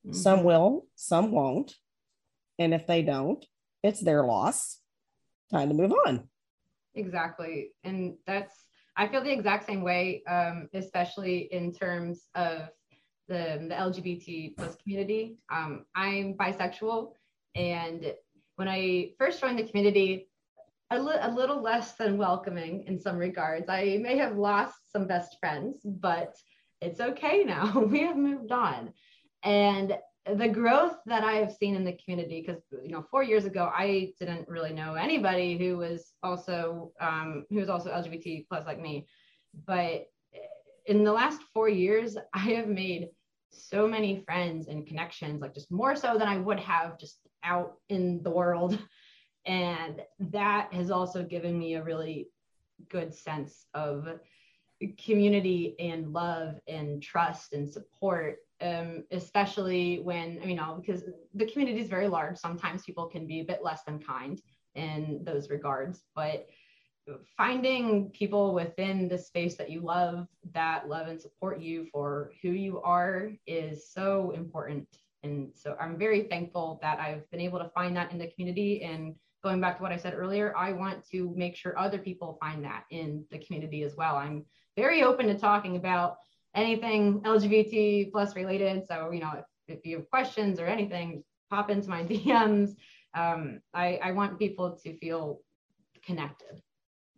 Mm-hmm. 0.07 0.15
Some 0.15 0.45
will, 0.45 0.87
some 0.95 1.31
won't. 1.31 1.75
And 2.59 2.75
if 2.75 2.87
they 2.87 3.03
don't, 3.03 3.45
it's 3.83 4.01
their 4.01 4.25
loss. 4.25 4.79
Time 5.51 5.69
to 5.69 5.75
move 5.75 5.93
on. 6.07 6.29
Exactly. 6.95 7.71
And 7.85 8.15
that's, 8.27 8.55
I 8.97 9.09
feel 9.09 9.23
the 9.23 9.33
exact 9.33 9.67
same 9.67 9.83
way, 9.83 10.23
um, 10.29 10.69
especially 10.75 11.49
in 11.53 11.73
terms 11.73 12.27
of 12.35 12.69
the, 13.29 13.67
the 13.69 13.75
LGBT 13.75 14.57
plus 14.57 14.77
community. 14.83 15.37
Um, 15.51 15.87
I'm 15.95 16.35
bisexual. 16.35 17.13
And 17.55 18.13
when 18.57 18.69
I 18.69 19.13
first 19.19 19.41
joined 19.41 19.59
the 19.59 19.65
community, 19.65 20.29
a, 20.91 20.99
li- 20.99 21.19
a 21.21 21.31
little 21.31 21.63
less 21.63 21.93
than 21.95 22.19
welcoming 22.19 22.85
in 22.87 22.99
some 22.99 23.17
regards. 23.17 23.69
I 23.69 23.99
may 24.01 24.17
have 24.19 24.37
lost 24.37 24.75
some 24.93 25.07
best 25.07 25.37
friends, 25.39 25.79
but 25.85 26.35
it's 26.81 27.01
okay 27.01 27.45
now. 27.45 27.79
we 27.91 28.01
have 28.01 28.17
moved 28.17 28.53
on. 28.53 28.93
And 29.43 29.97
the 30.27 30.49
growth 30.49 30.97
that 31.07 31.25
I 31.25 31.35
have 31.35 31.53
seen 31.53 31.75
in 31.75 31.85
the 31.85 31.97
community, 32.05 32.45
because 32.47 32.63
you 32.85 32.93
know, 32.93 33.05
four 33.11 33.23
years 33.23 33.45
ago, 33.45 33.71
I 33.75 34.13
didn't 34.19 34.49
really 34.49 34.73
know 34.73 34.95
anybody 34.95 35.57
who 35.57 35.79
was 35.79 36.13
also 36.23 36.93
um, 37.01 37.47
who 37.51 37.57
was 37.57 37.69
also 37.69 37.91
LGBT 37.91 38.47
plus 38.49 38.67
like 38.67 38.81
me. 38.81 39.07
But 39.67 40.07
in 40.87 41.05
the 41.05 41.13
last 41.13 41.41
four 41.55 41.69
years, 41.69 42.17
I 42.35 42.39
have 42.39 42.69
made 42.69 43.09
so 43.51 43.89
many 43.89 44.23
friends 44.25 44.69
and 44.69 44.87
connections, 44.87 45.41
like 45.41 45.55
just 45.55 45.71
more 45.71 45.97
so 45.97 46.19
than 46.19 46.29
I 46.29 46.37
would 46.37 46.61
have 46.61 46.99
just 46.99 47.19
out 47.43 47.75
in 47.89 48.23
the 48.23 48.31
world. 48.31 48.79
And 49.47 50.03
that 50.19 50.73
has 50.73 50.91
also 50.91 51.23
given 51.25 51.59
me 51.59 51.75
a 51.75 51.83
really 51.83 52.29
good 52.89 53.15
sense 53.15 53.67
of 53.75 54.09
community 54.99 55.77
and 55.79 56.13
love 56.13 56.59
and 56.67 57.03
trust 57.03 57.53
and 57.53 57.69
support 57.69 58.39
um, 58.63 59.05
especially 59.11 60.01
when 60.01 60.41
you 60.43 60.55
know 60.55 60.81
because 60.81 61.05
the 61.35 61.47
community 61.47 61.81
is 61.81 61.89
very 61.89 62.09
large. 62.09 62.37
Sometimes 62.37 62.83
people 62.83 63.07
can 63.07 63.27
be 63.27 63.41
a 63.41 63.45
bit 63.45 63.61
less 63.63 63.83
than 63.85 63.99
kind 63.99 64.41
in 64.75 65.21
those 65.25 65.51
regards 65.51 66.05
but 66.15 66.47
finding 67.37 68.11
people 68.11 68.55
within 68.55 69.09
the 69.09 69.19
space 69.19 69.57
that 69.57 69.71
you 69.71 69.81
love 69.81 70.29
that 70.53 70.89
love 70.89 71.09
and 71.09 71.21
support 71.21 71.61
you 71.61 71.87
for 71.91 72.31
who 72.41 72.51
you 72.51 72.81
are 72.83 73.33
is 73.47 73.91
so 73.91 74.31
important. 74.31 74.87
And 75.23 75.51
so 75.55 75.77
i'm 75.79 75.99
very 75.99 76.23
thankful 76.23 76.79
that 76.81 76.99
i've 76.99 77.31
been 77.31 77.43
able 77.43 77.59
to 77.59 77.69
find 77.75 77.95
that 77.97 78.11
in 78.11 78.17
the 78.17 78.29
community 78.29 78.83
and 78.83 79.15
going 79.43 79.61
back 79.61 79.77
to 79.77 79.83
what 79.83 79.93
i 79.93 79.97
said 79.97 80.15
earlier 80.15 80.55
i 80.57 80.73
want 80.73 81.05
to 81.09 81.33
make 81.37 81.57
sure 81.57 81.79
other 81.79 81.99
people 81.99 82.39
find 82.41 82.65
that 82.65 82.85
in 82.91 83.25
the 83.31 83.39
community 83.39 83.83
as 83.83 83.97
well 83.97 84.17
i'm 84.17 84.45
very 84.77 85.03
open 85.03 85.27
to 85.27 85.39
talking 85.39 85.77
about 85.77 86.17
anything 86.55 87.21
LGBT 87.21 88.11
plus 88.13 88.35
related. 88.37 88.87
So, 88.87 89.11
you 89.11 89.21
know, 89.21 89.33
if, 89.39 89.79
if 89.79 89.87
you 89.87 89.99
have 89.99 90.11
questions 90.11 90.59
or 90.59 90.67
anything, 90.67 91.25
pop 91.51 91.71
into 91.71 91.89
my 91.89 92.03
DMs. 92.05 92.71
Um, 93.15 93.61
I, 93.75 93.99
I 94.03 94.13
want 94.13 94.39
people 94.39 94.79
to 94.85 94.99
feel 94.99 95.41
connected. 96.05 96.61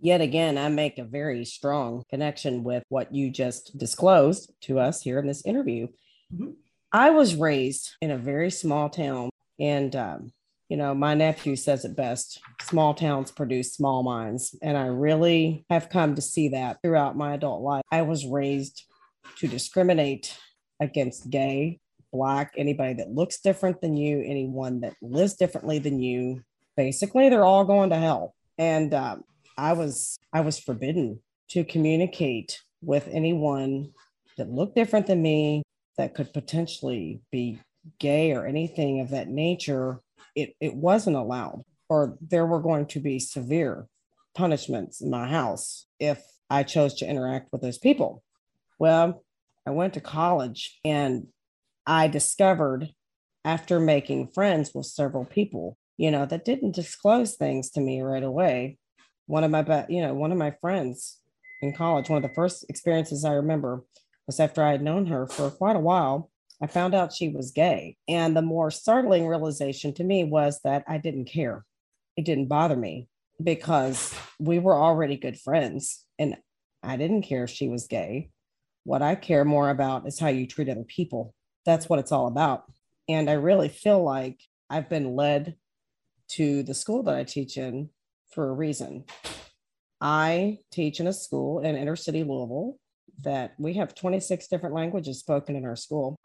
Yet 0.00 0.20
again, 0.20 0.58
I 0.58 0.68
make 0.68 0.98
a 0.98 1.04
very 1.04 1.44
strong 1.44 2.02
connection 2.10 2.64
with 2.64 2.82
what 2.88 3.14
you 3.14 3.30
just 3.30 3.78
disclosed 3.78 4.52
to 4.62 4.80
us 4.80 5.00
here 5.00 5.20
in 5.20 5.28
this 5.28 5.44
interview. 5.46 5.86
Mm-hmm. 6.34 6.50
I 6.92 7.10
was 7.10 7.36
raised 7.36 7.94
in 8.00 8.10
a 8.10 8.18
very 8.18 8.50
small 8.50 8.90
town, 8.90 9.30
and 9.60 9.94
um, 9.94 10.32
you 10.72 10.78
know, 10.78 10.94
my 10.94 11.12
nephew 11.12 11.54
says 11.54 11.84
it 11.84 11.94
best 11.94 12.40
small 12.62 12.94
towns 12.94 13.30
produce 13.30 13.74
small 13.74 14.02
minds. 14.02 14.56
And 14.62 14.78
I 14.78 14.86
really 14.86 15.66
have 15.68 15.90
come 15.90 16.14
to 16.14 16.22
see 16.22 16.48
that 16.48 16.78
throughout 16.80 17.14
my 17.14 17.34
adult 17.34 17.60
life. 17.60 17.82
I 17.92 18.00
was 18.00 18.24
raised 18.24 18.84
to 19.36 19.48
discriminate 19.48 20.34
against 20.80 21.28
gay, 21.28 21.78
black, 22.10 22.54
anybody 22.56 22.94
that 22.94 23.10
looks 23.10 23.42
different 23.42 23.82
than 23.82 23.98
you, 23.98 24.22
anyone 24.24 24.80
that 24.80 24.94
lives 25.02 25.34
differently 25.34 25.78
than 25.78 26.00
you. 26.00 26.42
Basically, 26.74 27.28
they're 27.28 27.44
all 27.44 27.66
going 27.66 27.90
to 27.90 27.96
hell. 27.96 28.34
And 28.56 28.94
um, 28.94 29.24
I 29.58 29.74
was 29.74 30.16
I 30.32 30.40
was 30.40 30.58
forbidden 30.58 31.20
to 31.48 31.64
communicate 31.64 32.62
with 32.80 33.06
anyone 33.12 33.90
that 34.38 34.48
looked 34.48 34.76
different 34.76 35.06
than 35.06 35.20
me 35.20 35.64
that 35.98 36.14
could 36.14 36.32
potentially 36.32 37.20
be 37.30 37.60
gay 37.98 38.32
or 38.32 38.46
anything 38.46 39.00
of 39.00 39.10
that 39.10 39.28
nature. 39.28 40.00
It 40.34 40.54
it 40.60 40.74
wasn't 40.74 41.16
allowed, 41.16 41.62
or 41.88 42.16
there 42.20 42.46
were 42.46 42.60
going 42.60 42.86
to 42.86 43.00
be 43.00 43.18
severe 43.18 43.86
punishments 44.34 45.00
in 45.00 45.10
my 45.10 45.28
house 45.28 45.86
if 46.00 46.22
I 46.50 46.62
chose 46.62 46.94
to 46.94 47.08
interact 47.08 47.50
with 47.52 47.62
those 47.62 47.78
people. 47.78 48.22
Well, 48.78 49.24
I 49.66 49.70
went 49.70 49.94
to 49.94 50.00
college 50.00 50.78
and 50.84 51.28
I 51.86 52.08
discovered 52.08 52.88
after 53.44 53.80
making 53.80 54.28
friends 54.28 54.72
with 54.74 54.86
several 54.86 55.24
people, 55.24 55.76
you 55.96 56.10
know, 56.10 56.26
that 56.26 56.44
didn't 56.44 56.74
disclose 56.74 57.36
things 57.36 57.70
to 57.70 57.80
me 57.80 58.00
right 58.00 58.22
away. 58.22 58.78
One 59.26 59.44
of 59.44 59.50
my, 59.50 59.62
be- 59.62 59.94
you 59.94 60.02
know, 60.02 60.14
one 60.14 60.32
of 60.32 60.38
my 60.38 60.54
friends 60.60 61.18
in 61.60 61.72
college, 61.72 62.08
one 62.08 62.22
of 62.22 62.28
the 62.28 62.34
first 62.34 62.66
experiences 62.68 63.24
I 63.24 63.32
remember 63.32 63.84
was 64.26 64.40
after 64.40 64.62
I 64.62 64.72
had 64.72 64.82
known 64.82 65.06
her 65.06 65.26
for 65.26 65.50
quite 65.50 65.76
a 65.76 65.80
while. 65.80 66.30
I 66.62 66.68
found 66.68 66.94
out 66.94 67.12
she 67.12 67.28
was 67.28 67.50
gay. 67.50 67.96
And 68.08 68.36
the 68.36 68.42
more 68.42 68.70
startling 68.70 69.26
realization 69.26 69.92
to 69.94 70.04
me 70.04 70.22
was 70.22 70.60
that 70.62 70.84
I 70.86 70.98
didn't 70.98 71.24
care. 71.24 71.64
It 72.16 72.24
didn't 72.24 72.46
bother 72.46 72.76
me 72.76 73.08
because 73.42 74.14
we 74.38 74.60
were 74.60 74.76
already 74.76 75.16
good 75.16 75.38
friends 75.38 76.04
and 76.20 76.36
I 76.80 76.96
didn't 76.96 77.22
care 77.22 77.44
if 77.44 77.50
she 77.50 77.68
was 77.68 77.88
gay. 77.88 78.30
What 78.84 79.02
I 79.02 79.16
care 79.16 79.44
more 79.44 79.70
about 79.70 80.06
is 80.06 80.20
how 80.20 80.28
you 80.28 80.46
treat 80.46 80.68
other 80.68 80.84
people. 80.84 81.34
That's 81.66 81.88
what 81.88 81.98
it's 81.98 82.12
all 82.12 82.28
about. 82.28 82.64
And 83.08 83.28
I 83.28 83.34
really 83.34 83.68
feel 83.68 84.02
like 84.02 84.38
I've 84.70 84.88
been 84.88 85.16
led 85.16 85.56
to 86.30 86.62
the 86.62 86.74
school 86.74 87.02
that 87.04 87.16
I 87.16 87.24
teach 87.24 87.56
in 87.56 87.90
for 88.30 88.48
a 88.48 88.52
reason. 88.52 89.04
I 90.00 90.58
teach 90.70 91.00
in 91.00 91.08
a 91.08 91.12
school 91.12 91.60
in 91.60 91.76
inner 91.76 91.96
city 91.96 92.22
Louisville 92.22 92.78
that 93.22 93.54
we 93.58 93.74
have 93.74 93.94
26 93.94 94.46
different 94.48 94.74
languages 94.74 95.20
spoken 95.20 95.56
in 95.56 95.64
our 95.64 95.76
school. 95.76 96.16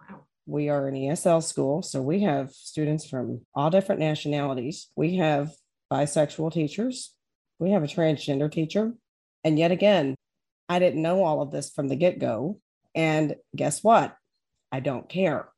We 0.45 0.69
are 0.69 0.87
an 0.87 0.95
ESL 0.95 1.43
school, 1.43 1.81
so 1.81 2.01
we 2.01 2.21
have 2.21 2.51
students 2.51 3.07
from 3.07 3.41
all 3.53 3.69
different 3.69 3.99
nationalities. 3.99 4.87
We 4.95 5.17
have 5.17 5.51
bisexual 5.91 6.53
teachers, 6.53 7.13
we 7.59 7.71
have 7.71 7.83
a 7.83 7.87
transgender 7.87 8.51
teacher. 8.51 8.93
And 9.43 9.57
yet 9.57 9.71
again, 9.71 10.15
I 10.69 10.79
didn't 10.79 11.01
know 11.01 11.23
all 11.23 11.41
of 11.41 11.51
this 11.51 11.69
from 11.69 11.87
the 11.87 11.95
get 11.95 12.19
go. 12.19 12.59
And 12.93 13.35
guess 13.55 13.83
what? 13.83 14.15
I 14.71 14.79
don't 14.79 15.07
care. 15.07 15.49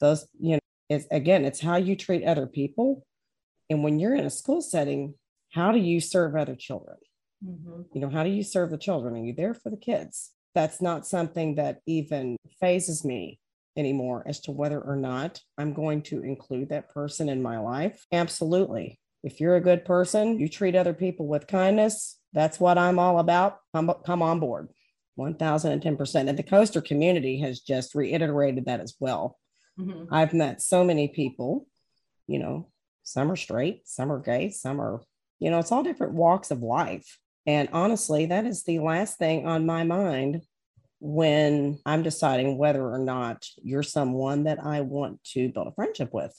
Those, 0.00 0.26
you 0.40 0.52
know, 0.52 0.58
it's 0.88 1.06
again, 1.10 1.44
it's 1.44 1.60
how 1.60 1.76
you 1.76 1.94
treat 1.94 2.24
other 2.24 2.46
people. 2.46 3.04
And 3.68 3.84
when 3.84 4.00
you're 4.00 4.14
in 4.14 4.24
a 4.24 4.30
school 4.30 4.60
setting, 4.60 5.14
how 5.50 5.72
do 5.72 5.78
you 5.78 6.00
serve 6.00 6.34
other 6.34 6.56
children? 6.56 6.96
Mm-hmm. 7.44 7.82
You 7.94 8.00
know, 8.00 8.10
how 8.10 8.24
do 8.24 8.30
you 8.30 8.42
serve 8.42 8.70
the 8.70 8.78
children? 8.78 9.14
Are 9.14 9.24
you 9.24 9.34
there 9.34 9.54
for 9.54 9.70
the 9.70 9.76
kids? 9.76 10.32
That's 10.54 10.80
not 10.80 11.06
something 11.06 11.56
that 11.56 11.80
even 11.86 12.36
fazes 12.60 13.04
me 13.04 13.38
anymore 13.76 14.22
as 14.26 14.40
to 14.40 14.52
whether 14.52 14.80
or 14.80 14.96
not 14.96 15.40
I'm 15.56 15.72
going 15.72 16.02
to 16.02 16.22
include 16.22 16.70
that 16.70 16.90
person 16.90 17.28
in 17.28 17.42
my 17.42 17.58
life. 17.58 18.04
Absolutely. 18.12 18.98
If 19.22 19.40
you're 19.40 19.56
a 19.56 19.60
good 19.60 19.84
person, 19.84 20.38
you 20.38 20.48
treat 20.48 20.74
other 20.74 20.94
people 20.94 21.26
with 21.26 21.46
kindness. 21.46 22.18
That's 22.32 22.58
what 22.58 22.78
I'm 22.78 22.98
all 22.98 23.18
about. 23.18 23.58
Come, 23.74 23.92
come 24.04 24.22
on 24.22 24.40
board. 24.40 24.68
1010%. 25.18 26.28
And 26.28 26.38
the 26.38 26.42
coaster 26.42 26.80
community 26.80 27.38
has 27.40 27.60
just 27.60 27.94
reiterated 27.94 28.64
that 28.66 28.80
as 28.80 28.94
well. 28.98 29.38
Mm-hmm. 29.78 30.12
I've 30.12 30.32
met 30.32 30.62
so 30.62 30.84
many 30.84 31.08
people, 31.08 31.66
you 32.26 32.38
know, 32.38 32.68
some 33.02 33.30
are 33.30 33.36
straight, 33.36 33.86
some 33.86 34.10
are 34.10 34.20
gay, 34.20 34.50
some 34.50 34.80
are, 34.80 35.02
you 35.38 35.50
know, 35.50 35.58
it's 35.58 35.72
all 35.72 35.82
different 35.82 36.14
walks 36.14 36.50
of 36.50 36.62
life. 36.62 37.18
And 37.46 37.68
honestly, 37.72 38.26
that 38.26 38.44
is 38.44 38.64
the 38.64 38.78
last 38.80 39.18
thing 39.18 39.46
on 39.46 39.66
my 39.66 39.84
mind 39.84 40.42
when 41.00 41.78
I'm 41.86 42.02
deciding 42.02 42.58
whether 42.58 42.86
or 42.86 42.98
not 42.98 43.46
you're 43.62 43.82
someone 43.82 44.44
that 44.44 44.64
I 44.64 44.82
want 44.82 45.22
to 45.32 45.48
build 45.48 45.68
a 45.68 45.72
friendship 45.72 46.10
with. 46.12 46.34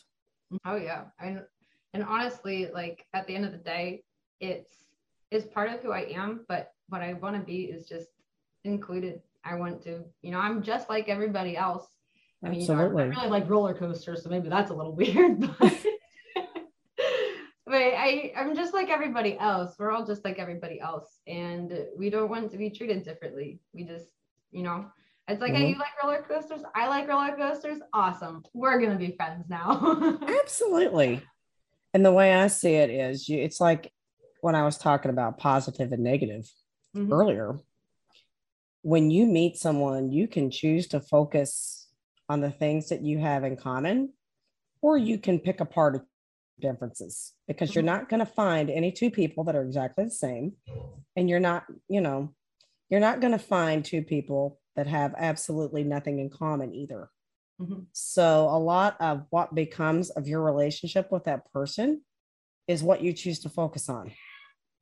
Oh 0.65 0.75
yeah. 0.75 1.05
And 1.19 1.41
and 1.93 2.03
honestly, 2.03 2.69
like 2.73 3.05
at 3.13 3.27
the 3.27 3.35
end 3.35 3.45
of 3.45 3.51
the 3.51 3.57
day, 3.57 4.03
it's 4.39 4.71
it's 5.31 5.47
part 5.47 5.71
of 5.71 5.79
who 5.81 5.91
I 5.91 6.01
am, 6.13 6.45
but 6.47 6.71
what 6.89 7.01
I 7.01 7.13
want 7.13 7.35
to 7.37 7.41
be 7.41 7.63
is 7.63 7.87
just 7.87 8.09
included. 8.63 9.21
I 9.43 9.55
want 9.55 9.81
to, 9.83 10.03
you 10.21 10.31
know, 10.31 10.39
I'm 10.39 10.61
just 10.61 10.89
like 10.89 11.09
everybody 11.09 11.57
else. 11.57 11.87
I 12.43 12.49
mean, 12.49 12.61
you 12.61 12.67
know, 12.67 12.73
Absolutely. 12.73 13.03
I 13.03 13.05
really 13.07 13.29
like 13.29 13.49
roller 13.49 13.73
coasters, 13.73 14.23
so 14.23 14.29
maybe 14.29 14.49
that's 14.49 14.71
a 14.71 14.73
little 14.73 14.95
weird, 14.95 15.39
but 15.57 15.85
but 17.71 17.81
I, 17.81 18.33
I'm 18.35 18.53
just 18.53 18.73
like 18.73 18.89
everybody 18.89 19.37
else. 19.39 19.75
We're 19.79 19.91
all 19.91 20.05
just 20.05 20.25
like 20.25 20.37
everybody 20.39 20.81
else. 20.81 21.19
And 21.25 21.71
we 21.97 22.09
don't 22.09 22.29
want 22.29 22.51
to 22.51 22.57
be 22.57 22.69
treated 22.69 23.03
differently. 23.03 23.61
We 23.73 23.85
just, 23.85 24.07
you 24.51 24.61
know, 24.63 24.85
it's 25.29 25.39
like, 25.39 25.53
hey, 25.53 25.63
Mhm. 25.63 25.69
you 25.69 25.77
like 25.79 26.03
roller 26.03 26.21
coasters? 26.27 26.61
I 26.75 26.89
like 26.89 27.07
roller 27.07 27.33
coasters. 27.37 27.79
Awesome. 27.93 28.43
We're 28.53 28.77
going 28.79 28.91
to 28.91 28.97
be 28.97 29.15
friends 29.15 29.45
now. 29.49 30.19
Absolutely. 30.43 31.21
And 31.93 32.05
the 32.05 32.11
way 32.11 32.33
I 32.33 32.47
see 32.47 32.73
it 32.75 32.89
is 32.89 33.29
you 33.29 33.39
it's 33.41 33.61
like 33.61 33.91
when 34.41 34.53
I 34.55 34.65
was 34.65 34.77
talking 34.77 35.09
about 35.09 35.37
positive 35.37 35.93
and 35.93 36.03
negative 36.03 36.51
Mhm. 36.95 37.09
earlier. 37.09 37.57
When 38.81 39.11
you 39.11 39.25
meet 39.27 39.55
someone, 39.57 40.11
you 40.11 40.27
can 40.27 40.51
choose 40.51 40.87
to 40.89 40.99
focus 40.99 41.87
on 42.27 42.41
the 42.41 42.51
things 42.51 42.89
that 42.89 43.01
you 43.01 43.19
have 43.19 43.45
in 43.45 43.55
common, 43.55 44.11
or 44.81 44.97
you 44.97 45.17
can 45.19 45.39
pick 45.39 45.61
apart 45.61 46.05
differences 46.61 47.33
because 47.47 47.75
you're 47.75 47.83
not 47.83 48.07
going 48.09 48.19
to 48.19 48.25
find 48.25 48.69
any 48.69 48.91
two 48.91 49.11
people 49.11 49.43
that 49.45 49.55
are 49.55 49.63
exactly 49.63 50.05
the 50.05 50.11
same. 50.11 50.53
And 51.15 51.29
you're 51.29 51.39
not, 51.39 51.65
you 51.89 51.99
know, 51.99 52.33
you're 52.89 53.01
not 53.01 53.19
going 53.19 53.33
to 53.33 53.39
find 53.39 53.83
two 53.83 54.03
people 54.03 54.59
that 54.75 54.87
have 54.87 55.13
absolutely 55.17 55.83
nothing 55.83 56.19
in 56.19 56.29
common 56.29 56.73
either. 56.73 57.09
Mhm. 57.59 57.87
So 57.91 58.47
a 58.49 58.57
lot 58.57 58.95
of 59.01 59.25
what 59.29 59.53
becomes 59.53 60.09
of 60.11 60.27
your 60.27 60.41
relationship 60.41 61.11
with 61.11 61.25
that 61.25 61.51
person 61.51 62.05
is 62.67 62.83
what 62.83 63.01
you 63.01 63.11
choose 63.13 63.39
to 63.41 63.49
focus 63.49 63.89
on. 63.89 64.11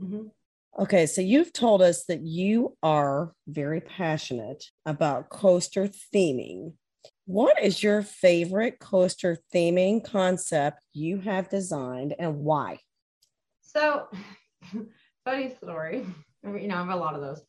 Mhm. 0.02 0.32
Okay, 0.78 1.08
so 1.08 1.22
you've 1.22 1.52
told 1.52 1.82
us 1.82 2.06
that 2.06 2.22
you 2.22 2.78
are 2.84 3.34
very 3.48 3.82
passionate 3.82 4.64
about 4.86 5.30
coaster 5.30 5.88
theming. 5.88 6.74
What 7.26 7.62
is 7.62 7.84
your 7.84 8.02
favorite 8.02 8.80
coaster 8.80 9.38
theming 9.54 10.04
concept 10.04 10.82
you 10.94 11.20
have 11.20 11.50
designed 11.50 12.16
and 12.18 12.40
why? 12.40 12.80
So, 13.62 14.08
funny 15.26 15.54
story. 15.56 16.06
You 16.44 16.68
know, 16.68 16.76
I 16.76 16.80
have 16.80 16.90
a 16.90 16.96
lot 16.96 17.16
of 17.16 17.22
those. 17.22 17.44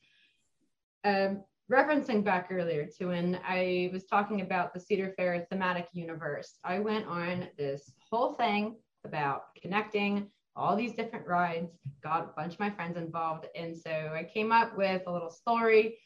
Um, 1.04 1.44
referencing 1.70 2.24
back 2.24 2.48
earlier 2.50 2.86
to 2.98 3.06
when 3.06 3.40
I 3.46 3.90
was 3.92 4.04
talking 4.04 4.40
about 4.40 4.74
the 4.74 4.80
Cedar 4.80 5.14
Fair 5.16 5.46
thematic 5.50 5.88
universe, 5.92 6.58
I 6.64 6.80
went 6.80 7.06
on 7.06 7.48
this 7.56 7.92
whole 8.10 8.34
thing 8.34 8.76
about 9.04 9.54
connecting 9.60 10.28
all 10.56 10.76
these 10.76 10.94
different 10.94 11.26
rides, 11.26 11.72
got 12.02 12.24
a 12.24 12.32
bunch 12.36 12.54
of 12.54 12.60
my 12.60 12.70
friends 12.70 12.96
involved. 12.96 13.46
And 13.54 13.76
so 13.76 13.90
I 13.90 14.24
came 14.24 14.52
up 14.52 14.76
with 14.76 15.02
a 15.06 15.12
little 15.12 15.30
story 15.30 15.96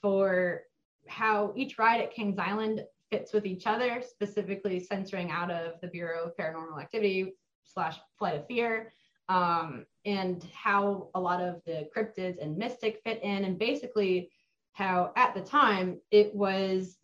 for 0.00 0.62
how 1.08 1.52
each 1.56 1.78
ride 1.78 2.00
at 2.00 2.12
Kings 2.12 2.38
Island 2.38 2.84
fits 3.10 3.32
with 3.32 3.46
each 3.46 3.66
other, 3.66 4.02
specifically 4.06 4.80
censoring 4.80 5.30
out 5.30 5.50
of 5.50 5.80
the 5.80 5.88
Bureau 5.88 6.24
of 6.24 6.36
Paranormal 6.36 6.80
Activity 6.80 7.34
slash 7.64 7.98
Flight 8.18 8.36
of 8.36 8.46
Fear 8.46 8.92
um, 9.28 9.86
and 10.04 10.44
how 10.52 11.08
a 11.14 11.20
lot 11.20 11.40
of 11.40 11.60
the 11.66 11.88
cryptids 11.96 12.40
and 12.40 12.56
mystic 12.56 13.00
fit 13.04 13.22
in, 13.22 13.44
and 13.44 13.58
basically 13.58 14.30
how 14.72 15.12
at 15.16 15.34
the 15.34 15.40
time 15.40 16.00
it 16.10 16.34
was 16.34 16.96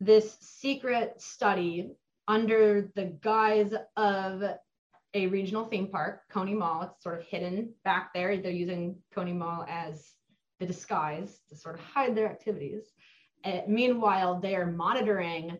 this 0.00 0.36
secret 0.40 1.20
study 1.20 1.92
under 2.28 2.90
the 2.94 3.04
guise 3.22 3.72
of 3.96 4.42
a 5.14 5.26
regional 5.26 5.64
theme 5.64 5.88
park, 5.88 6.22
Coney 6.30 6.54
Mall. 6.54 6.82
It's 6.82 7.02
sort 7.02 7.20
of 7.20 7.26
hidden 7.26 7.74
back 7.84 8.12
there. 8.14 8.36
They're 8.36 8.50
using 8.50 8.96
Coney 9.14 9.32
Mall 9.32 9.64
as 9.68 10.12
the 10.58 10.66
disguise 10.66 11.40
to 11.48 11.56
sort 11.56 11.76
of 11.76 11.80
hide 11.82 12.14
their 12.14 12.28
activities. 12.28 12.84
Uh, 13.44 13.60
meanwhile, 13.66 14.40
they 14.40 14.54
are 14.54 14.70
monitoring 14.70 15.58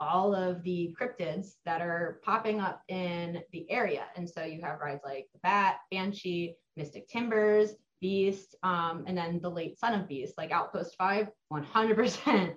all 0.00 0.34
of 0.34 0.62
the 0.64 0.94
cryptids 1.00 1.54
that 1.64 1.80
are 1.80 2.20
popping 2.24 2.60
up 2.60 2.82
in 2.88 3.40
the 3.52 3.70
area. 3.70 4.04
And 4.16 4.28
so 4.28 4.42
you 4.44 4.60
have 4.62 4.80
rides 4.80 5.02
like 5.04 5.28
the 5.32 5.38
Bat, 5.42 5.76
Banshee, 5.90 6.56
Mystic 6.76 7.08
Timbers, 7.08 7.74
Beast, 8.00 8.56
um, 8.64 9.04
and 9.06 9.16
then 9.16 9.40
the 9.40 9.50
late 9.50 9.78
Son 9.78 9.98
of 9.98 10.08
Beast, 10.08 10.34
like 10.36 10.50
Outpost 10.50 10.96
5, 10.98 11.28
100% 11.52 12.54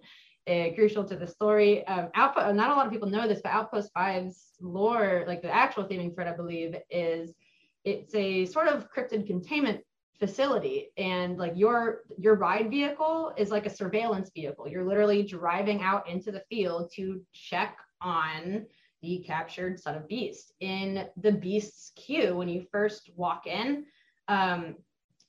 uh, 0.48 0.70
crucial 0.76 1.04
to 1.06 1.16
the 1.16 1.28
story. 1.28 1.86
Um, 1.86 2.10
Outpost, 2.16 2.56
not 2.56 2.72
a 2.72 2.74
lot 2.74 2.88
of 2.88 2.92
people 2.92 3.10
know 3.10 3.28
this, 3.28 3.42
but 3.44 3.52
Outpost 3.52 3.92
5's 3.96 4.54
lore, 4.60 5.24
like 5.28 5.44
the 5.44 5.54
actual 5.54 5.84
theming 5.84 6.16
thread, 6.16 6.28
I 6.28 6.36
believe, 6.36 6.76
is 6.90 7.34
it's 7.84 8.16
a 8.16 8.48
sort 8.48 8.68
of 8.68 8.88
cryptid 8.92 9.28
containment 9.28 9.82
facility. 10.20 10.92
And 10.98 11.38
like 11.38 11.54
your 11.56 12.02
your 12.18 12.36
ride 12.36 12.70
vehicle 12.70 13.34
is 13.38 13.52
like 13.52 13.66
a 13.66 13.76
surveillance 13.76 14.32
vehicle. 14.34 14.68
You're 14.68 14.86
literally 14.86 15.24
driving 15.24 15.82
out 15.82 16.08
into 16.10 16.32
the 16.32 16.44
field 16.50 16.92
to 16.96 17.22
check 17.34 17.78
on 18.02 18.66
the 19.02 19.24
captured 19.26 19.80
son 19.80 19.96
of 19.96 20.08
beast. 20.08 20.54
In 20.60 21.08
the 21.18 21.32
beast's 21.32 21.92
queue 21.96 22.36
when 22.36 22.50
you 22.50 22.66
first 22.72 23.12
walk 23.16 23.46
in 23.48 23.86
um, 24.28 24.76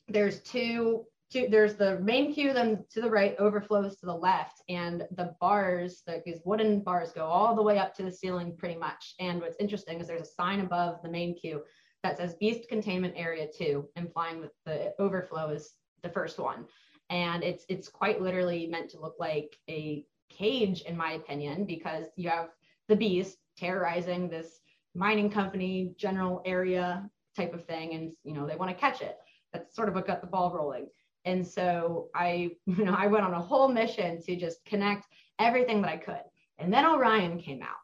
there's 0.09 0.41
two 0.41 1.05
two 1.31 1.49
there's 1.51 1.75
the 1.75 1.99
main 2.01 2.33
queue 2.33 2.53
then 2.53 2.85
to 2.91 3.01
the 3.01 3.11
right 3.11 3.35
overflows 3.39 3.97
to 3.97 4.07
the 4.07 4.15
left 4.15 4.63
and 4.69 5.07
the 5.17 5.35
bars 5.41 6.03
like 6.07 6.23
these 6.25 6.41
wooden 6.45 6.81
bars 6.81 7.11
go 7.13 7.25
all 7.25 7.57
the 7.57 7.63
way 7.63 7.79
up 7.79 7.95
to 7.95 8.03
the 8.03 8.13
ceiling 8.13 8.57
pretty 8.57 8.77
much. 8.77 9.15
And 9.19 9.41
what's 9.41 9.57
interesting 9.59 10.01
is 10.01 10.07
there's 10.07 10.29
a 10.29 10.33
sign 10.33 10.61
above 10.61 11.03
the 11.03 11.11
main 11.11 11.37
queue 11.37 11.63
that 12.07 12.19
says 12.19 12.35
beast 12.35 12.69
containment 12.69 13.15
area 13.17 13.47
two 13.47 13.89
implying 13.97 14.41
that 14.41 14.53
the 14.65 14.95
overflow 15.01 15.51
is 15.51 15.73
the 16.03 16.09
first 16.09 16.39
one. 16.39 16.65
And 17.11 17.43
it's 17.43 17.65
it's 17.69 17.89
quite 17.89 18.23
literally 18.23 18.67
meant 18.67 18.91
to 18.91 19.01
look 19.01 19.17
like 19.19 19.57
a 19.69 20.05
cage 20.29 20.83
in 20.83 20.97
my 20.97 21.13
opinion 21.13 21.65
because 21.65 22.07
you 22.17 22.29
have 22.31 22.51
the 22.89 22.97
beast 22.97 23.39
terrorizing 23.57 24.29
this 24.29 24.61
mining 24.95 25.31
company 25.31 25.95
general 25.97 26.43
area 26.45 27.09
type 27.37 27.53
of 27.55 27.65
thing 27.65 27.95
and 27.95 28.13
you 28.23 28.33
know 28.33 28.47
they 28.47 28.57
want 28.57 28.71
to 28.71 28.81
catch 28.81 29.03
it. 29.03 29.17
That's 29.53 29.75
sort 29.75 29.89
of 29.89 29.95
what 29.95 30.07
got 30.07 30.21
the 30.21 30.27
ball 30.29 30.53
rolling. 30.53 30.87
And 31.25 31.45
so 31.45 32.09
i 32.15 32.53
you 32.67 32.85
know 32.85 32.95
i 32.97 33.09
went 33.09 33.25
on 33.25 33.35
a 33.35 33.41
whole 33.41 33.69
mission 33.69 34.23
to 34.23 34.37
just 34.37 34.65
connect 34.65 35.07
everything 35.41 35.83
that 35.83 35.91
i 35.91 35.97
could. 35.97 36.23
And 36.59 36.73
then 36.73 36.87
orion 36.87 37.39
came 37.39 37.63
out. 37.63 37.83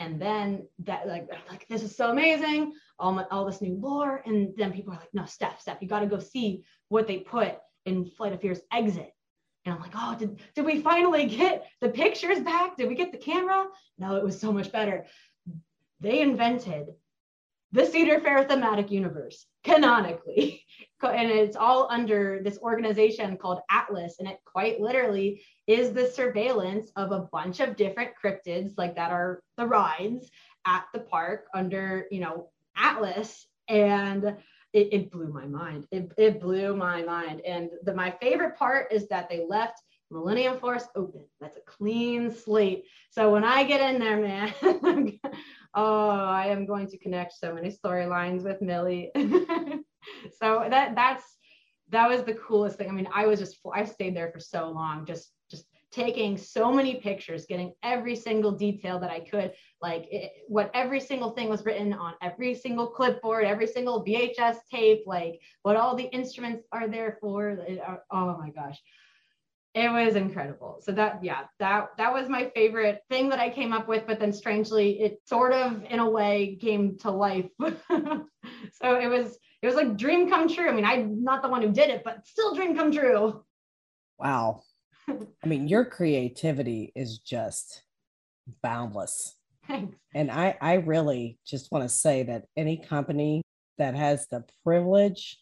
And 0.00 0.20
then 0.22 0.68
that 0.84 1.06
like 1.06 1.28
like 1.50 1.66
this 1.68 1.82
is 1.82 1.94
so 1.94 2.10
amazing 2.10 2.72
all 2.98 3.12
my, 3.12 3.24
all 3.30 3.44
this 3.44 3.62
new 3.62 3.74
lore 3.74 4.22
and 4.26 4.52
then 4.56 4.72
people 4.72 4.92
are 4.92 4.96
like 4.96 5.12
no 5.12 5.24
steph 5.24 5.60
steph 5.60 5.78
you 5.80 5.88
got 5.88 6.00
to 6.00 6.06
go 6.06 6.18
see 6.18 6.62
what 6.88 7.06
they 7.06 7.18
put 7.18 7.58
in 7.86 8.04
flight 8.04 8.32
of 8.32 8.40
fear's 8.40 8.60
exit. 8.72 9.12
And 9.64 9.74
i'm 9.74 9.80
like 9.80 9.92
oh 9.94 10.16
did, 10.18 10.40
did 10.54 10.64
we 10.64 10.80
finally 10.80 11.26
get 11.26 11.66
the 11.80 11.88
pictures 11.88 12.40
back? 12.40 12.76
Did 12.76 12.88
we 12.88 12.94
get 12.94 13.12
the 13.12 13.18
camera? 13.18 13.66
No 13.98 14.16
it 14.16 14.24
was 14.24 14.40
so 14.40 14.52
much 14.52 14.72
better. 14.72 15.06
They 16.00 16.20
invented 16.20 16.88
the 17.72 17.84
cedar 17.84 18.20
fair 18.20 18.44
thematic 18.44 18.90
universe 18.90 19.46
canonically. 19.64 20.64
And 21.00 21.30
it's 21.30 21.56
all 21.56 21.86
under 21.92 22.40
this 22.42 22.58
organization 22.58 23.36
called 23.36 23.60
atlas 23.70 24.16
and 24.18 24.26
it 24.28 24.38
quite 24.44 24.80
literally 24.80 25.42
is 25.68 25.92
the 25.92 26.08
surveillance 26.08 26.90
of 26.96 27.12
a 27.12 27.28
bunch 27.30 27.60
of 27.60 27.76
different 27.76 28.10
cryptids 28.20 28.72
like 28.76 28.96
that 28.96 29.12
are 29.12 29.40
the 29.56 29.64
rides 29.64 30.28
at 30.66 30.86
the 30.92 30.98
park 30.98 31.46
under 31.54 32.06
you 32.10 32.18
know 32.18 32.50
atlas 32.78 33.46
and 33.68 34.36
it, 34.72 34.88
it 34.92 35.10
blew 35.10 35.28
my 35.28 35.46
mind. 35.46 35.86
It, 35.90 36.12
it 36.18 36.40
blew 36.40 36.76
my 36.76 37.02
mind. 37.02 37.40
And 37.46 37.70
the, 37.84 37.94
my 37.94 38.10
favorite 38.20 38.56
part 38.56 38.92
is 38.92 39.08
that 39.08 39.28
they 39.28 39.44
left 39.46 39.80
millennium 40.10 40.58
force 40.58 40.86
open. 40.94 41.24
That's 41.40 41.56
a 41.56 41.62
clean 41.62 42.30
slate. 42.30 42.84
So 43.10 43.32
when 43.32 43.44
i 43.44 43.64
get 43.64 43.94
in 43.94 44.00
there 44.00 44.20
man 44.20 44.54
oh 45.74 46.10
i 46.10 46.46
am 46.46 46.64
going 46.64 46.88
to 46.88 46.98
connect 46.98 47.34
so 47.34 47.54
many 47.54 47.70
storylines 47.70 48.42
with 48.44 48.62
millie. 48.62 49.10
So 50.40 50.66
that 50.70 50.94
that's 50.94 51.22
that 51.90 52.08
was 52.08 52.22
the 52.22 52.34
coolest 52.34 52.78
thing. 52.78 52.88
I 52.88 52.92
mean 52.92 53.08
i 53.14 53.26
was 53.26 53.38
just 53.38 53.58
i 53.74 53.84
stayed 53.84 54.16
there 54.16 54.30
for 54.32 54.40
so 54.40 54.70
long 54.70 55.04
just 55.04 55.30
just 55.30 55.32
taking 55.90 56.36
so 56.36 56.70
many 56.70 56.96
pictures, 56.96 57.46
getting 57.46 57.72
every 57.82 58.14
single 58.14 58.52
detail 58.52 58.98
that 59.00 59.10
I 59.10 59.20
could, 59.20 59.52
like 59.80 60.06
it, 60.10 60.32
what 60.46 60.70
every 60.74 61.00
single 61.00 61.30
thing 61.30 61.48
was 61.48 61.64
written 61.64 61.92
on 61.92 62.14
every 62.22 62.54
single 62.54 62.88
clipboard, 62.88 63.44
every 63.44 63.66
single 63.66 64.04
VHS 64.04 64.56
tape, 64.70 65.04
like 65.06 65.40
what 65.62 65.76
all 65.76 65.96
the 65.96 66.04
instruments 66.04 66.64
are 66.72 66.88
there 66.88 67.18
for. 67.20 67.50
It, 67.50 67.80
oh 68.10 68.36
my 68.38 68.50
gosh. 68.50 68.78
It 69.74 69.90
was 69.92 70.16
incredible. 70.16 70.80
So 70.82 70.92
that 70.92 71.22
yeah, 71.22 71.44
that 71.60 71.90
that 71.98 72.12
was 72.12 72.28
my 72.28 72.50
favorite 72.54 73.02
thing 73.08 73.28
that 73.28 73.38
I 73.38 73.50
came 73.50 73.72
up 73.72 73.86
with, 73.86 74.06
but 74.06 74.18
then 74.18 74.32
strangely 74.32 75.00
it 75.00 75.20
sort 75.26 75.52
of 75.52 75.84
in 75.88 76.00
a 76.00 76.10
way 76.10 76.58
came 76.60 76.98
to 76.98 77.10
life. 77.10 77.48
so 77.60 78.96
it 78.96 79.08
was 79.08 79.38
it 79.62 79.66
was 79.66 79.76
like 79.76 79.96
dream 79.96 80.28
come 80.28 80.48
true. 80.48 80.68
I 80.68 80.72
mean, 80.72 80.84
I'm 80.84 81.22
not 81.22 81.42
the 81.42 81.48
one 81.48 81.62
who 81.62 81.70
did 81.70 81.90
it, 81.90 82.02
but 82.02 82.26
still 82.26 82.54
dream 82.54 82.76
come 82.76 82.90
true. 82.90 83.44
Wow. 84.18 84.62
I 85.08 85.46
mean, 85.46 85.68
your 85.68 85.84
creativity 85.84 86.92
is 86.94 87.18
just 87.18 87.82
boundless. 88.62 89.36
Thanks. 89.66 89.96
And 90.14 90.30
I, 90.30 90.56
I 90.60 90.74
really 90.74 91.38
just 91.46 91.70
want 91.70 91.84
to 91.84 91.88
say 91.88 92.22
that 92.24 92.46
any 92.56 92.76
company 92.78 93.42
that 93.78 93.94
has 93.94 94.26
the 94.26 94.44
privilege 94.64 95.38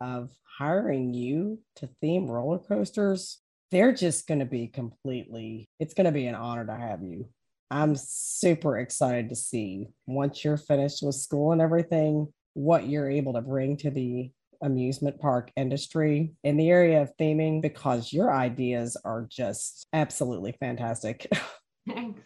of 0.00 0.30
hiring 0.58 1.14
you 1.14 1.58
to 1.76 1.88
theme 2.00 2.26
roller 2.30 2.58
coasters, 2.58 3.40
they're 3.70 3.94
just 3.94 4.26
going 4.26 4.40
to 4.40 4.46
be 4.46 4.68
completely, 4.68 5.68
it's 5.80 5.94
going 5.94 6.06
to 6.06 6.12
be 6.12 6.26
an 6.26 6.34
honor 6.34 6.66
to 6.66 6.76
have 6.76 7.02
you. 7.02 7.28
I'm 7.70 7.96
super 7.96 8.78
excited 8.78 9.30
to 9.30 9.36
see 9.36 9.88
once 10.06 10.44
you're 10.44 10.56
finished 10.56 11.02
with 11.02 11.16
school 11.16 11.52
and 11.52 11.60
everything, 11.60 12.32
what 12.52 12.86
you're 12.86 13.10
able 13.10 13.32
to 13.32 13.40
bring 13.40 13.76
to 13.78 13.90
the 13.90 14.30
amusement 14.62 15.20
park 15.20 15.50
industry 15.56 16.32
in 16.42 16.56
the 16.56 16.70
area 16.70 17.02
of 17.02 17.16
theming 17.16 17.62
because 17.62 18.12
your 18.12 18.32
ideas 18.32 18.96
are 19.04 19.26
just 19.30 19.86
absolutely 19.92 20.52
fantastic. 20.60 21.26
Thanks. 21.88 22.20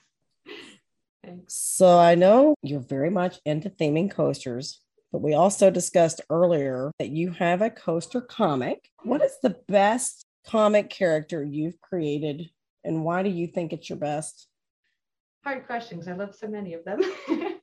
Thanks. 1.25 1.55
So 1.55 1.99
I 1.99 2.15
know 2.15 2.55
you're 2.63 2.81
very 2.81 3.11
much 3.11 3.39
into 3.45 3.71
theming 3.71 4.11
coasters, 4.11 4.81
but 5.13 5.21
we 5.21 5.35
also 5.35 5.71
discussed 5.71 6.21
earlier 6.31 6.93
that 6.99 7.11
you 7.11 7.33
have 7.33 7.63
a 7.63 7.71
coaster 7.71 8.21
comic. 8.21 8.89
What 9.03 9.23
is 9.23 9.37
the 9.43 9.57
best 9.69 10.25
comic 10.47 10.91
character 10.91 11.45
you've 11.45 11.81
created 11.81 12.51
and 12.85 13.05
why 13.05 13.23
do 13.23 13.31
you 13.31 13.47
think 13.47 13.73
it's 13.73 13.89
your 13.89 13.99
best? 13.99 14.49
Hard 15.45 15.67
questions. 15.67 16.09
I 16.09 16.15
love 16.15 16.35
so 16.35 16.49
many 16.49 16.75
of 16.75 16.85
them. 16.85 17.01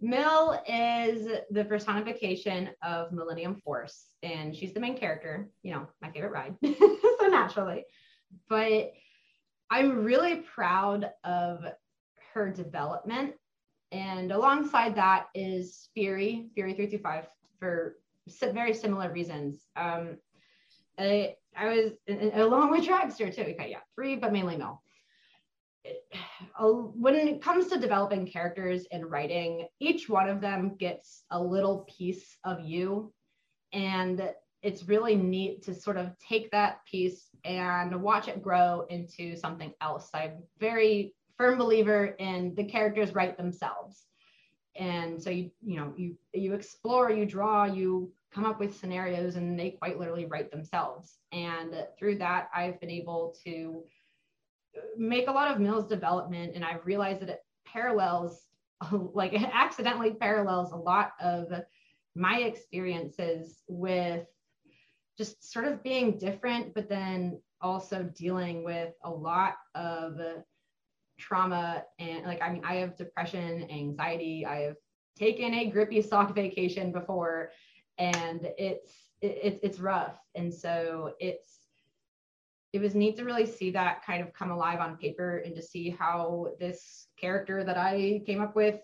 Mill 0.00 0.60
is 0.68 1.28
the 1.50 1.64
personification 1.64 2.70
of 2.82 3.12
Millennium 3.12 3.56
Force, 3.56 4.08
and 4.22 4.54
she's 4.54 4.74
the 4.74 4.80
main 4.80 4.96
character, 4.96 5.48
you 5.62 5.72
know, 5.72 5.88
my 6.02 6.10
favorite 6.10 6.32
ride. 6.32 6.54
so 6.64 7.26
naturally. 7.28 7.84
But 8.48 8.92
I'm 9.70 10.04
really 10.04 10.36
proud 10.36 11.10
of 11.24 11.64
her 12.34 12.50
development. 12.50 13.34
And 13.92 14.32
alongside 14.32 14.96
that 14.96 15.28
is 15.34 15.88
Fury, 15.94 16.50
Fury 16.54 16.74
325, 16.74 17.28
for 17.58 17.96
very 18.52 18.74
similar 18.74 19.10
reasons. 19.10 19.66
Um, 19.76 20.18
I, 20.98 21.36
I 21.56 21.66
was 21.66 21.92
along 22.34 22.72
with 22.72 22.84
Dragster 22.84 23.34
too. 23.34 23.42
Okay, 23.42 23.68
yeah, 23.70 23.80
three, 23.94 24.16
but 24.16 24.32
mainly 24.32 24.56
Mill 24.56 24.82
when 26.60 27.14
it 27.14 27.42
comes 27.42 27.68
to 27.68 27.78
developing 27.78 28.26
characters 28.26 28.86
and 28.90 29.10
writing, 29.10 29.68
each 29.80 30.08
one 30.08 30.28
of 30.28 30.40
them 30.40 30.76
gets 30.76 31.24
a 31.30 31.40
little 31.40 31.86
piece 31.98 32.36
of 32.44 32.60
you. 32.60 33.12
And 33.72 34.30
it's 34.62 34.88
really 34.88 35.14
neat 35.14 35.62
to 35.64 35.74
sort 35.74 35.96
of 35.96 36.16
take 36.18 36.50
that 36.50 36.84
piece 36.86 37.28
and 37.44 38.02
watch 38.02 38.28
it 38.28 38.42
grow 38.42 38.86
into 38.88 39.36
something 39.36 39.72
else. 39.80 40.08
I'm 40.14 40.42
very 40.58 41.14
firm 41.36 41.58
believer 41.58 42.16
in 42.18 42.54
the 42.54 42.64
characters 42.64 43.14
write 43.14 43.36
themselves. 43.36 44.06
And 44.74 45.22
so 45.22 45.30
you, 45.30 45.50
you 45.62 45.76
know, 45.76 45.92
you 45.96 46.16
you 46.34 46.52
explore, 46.54 47.10
you 47.10 47.26
draw, 47.26 47.64
you 47.64 48.12
come 48.32 48.44
up 48.44 48.60
with 48.60 48.76
scenarios 48.76 49.36
and 49.36 49.58
they 49.58 49.70
quite 49.70 49.98
literally 49.98 50.26
write 50.26 50.50
themselves. 50.50 51.16
And 51.32 51.86
through 51.98 52.18
that, 52.18 52.50
I've 52.54 52.80
been 52.80 52.90
able 52.90 53.34
to 53.44 53.82
make 54.96 55.28
a 55.28 55.32
lot 55.32 55.50
of 55.50 55.60
Mill's 55.60 55.86
development, 55.86 56.52
and 56.54 56.64
I've 56.64 56.86
realized 56.86 57.20
that 57.22 57.28
it 57.28 57.40
parallels, 57.66 58.42
like 58.92 59.32
it 59.32 59.48
accidentally 59.52 60.12
parallels 60.12 60.72
a 60.72 60.76
lot 60.76 61.12
of 61.20 61.46
my 62.14 62.38
experiences 62.38 63.62
with 63.68 64.26
just 65.18 65.50
sort 65.50 65.66
of 65.66 65.82
being 65.82 66.18
different, 66.18 66.74
but 66.74 66.88
then 66.88 67.40
also 67.60 68.02
dealing 68.14 68.64
with 68.64 68.92
a 69.04 69.10
lot 69.10 69.54
of 69.74 70.18
trauma 71.18 71.82
and 71.98 72.26
like 72.26 72.42
I 72.42 72.52
mean 72.52 72.62
I 72.64 72.76
have 72.76 72.96
depression, 72.96 73.70
anxiety, 73.70 74.44
I 74.44 74.60
have 74.60 74.76
taken 75.18 75.54
a 75.54 75.70
grippy 75.70 76.02
sock 76.02 76.34
vacation 76.34 76.92
before 76.92 77.50
and 77.98 78.46
it's 78.58 78.92
it, 79.22 79.60
it's 79.62 79.78
rough. 79.78 80.18
And 80.34 80.52
so 80.52 81.14
it's 81.18 81.65
it 82.76 82.82
was 82.82 82.94
neat 82.94 83.16
to 83.16 83.24
really 83.24 83.46
see 83.46 83.70
that 83.70 84.04
kind 84.04 84.22
of 84.22 84.32
come 84.34 84.50
alive 84.50 84.80
on 84.80 84.96
paper 84.96 85.38
and 85.38 85.56
to 85.56 85.62
see 85.62 85.90
how 85.90 86.48
this 86.60 87.08
character 87.18 87.64
that 87.64 87.78
I 87.78 88.22
came 88.26 88.42
up 88.42 88.54
with 88.54 88.80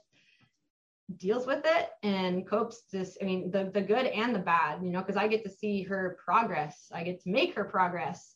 deals 1.18 1.46
with 1.46 1.62
it 1.66 1.90
and 2.02 2.46
copes 2.46 2.84
this 2.90 3.18
i 3.20 3.24
mean 3.24 3.50
the 3.50 3.70
the 3.74 3.80
good 3.82 4.06
and 4.06 4.34
the 4.34 4.38
bad 4.38 4.82
you 4.82 4.88
know 4.88 5.00
because 5.00 5.16
i 5.16 5.28
get 5.28 5.44
to 5.44 5.50
see 5.50 5.82
her 5.82 6.16
progress. 6.24 6.90
I 6.92 7.02
get 7.02 7.22
to 7.24 7.30
make 7.30 7.54
her 7.54 7.64
progress. 7.64 8.34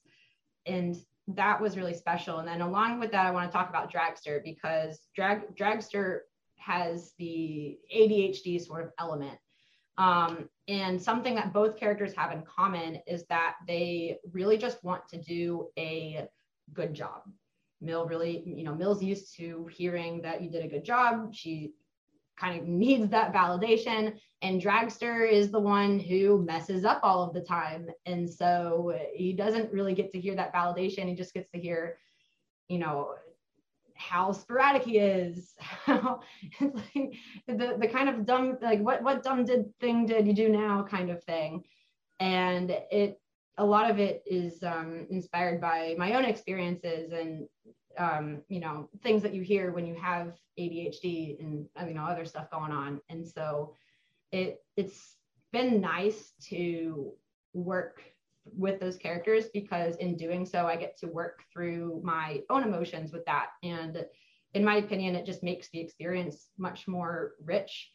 And 0.66 0.96
that 1.28 1.60
was 1.60 1.76
really 1.76 1.94
special. 1.94 2.38
And 2.38 2.48
then 2.48 2.60
along 2.60 3.00
with 3.00 3.12
that 3.12 3.26
i 3.26 3.30
want 3.30 3.50
to 3.50 3.56
talk 3.56 3.70
about 3.70 3.90
dragster 3.90 4.42
because 4.44 5.00
drag 5.14 5.56
dragster 5.56 6.20
has 6.58 7.12
the 7.18 7.78
adhd 7.94 8.66
sort 8.66 8.84
of 8.84 8.90
element. 8.98 9.38
Um, 9.96 10.50
and 10.68 11.00
something 11.00 11.34
that 11.36 11.52
both 11.52 11.76
characters 11.76 12.14
have 12.14 12.32
in 12.32 12.42
common 12.42 13.00
is 13.06 13.24
that 13.26 13.56
they 13.66 14.18
really 14.32 14.58
just 14.58 14.82
want 14.82 15.08
to 15.08 15.20
do 15.20 15.68
a 15.78 16.26
good 16.72 16.92
job. 16.92 17.22
Mill 17.80 18.06
really, 18.06 18.42
you 18.44 18.64
know, 18.64 18.74
Mill's 18.74 19.02
used 19.02 19.36
to 19.36 19.68
hearing 19.70 20.22
that 20.22 20.42
you 20.42 20.50
did 20.50 20.64
a 20.64 20.68
good 20.68 20.84
job. 20.84 21.32
She 21.34 21.72
kind 22.38 22.60
of 22.60 22.66
needs 22.66 23.08
that 23.10 23.32
validation. 23.32 24.18
And 24.42 24.60
Dragster 24.60 25.30
is 25.30 25.50
the 25.50 25.60
one 25.60 25.98
who 25.98 26.44
messes 26.44 26.84
up 26.84 27.00
all 27.02 27.22
of 27.22 27.32
the 27.32 27.40
time. 27.40 27.88
And 28.04 28.28
so 28.28 28.98
he 29.14 29.32
doesn't 29.32 29.72
really 29.72 29.94
get 29.94 30.12
to 30.12 30.20
hear 30.20 30.34
that 30.34 30.54
validation. 30.54 31.08
He 31.08 31.14
just 31.14 31.32
gets 31.32 31.50
to 31.52 31.60
hear, 31.60 31.98
you 32.68 32.78
know, 32.78 33.14
how 33.96 34.32
sporadic 34.32 34.82
he 34.82 34.98
is. 34.98 35.54
It's 36.60 36.74
like 36.74 37.14
the, 37.46 37.76
the 37.78 37.88
kind 37.88 38.08
of 38.08 38.26
dumb 38.26 38.58
like 38.60 38.80
what 38.80 39.02
what 39.02 39.22
dumb 39.22 39.44
did 39.44 39.76
thing 39.80 40.06
did 40.06 40.26
you 40.26 40.32
do 40.34 40.48
now 40.48 40.84
kind 40.88 41.10
of 41.10 41.22
thing. 41.24 41.64
And 42.20 42.70
it 42.70 43.20
a 43.58 43.64
lot 43.64 43.90
of 43.90 43.98
it 43.98 44.22
is 44.26 44.62
um, 44.62 45.06
inspired 45.10 45.60
by 45.60 45.94
my 45.98 46.14
own 46.14 46.24
experiences 46.24 47.12
and 47.12 47.48
um, 47.98 48.42
you 48.48 48.60
know 48.60 48.88
things 49.02 49.22
that 49.22 49.34
you 49.34 49.42
hear 49.42 49.72
when 49.72 49.86
you 49.86 49.94
have 49.94 50.34
adhd 50.58 51.40
and 51.40 51.66
you 51.88 51.94
know 51.94 52.04
other 52.04 52.24
stuff 52.24 52.50
going 52.50 52.72
on. 52.72 53.00
And 53.08 53.26
so 53.26 53.74
it 54.32 54.58
it's 54.76 55.16
been 55.52 55.80
nice 55.80 56.32
to 56.48 57.12
work 57.54 58.02
with 58.54 58.80
those 58.80 58.96
characters 58.96 59.46
because 59.52 59.96
in 59.96 60.16
doing 60.16 60.46
so, 60.46 60.66
I 60.66 60.76
get 60.76 60.96
to 60.98 61.08
work 61.08 61.42
through 61.52 62.00
my 62.04 62.40
own 62.50 62.62
emotions 62.62 63.12
with 63.12 63.24
that. 63.26 63.48
And 63.62 64.04
in 64.54 64.64
my 64.64 64.76
opinion, 64.76 65.14
it 65.14 65.26
just 65.26 65.42
makes 65.42 65.68
the 65.70 65.80
experience 65.80 66.48
much 66.58 66.88
more 66.88 67.32
rich. 67.44 67.90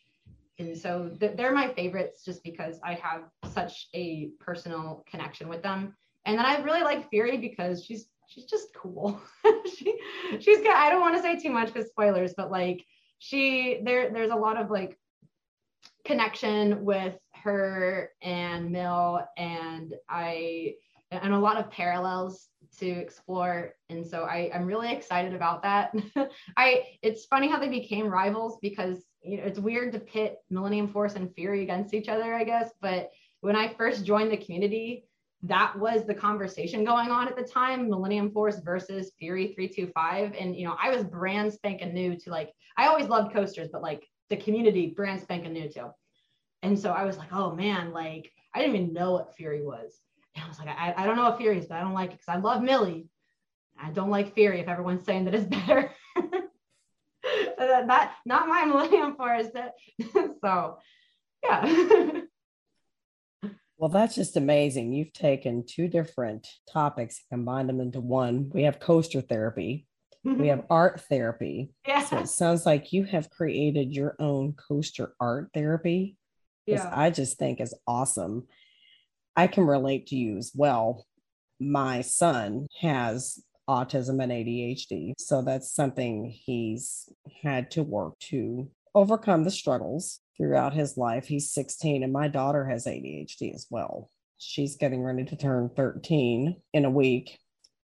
And 0.59 0.77
so 0.77 1.09
th- 1.19 1.35
they're 1.35 1.53
my 1.53 1.73
favorites 1.73 2.23
just 2.23 2.43
because 2.43 2.79
I 2.83 2.93
have 2.95 3.23
such 3.51 3.87
a 3.93 4.29
personal 4.39 5.03
connection 5.09 5.47
with 5.47 5.63
them. 5.63 5.95
And 6.25 6.37
then 6.37 6.45
I 6.45 6.61
really 6.61 6.83
like 6.83 7.09
Fury 7.09 7.37
because 7.37 7.83
she's 7.83 8.07
she's 8.27 8.45
just 8.45 8.67
cool. 8.75 9.19
she 9.75 9.97
she's 10.39 10.61
got 10.61 10.75
I 10.75 10.89
don't 10.89 11.01
want 11.01 11.15
to 11.15 11.21
say 11.21 11.37
too 11.39 11.49
much 11.49 11.73
because 11.73 11.89
spoilers, 11.89 12.33
but 12.35 12.51
like 12.51 12.85
she 13.17 13.81
there 13.83 14.11
there's 14.11 14.31
a 14.31 14.35
lot 14.35 14.61
of 14.61 14.69
like 14.69 14.99
connection 16.05 16.83
with 16.83 17.17
her 17.43 18.11
and 18.21 18.71
Mill 18.71 19.21
and 19.37 19.93
I 20.09 20.75
and 21.11 21.33
a 21.33 21.39
lot 21.39 21.57
of 21.57 21.69
parallels 21.69 22.47
to 22.77 22.87
explore. 22.87 23.75
And 23.89 24.05
so 24.05 24.23
I, 24.23 24.49
i'm 24.53 24.65
really 24.65 24.91
excited 24.91 25.33
about 25.33 25.61
that. 25.63 25.93
I 26.57 26.83
it's 27.01 27.25
funny 27.25 27.49
how 27.49 27.59
they 27.59 27.67
became 27.67 28.07
rivals 28.07 28.57
because 28.61 29.03
you 29.21 29.37
know 29.37 29.43
it's 29.43 29.59
weird 29.59 29.91
to 29.93 29.99
pit 29.99 30.37
millennium 30.49 30.87
force 30.87 31.15
and 31.15 31.33
fury 31.35 31.63
against 31.63 31.93
each 31.93 32.09
other 32.09 32.33
i 32.33 32.43
guess. 32.43 32.71
But 32.81 33.11
when 33.41 33.55
i 33.55 33.73
first 33.73 34.05
joined 34.05 34.31
the 34.31 34.37
community 34.37 35.05
that 35.43 35.77
was 35.77 36.05
the 36.05 36.13
conversation 36.13 36.83
going 36.83 37.09
on 37.09 37.27
at 37.27 37.35
the 37.35 37.43
time 37.43 37.89
millennium 37.89 38.31
force 38.31 38.59
versus 38.59 39.11
fury 39.17 39.53
325 39.55 40.35
and 40.39 40.55
you 40.55 40.65
know 40.65 40.75
i 40.81 40.89
was 40.89 41.03
brand 41.03 41.51
spanking 41.51 41.93
new 41.93 42.15
to 42.15 42.29
like 42.29 42.51
i 42.77 42.87
always 42.87 43.07
loved 43.07 43.33
coasters 43.33 43.69
but 43.71 43.81
like 43.81 44.07
the 44.29 44.37
community 44.37 44.93
brand 44.95 45.19
spanking 45.19 45.53
new 45.53 45.67
to 45.69 45.91
and 46.61 46.77
so 46.77 46.91
I 46.91 47.05
was 47.05 47.17
like, 47.17 47.33
oh 47.33 47.55
man, 47.55 47.91
like 47.91 48.31
I 48.53 48.59
didn't 48.59 48.75
even 48.75 48.93
know 48.93 49.13
what 49.13 49.35
Fury 49.35 49.63
was. 49.63 49.99
And 50.35 50.45
I 50.45 50.47
was 50.47 50.59
like, 50.59 50.69
I, 50.69 50.93
I 50.95 51.05
don't 51.05 51.15
know 51.15 51.23
what 51.23 51.37
Fury 51.37 51.57
is, 51.57 51.65
but 51.65 51.77
I 51.77 51.81
don't 51.81 51.93
like 51.93 52.11
it 52.11 52.19
because 52.19 52.29
I 52.29 52.37
love 52.37 52.61
Millie. 52.61 53.07
I 53.81 53.89
don't 53.91 54.09
like 54.09 54.33
Fury 54.33 54.59
if 54.59 54.67
everyone's 54.67 55.05
saying 55.05 55.25
that 55.25 55.35
it's 55.35 55.45
better. 55.67 55.91
that 57.57 58.11
not 58.25 58.47
my 58.47 58.65
Millennium 58.67 59.15
Force. 59.15 59.47
That, 59.53 59.73
so 60.43 60.77
yeah. 61.43 62.21
Well, 63.77 63.89
that's 63.89 64.13
just 64.13 64.37
amazing. 64.37 64.93
You've 64.93 65.13
taken 65.13 65.65
two 65.67 65.87
different 65.87 66.47
topics, 66.71 67.21
and 67.31 67.39
combined 67.39 67.67
them 67.67 67.81
into 67.81 67.99
one. 67.99 68.51
We 68.53 68.63
have 68.63 68.79
coaster 68.79 69.21
therapy, 69.21 69.87
we 70.23 70.49
have 70.49 70.65
art 70.69 71.01
therapy. 71.09 71.71
yeah. 71.87 72.03
So 72.03 72.19
it 72.19 72.27
sounds 72.27 72.65
like 72.65 72.93
you 72.93 73.05
have 73.05 73.31
created 73.31 73.91
your 73.91 74.15
own 74.19 74.53
coaster 74.53 75.15
art 75.19 75.49
therapy, 75.53 76.15
yeah. 76.71 76.91
I 76.93 77.09
just 77.09 77.37
think 77.37 77.59
is 77.59 77.73
awesome. 77.87 78.47
I 79.35 79.47
can 79.47 79.65
relate 79.65 80.07
to 80.07 80.15
you 80.15 80.37
as 80.37 80.51
well. 80.53 81.05
My 81.59 82.01
son 82.01 82.67
has 82.81 83.43
autism 83.69 84.21
and 84.21 84.31
ADHD. 84.31 85.13
So 85.17 85.41
that's 85.41 85.73
something 85.73 86.25
he's 86.25 87.09
had 87.41 87.71
to 87.71 87.83
work 87.83 88.19
to 88.19 88.69
overcome 88.93 89.43
the 89.43 89.51
struggles 89.51 90.19
throughout 90.37 90.73
his 90.73 90.97
life. 90.97 91.27
He's 91.27 91.53
16, 91.53 92.03
and 92.03 92.11
my 92.11 92.27
daughter 92.27 92.65
has 92.65 92.85
ADHD 92.85 93.53
as 93.53 93.67
well. 93.69 94.09
She's 94.37 94.75
getting 94.75 95.03
ready 95.03 95.23
to 95.23 95.35
turn 95.35 95.69
13 95.75 96.57
in 96.73 96.85
a 96.85 96.89
week. 96.89 97.39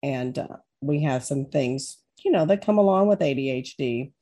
And 0.02 0.38
uh, 0.38 0.56
we 0.80 1.02
have 1.02 1.24
some 1.24 1.46
things, 1.46 1.98
you 2.24 2.30
know, 2.30 2.46
that 2.46 2.64
come 2.64 2.78
along 2.78 3.08
with 3.08 3.18
ADHD 3.18 4.12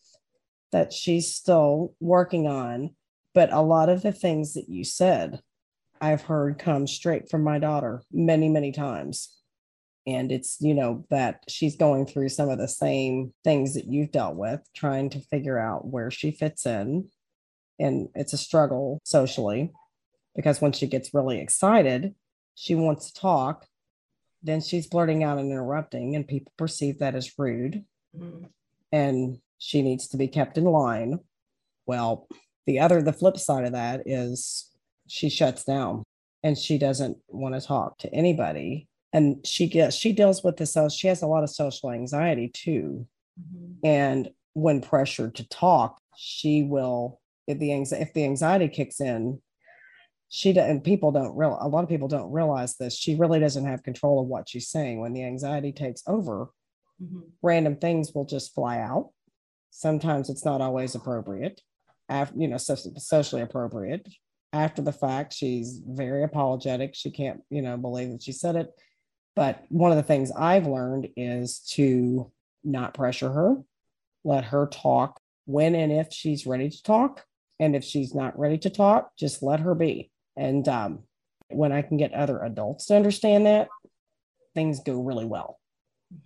that 0.73 0.93
she's 0.93 1.33
still 1.35 1.95
working 2.01 2.47
on. 2.47 2.97
But 3.35 3.53
a 3.53 3.63
lot 3.63 3.89
of 3.89 4.03
the 4.03 4.13
things 4.13 4.55
that 4.55 4.69
you 4.69 4.85
said, 4.85 5.41
I've 6.01 6.23
heard 6.23 6.59
come 6.59 6.87
straight 6.87 7.31
from 7.31 7.45
my 7.45 7.59
daughter 7.59 8.03
many, 8.13 8.49
many 8.49 8.73
times. 8.73 9.37
And 10.07 10.33
it's, 10.33 10.57
you 10.61 10.75
know, 10.75 11.05
that 11.11 11.45
she's 11.49 11.77
going 11.77 12.07
through 12.07 12.29
some 12.31 12.49
of 12.49 12.59
the 12.59 12.67
same 12.67 13.33
things 13.45 13.75
that 13.75 13.87
you've 13.87 14.11
dealt 14.11 14.35
with, 14.35 14.61
trying 14.75 15.11
to 15.11 15.21
figure 15.21 15.59
out 15.59 15.87
where 15.87 16.11
she 16.11 16.33
fits 16.33 16.67
in. 16.67 17.09
And 17.79 18.09
it's 18.15 18.33
a 18.33 18.39
struggle 18.39 19.01
socially 19.05 19.73
because 20.35 20.61
when 20.61 20.73
she 20.73 20.87
gets 20.87 21.15
really 21.15 21.41
excited, 21.41 22.15
she 22.55 22.75
wants 22.75 23.13
to 23.13 23.21
talk. 23.21 23.67
Then 24.43 24.61
she's 24.61 24.89
blurting 24.89 25.23
out 25.23 25.39
and 25.39 25.53
interrupting, 25.53 26.17
and 26.17 26.27
people 26.27 26.53
perceive 26.59 26.99
that 26.99 27.15
as 27.15 27.39
rude. 27.39 27.85
Mhm. 28.17 28.49
And 28.91 29.41
she 29.59 29.83
needs 29.83 30.09
to 30.09 30.17
be 30.17 30.27
kept 30.27 30.59
in 30.59 30.65
line. 30.65 31.21
Well, 31.87 32.27
the 32.67 32.79
other, 32.81 33.03
the 33.03 33.13
flip 33.13 33.37
side 33.39 33.65
of 33.65 33.73
that 33.73 34.03
is 34.07 34.71
she 35.09 35.29
shuts 35.29 35.65
down 35.65 36.05
and 36.43 36.57
she 36.57 36.79
doesn't 36.79 37.19
want 37.29 37.55
to 37.55 37.61
talk 37.61 37.99
to 37.99 38.13
anybody. 38.15 38.89
And 39.13 39.45
she 39.47 39.67
gets 39.69 39.95
she 39.97 40.13
deals 40.13 40.43
with 40.43 40.57
this 40.57 40.73
so 40.73 40.89
she 40.89 41.09
has 41.09 41.23
a 41.23 41.27
lot 41.27 41.43
of 41.45 41.51
social 41.51 41.91
anxiety 41.91 42.49
too. 42.49 43.07
Mhm. 43.41 43.77
and 43.83 44.31
when 44.53 44.83
pressured 44.83 45.35
to 45.37 45.49
talk 45.49 45.99
she 46.15 46.63
will 46.63 47.19
if 47.47 47.59
the 47.59 47.73
anxiety 47.73 48.03
if 48.05 48.13
the 48.13 48.25
anxiety 48.25 48.69
kicks 48.69 49.01
in 49.01 49.41
she 50.29 50.53
do, 50.53 50.61
and 50.61 50.85
people 50.85 51.11
don't 51.13 51.35
real 51.35 51.57
a 51.61 51.67
lot 51.67 51.83
of 51.83 51.89
people 51.89 52.09
don't 52.09 52.31
realize 52.31 52.77
this 52.77 52.95
she 52.95 53.15
really 53.15 53.41
doesn't 53.41 53.65
have 53.65 53.83
control 53.83 54.21
of 54.21 54.27
what 54.29 54.49
she's 54.51 54.69
saying. 54.69 55.01
When 55.01 55.15
the 55.15 55.25
anxiety 55.25 55.73
takes 55.73 56.03
over 56.07 56.51
Mhm. 57.03 57.23
random 57.41 57.77
things 57.77 58.13
will 58.15 58.27
just 58.27 58.55
fly 58.55 58.79
out. 58.81 59.13
Sometimes 59.71 60.29
it's 60.29 60.45
not 60.45 60.61
always 60.61 60.95
appropriate 60.95 61.63
after 62.09 62.39
you 62.39 62.49
know 62.49 62.57
so, 62.59 62.75
socially 62.75 63.43
appropriate. 63.43 64.09
After 64.53 64.83
the 64.83 64.93
fact 64.93 65.33
she's 65.33 65.81
very 65.87 66.23
apologetic. 66.25 66.95
She 66.95 67.11
can't 67.11 67.43
you 67.51 67.63
know 67.63 67.77
believe 67.77 68.11
that 68.13 68.23
she 68.23 68.33
said 68.33 68.57
it. 68.57 68.71
But 69.35 69.65
one 69.71 69.91
of 69.91 69.97
the 69.97 70.03
things 70.03 70.31
i've 70.33 70.67
learned 70.67 71.09
is 71.17 71.61
to 71.75 72.31
not 72.65 72.95
pressure 72.95 73.31
her. 73.33 73.57
Let 74.25 74.45
her 74.47 74.67
talk 74.67 75.21
when 75.47 75.75
and 75.75 75.91
if 75.93 76.13
she's 76.13 76.47
ready 76.47 76.69
to 76.71 76.83
talk. 76.83 77.25
And 77.59 77.77
if 77.77 77.85
she's 77.85 78.15
not 78.15 78.39
ready 78.39 78.59
to 78.59 78.71
talk 78.71 79.13
just 79.17 79.43
let 79.43 79.61
her 79.61 79.75
be. 79.75 80.11
And 80.37 80.67
um, 80.69 81.05
when 81.49 81.73
i 81.73 81.83
can 81.83 81.97
get 81.97 82.13
other 82.15 82.43
adults 82.43 82.87
to 82.87 82.97
understand 82.97 83.47
that 83.47 83.69
things 84.55 84.81
go 84.81 85.01
really 85.01 85.25
well. 85.25 85.59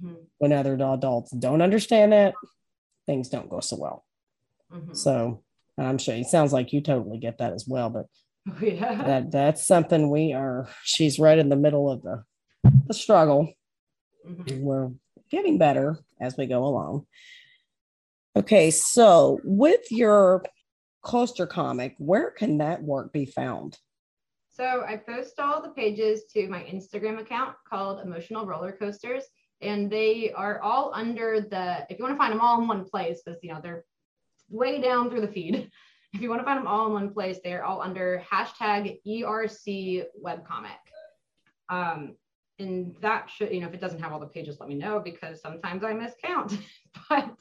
Mhm. 0.02 0.16
when 0.38 0.52
other 0.52 0.74
adults 0.74 1.30
don't 1.30 1.62
understand 1.62 2.12
that 2.12 2.34
things 3.06 3.28
don't 3.28 3.48
go 3.48 3.60
so 3.60 3.76
well. 3.76 4.04
Mhm. 4.72 4.96
so 4.96 5.42
i'm 5.78 5.98
sure 5.98 6.14
it 6.14 6.26
sounds 6.26 6.52
like 6.52 6.72
you 6.72 6.80
totally 6.80 7.18
get 7.18 7.38
that 7.38 7.52
as 7.52 7.66
well 7.68 7.90
but 7.90 8.06
yeah. 8.62 9.02
that 9.02 9.30
that's 9.30 9.66
something 9.66 10.10
we 10.10 10.32
are 10.32 10.68
she's 10.84 11.18
right 11.18 11.38
in 11.38 11.48
the 11.48 11.56
middle 11.56 11.90
of 11.90 12.02
the 12.02 12.22
the 12.86 12.94
struggle 12.94 13.52
Mhm. 14.28 14.60
we're 14.60 14.90
getting 15.30 15.56
better 15.58 15.98
as 16.20 16.36
we 16.36 16.46
go 16.46 16.64
along 16.64 17.06
okay 18.36 18.70
so 18.72 19.38
with 19.44 19.90
your 19.90 20.44
coaster 21.04 21.46
comic 21.46 21.94
where 21.98 22.30
can 22.32 22.58
that 22.58 22.82
work 22.82 23.12
be 23.12 23.24
found 23.24 23.78
So 24.50 24.82
I 24.88 24.96
post 24.96 25.38
all 25.38 25.62
the 25.62 25.68
pages 25.70 26.24
to 26.32 26.48
my 26.48 26.62
Instagram 26.64 27.20
account 27.20 27.54
called 27.68 28.00
Emotional 28.00 28.46
Roller 28.46 28.72
Coasters, 28.72 29.24
and 29.60 29.90
they 29.90 30.32
are 30.32 30.60
all 30.62 30.90
under 30.94 31.42
the. 31.42 31.86
If 31.90 31.98
you 31.98 32.04
want 32.04 32.14
to 32.14 32.18
find 32.18 32.32
them 32.32 32.40
all 32.40 32.60
in 32.62 32.66
one 32.66 32.84
place, 32.88 33.20
because 33.22 33.38
you 33.42 33.52
know 33.52 33.60
they're 33.62 33.84
way 34.49 34.80
down 34.80 35.11
through 35.11 35.22
the 35.22 35.28
feed. 35.28 35.70
If 36.14 36.22
you 36.22 36.30
want 36.30 36.40
to 36.40 36.44
find 36.47 36.59
them 36.59 36.66
all 36.66 36.86
in 36.86 36.94
one 36.94 37.12
place, 37.12 37.40
they're 37.44 37.64
all 37.64 37.82
under 37.82 38.22
hashtag 38.32 39.01
ERC 39.07 40.05
webcomic. 40.24 40.80
Um, 41.68 42.14
and 42.59 42.97
that 43.03 43.28
should, 43.28 43.53
you 43.53 43.61
know, 43.61 43.68
if 43.68 43.74
it 43.74 43.82
doesn't 43.82 44.01
have 44.01 44.12
all 44.12 44.20
the 44.20 44.26
pages, 44.26 44.59
let 44.59 44.68
me 44.68 44.76
know 44.76 44.99
because 44.99 45.42
sometimes 45.42 45.84
I 45.84 45.92
miscount. 45.92 46.59
but 47.11 47.34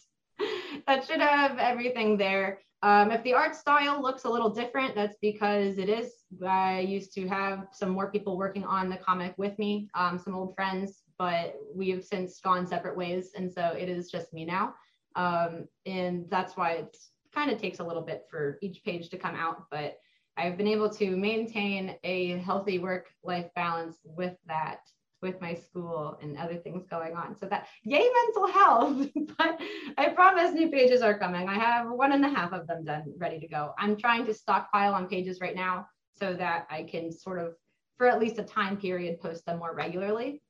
that 0.87 1.05
should 1.05 1.21
have 1.21 1.57
everything 1.57 2.17
there. 2.17 2.59
Um, 2.81 3.11
if 3.11 3.23
the 3.23 3.33
art 3.33 3.55
style 3.55 4.01
looks 4.01 4.25
a 4.25 4.29
little 4.29 4.49
different, 4.49 4.93
that's 4.93 5.17
because 5.21 5.77
it 5.77 5.89
is. 5.89 6.11
I 6.45 6.81
used 6.81 7.13
to 7.13 7.27
have 7.27 7.67
some 7.71 7.89
more 7.89 8.11
people 8.11 8.37
working 8.37 8.63
on 8.65 8.89
the 8.89 8.97
comic 8.97 9.33
with 9.37 9.57
me, 9.57 9.89
um, 9.95 10.19
some 10.19 10.35
old 10.35 10.53
friends, 10.53 11.01
but 11.17 11.55
we 11.73 11.89
have 11.91 12.03
since 12.03 12.39
gone 12.41 12.67
separate 12.67 12.97
ways. 12.97 13.31
And 13.35 13.51
so 13.51 13.67
it 13.67 13.89
is 13.89 14.11
just 14.11 14.33
me 14.33 14.45
now. 14.45 14.75
Um, 15.15 15.67
and 15.85 16.25
that's 16.29 16.57
why 16.57 16.71
it 16.71 16.97
kind 17.33 17.51
of 17.51 17.59
takes 17.59 17.79
a 17.79 17.83
little 17.83 18.01
bit 18.01 18.23
for 18.29 18.57
each 18.61 18.83
page 18.83 19.09
to 19.09 19.17
come 19.17 19.35
out. 19.35 19.65
But 19.69 19.97
I've 20.37 20.57
been 20.57 20.67
able 20.67 20.89
to 20.91 21.15
maintain 21.15 21.95
a 22.03 22.37
healthy 22.39 22.79
work 22.79 23.07
life 23.23 23.47
balance 23.55 23.97
with 24.03 24.35
that 24.47 24.79
with 25.21 25.41
my 25.41 25.53
school 25.53 26.17
and 26.21 26.37
other 26.37 26.55
things 26.55 26.85
going 26.87 27.15
on. 27.15 27.35
So 27.35 27.47
that 27.47 27.67
yay 27.83 28.07
mental 28.25 28.47
health. 28.47 29.07
but 29.37 29.59
I 29.97 30.09
promise 30.09 30.53
new 30.53 30.69
pages 30.69 31.01
are 31.01 31.17
coming. 31.17 31.49
I 31.49 31.55
have 31.55 31.89
one 31.89 32.11
and 32.11 32.23
a 32.23 32.29
half 32.29 32.53
of 32.53 32.67
them 32.67 32.83
done, 32.83 33.05
ready 33.17 33.39
to 33.39 33.47
go. 33.47 33.73
I'm 33.79 33.97
trying 33.97 34.25
to 34.27 34.33
stockpile 34.33 34.93
on 34.93 35.07
pages 35.07 35.41
right 35.41 35.55
now 35.55 35.87
so 36.17 36.33
that 36.33 36.67
I 36.69 36.83
can 36.83 37.11
sort 37.11 37.39
of, 37.39 37.55
for 37.97 38.07
at 38.07 38.19
least 38.19 38.39
a 38.39 38.43
time 38.43 38.77
period, 38.77 39.19
post 39.19 39.45
them 39.45 39.59
more 39.59 39.73
regularly. 39.73 40.41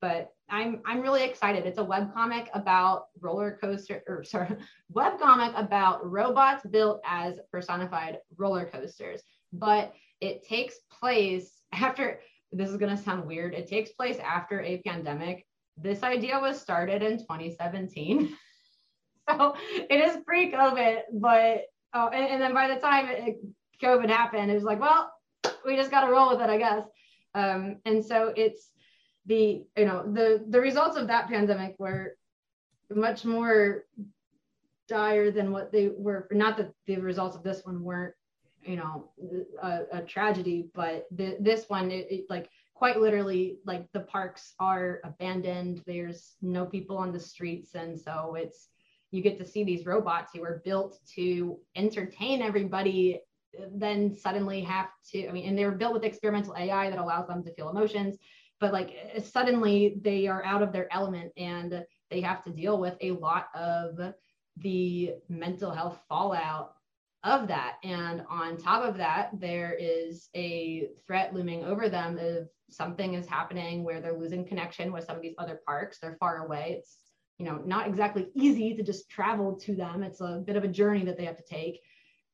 But 0.00 0.32
I'm 0.48 0.80
I'm 0.86 1.00
really 1.00 1.22
excited. 1.24 1.66
It's 1.66 1.78
a 1.78 1.84
web 1.84 2.12
comic 2.14 2.48
about 2.54 3.06
roller 3.20 3.58
coaster, 3.60 4.02
or 4.06 4.24
sorry, 4.24 4.56
web 4.90 5.20
comic 5.20 5.52
about 5.56 6.08
robots 6.10 6.66
built 6.66 7.00
as 7.06 7.38
personified 7.52 8.18
roller 8.36 8.64
coasters. 8.66 9.22
But 9.52 9.94
it 10.20 10.46
takes 10.46 10.76
place 11.00 11.60
after 11.72 12.20
this 12.52 12.70
is 12.70 12.76
going 12.76 12.96
to 12.96 13.02
sound 13.02 13.26
weird. 13.26 13.54
It 13.54 13.68
takes 13.68 13.90
place 13.92 14.18
after 14.18 14.60
a 14.60 14.82
pandemic. 14.82 15.46
This 15.76 16.02
idea 16.02 16.38
was 16.38 16.60
started 16.60 17.02
in 17.02 17.18
2017. 17.18 18.36
so 19.30 19.54
it 19.68 20.08
is 20.08 20.18
pre 20.26 20.50
COVID, 20.50 21.02
but, 21.14 21.62
oh, 21.94 22.08
and, 22.08 22.26
and 22.26 22.42
then 22.42 22.52
by 22.52 22.68
the 22.68 22.80
time 22.80 23.06
it, 23.08 23.36
COVID 23.82 24.08
happened, 24.08 24.50
it 24.50 24.54
was 24.54 24.64
like, 24.64 24.80
well, 24.80 25.10
we 25.64 25.76
just 25.76 25.90
got 25.90 26.04
to 26.04 26.10
roll 26.10 26.30
with 26.30 26.40
it, 26.40 26.50
I 26.50 26.58
guess. 26.58 26.84
Um, 27.34 27.76
and 27.84 28.04
so 28.04 28.32
it's 28.36 28.70
the, 29.30 29.64
you 29.76 29.86
know, 29.86 30.02
the, 30.12 30.44
the 30.48 30.60
results 30.60 30.96
of 30.96 31.06
that 31.06 31.28
pandemic 31.28 31.76
were 31.78 32.16
much 32.90 33.24
more 33.24 33.84
dire 34.88 35.30
than 35.30 35.52
what 35.52 35.70
they 35.70 35.90
were. 35.96 36.26
Not 36.32 36.56
that 36.58 36.72
the 36.86 36.96
results 36.96 37.36
of 37.36 37.42
this 37.42 37.64
one 37.64 37.82
weren't 37.82 38.14
you 38.62 38.76
know 38.76 39.08
a, 39.62 39.80
a 39.90 40.02
tragedy 40.02 40.68
but 40.74 41.06
the, 41.12 41.34
this 41.40 41.64
one 41.68 41.90
it, 41.90 42.06
it, 42.10 42.26
like 42.28 42.50
quite 42.80 42.98
literally 42.98 43.58
like 43.66 43.86
the 43.92 44.00
parks 44.00 44.54
are 44.58 45.00
abandoned. 45.04 45.82
There's 45.86 46.36
no 46.40 46.64
people 46.64 46.96
on 46.96 47.12
the 47.12 47.20
streets. 47.20 47.74
And 47.74 48.00
so 48.00 48.36
it's 48.38 48.68
you 49.10 49.20
get 49.22 49.38
to 49.38 49.44
see 49.44 49.64
these 49.64 49.84
robots 49.84 50.32
who 50.34 50.42
are 50.44 50.62
built 50.64 50.98
to 51.16 51.58
entertain 51.76 52.40
everybody 52.40 53.20
then 53.74 54.14
suddenly 54.14 54.60
have 54.60 54.86
to 55.10 55.28
i 55.28 55.32
mean 55.32 55.48
and 55.48 55.58
they're 55.58 55.72
built 55.72 55.92
with 55.92 56.04
experimental 56.04 56.54
ai 56.56 56.88
that 56.88 57.00
allows 57.00 57.26
them 57.26 57.42
to 57.42 57.52
feel 57.54 57.68
emotions 57.68 58.16
but 58.60 58.72
like 58.72 58.94
suddenly 59.24 59.98
they 60.02 60.26
are 60.26 60.44
out 60.44 60.62
of 60.62 60.72
their 60.72 60.92
element 60.92 61.32
and 61.36 61.84
they 62.10 62.20
have 62.20 62.44
to 62.44 62.50
deal 62.50 62.78
with 62.78 62.96
a 63.00 63.12
lot 63.12 63.46
of 63.54 63.98
the 64.58 65.14
mental 65.28 65.70
health 65.70 65.98
fallout 66.08 66.74
of 67.22 67.48
that. 67.48 67.76
And 67.84 68.22
on 68.28 68.56
top 68.56 68.82
of 68.82 68.96
that, 68.96 69.30
there 69.34 69.76
is 69.78 70.28
a 70.34 70.88
threat 71.06 71.34
looming 71.34 71.64
over 71.64 71.88
them 71.88 72.18
if 72.18 72.48
something 72.70 73.14
is 73.14 73.26
happening 73.26 73.84
where 73.84 74.00
they're 74.00 74.18
losing 74.18 74.46
connection 74.46 74.92
with 74.92 75.04
some 75.04 75.16
of 75.16 75.22
these 75.22 75.34
other 75.38 75.60
parks. 75.66 75.98
They're 75.98 76.16
far 76.18 76.44
away. 76.44 76.76
It's 76.78 76.96
you 77.38 77.46
know 77.46 77.62
not 77.64 77.88
exactly 77.88 78.28
easy 78.34 78.74
to 78.74 78.82
just 78.82 79.08
travel 79.08 79.54
to 79.60 79.74
them. 79.74 80.02
It's 80.02 80.20
a 80.20 80.42
bit 80.46 80.56
of 80.56 80.64
a 80.64 80.68
journey 80.68 81.04
that 81.04 81.16
they 81.16 81.24
have 81.24 81.36
to 81.36 81.42
take. 81.42 81.80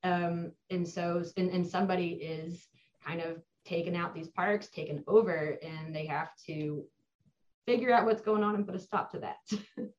Um, 0.03 0.53
and 0.71 0.87
so 0.87 1.25
and, 1.37 1.51
and 1.51 1.67
somebody 1.67 2.11
is 2.11 2.67
kind 3.05 3.21
of 3.21 3.43
taken 3.67 3.97
out 3.97 4.15
these 4.15 4.29
parks, 4.29 4.69
taken 4.69 5.03
over, 5.07 5.59
and 5.63 5.95
they 5.95 6.07
have 6.07 6.29
to 6.47 6.85
figure 7.67 7.93
out 7.93 8.07
what's 8.07 8.23
going 8.23 8.43
on 8.43 8.55
and 8.55 8.67
put 8.67 8.77
a 8.77 8.79
stop 8.79 9.13
to 9.13 9.19
that. 9.19 9.37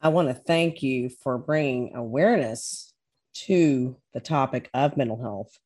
I 0.00 0.08
want 0.08 0.28
to 0.28 0.34
thank 0.34 0.82
you 0.82 1.08
for 1.08 1.38
bringing 1.38 1.94
awareness 1.94 2.92
to 3.46 3.96
the 4.14 4.20
topic 4.20 4.68
of 4.74 4.96
mental 4.96 5.20
health, 5.20 5.56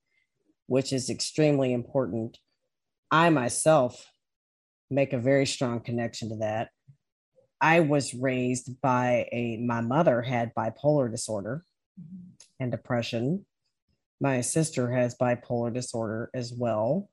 which 0.67 0.93
is 0.93 1.11
extremely 1.11 1.73
important. 1.73 2.39
I 3.11 3.31
myself 3.31 4.07
make 4.91 5.13
a 5.13 5.19
very 5.19 5.47
strong 5.47 5.81
connection 5.81 6.31
to 6.31 6.37
that. 6.37 6.69
I 7.61 7.81
was 7.81 8.15
raised 8.15 8.81
by 8.81 9.29
a, 9.33 9.59
my 9.59 9.81
mother 9.81 10.21
had 10.23 10.55
bipolar 10.55 11.11
disorder 11.11 11.63
mm-hmm. 12.01 12.31
and 12.59 12.73
depression. 12.73 13.47
My 14.21 14.41
sister 14.41 14.91
has 14.91 15.15
bipolar 15.15 15.73
disorder 15.73 16.31
as 16.35 16.53
well. 16.53 17.09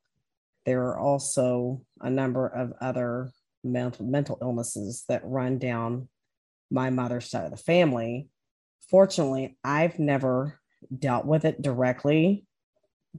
There 0.70 0.84
are 0.84 0.99
also 0.99 1.82
a 1.99 2.11
number 2.11 2.45
of 2.45 2.74
other 2.80 3.32
mental, 3.63 4.05
mental 4.05 4.38
illnesses 4.39 5.03
that 5.09 5.26
run 5.26 5.57
down 5.57 6.09
my 6.70 6.91
mother's 6.91 7.28
side 7.28 7.45
of 7.45 7.49
the 7.49 7.57
family. 7.57 8.28
Fortunately, 8.88 9.57
I've 9.63 9.97
never 9.97 10.59
dealt 10.95 11.26
with 11.26 11.43
it 11.43 11.63
directly, 11.63 12.45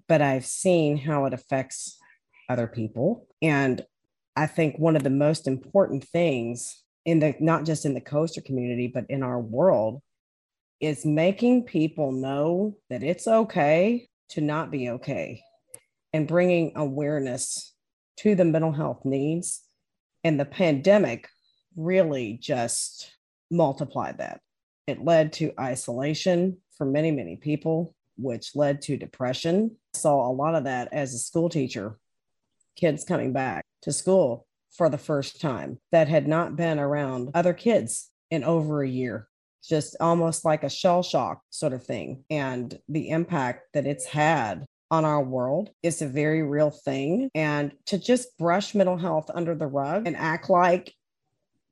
but 0.06 0.22
I've 0.22 0.46
seen 0.46 0.96
how 0.96 1.24
it 1.24 1.34
affects 1.34 1.98
other 2.48 2.68
people. 2.68 3.26
And 3.42 3.84
I 4.36 4.46
think 4.46 4.78
one 4.78 4.94
of 4.94 5.02
the 5.02 5.10
most 5.10 5.48
important 5.48 6.04
things 6.04 6.84
in 7.04 7.18
the 7.18 7.34
not 7.40 7.64
just 7.64 7.84
in 7.84 7.94
the 7.94 8.00
coaster 8.00 8.42
community, 8.42 8.86
but 8.86 9.06
in 9.08 9.24
our 9.24 9.40
world 9.40 10.02
is 10.78 11.04
making 11.04 11.64
people 11.64 12.12
know 12.12 12.76
that 12.90 13.02
it's 13.02 13.26
okay 13.26 14.08
to 14.28 14.40
not 14.40 14.70
be 14.70 14.90
okay 14.90 15.42
and 16.12 16.28
bringing 16.28 16.72
awareness 16.76 17.74
to 18.18 18.34
the 18.34 18.44
mental 18.44 18.72
health 18.72 19.04
needs. 19.04 19.62
And 20.24 20.38
the 20.38 20.44
pandemic 20.44 21.28
really 21.76 22.38
just 22.40 23.16
multiplied 23.50 24.18
that. 24.18 24.40
It 24.86 25.04
led 25.04 25.32
to 25.34 25.52
isolation 25.58 26.58
for 26.76 26.84
many, 26.84 27.10
many 27.10 27.36
people, 27.36 27.94
which 28.16 28.56
led 28.56 28.82
to 28.82 28.96
depression. 28.96 29.76
I 29.94 29.98
Saw 29.98 30.28
a 30.28 30.32
lot 30.32 30.54
of 30.54 30.64
that 30.64 30.92
as 30.92 31.14
a 31.14 31.18
school 31.18 31.48
teacher, 31.48 31.98
kids 32.76 33.04
coming 33.04 33.32
back 33.32 33.64
to 33.82 33.92
school 33.92 34.46
for 34.76 34.88
the 34.88 34.98
first 34.98 35.40
time 35.40 35.78
that 35.92 36.08
had 36.08 36.28
not 36.28 36.56
been 36.56 36.78
around 36.78 37.30
other 37.34 37.54
kids 37.54 38.10
in 38.30 38.44
over 38.44 38.82
a 38.82 38.88
year. 38.88 39.28
Just 39.62 39.96
almost 40.00 40.44
like 40.44 40.64
a 40.64 40.70
shell 40.70 41.02
shock 41.02 41.42
sort 41.50 41.72
of 41.72 41.84
thing. 41.84 42.24
And 42.30 42.78
the 42.88 43.10
impact 43.10 43.68
that 43.74 43.86
it's 43.86 44.06
had 44.06 44.64
on 44.90 45.04
our 45.04 45.22
world 45.22 45.70
is 45.82 46.02
a 46.02 46.08
very 46.08 46.42
real 46.42 46.70
thing. 46.70 47.30
And 47.34 47.72
to 47.86 47.98
just 47.98 48.36
brush 48.38 48.74
mental 48.74 48.96
health 48.96 49.30
under 49.32 49.54
the 49.54 49.66
rug 49.66 50.06
and 50.06 50.16
act 50.16 50.50
like 50.50 50.94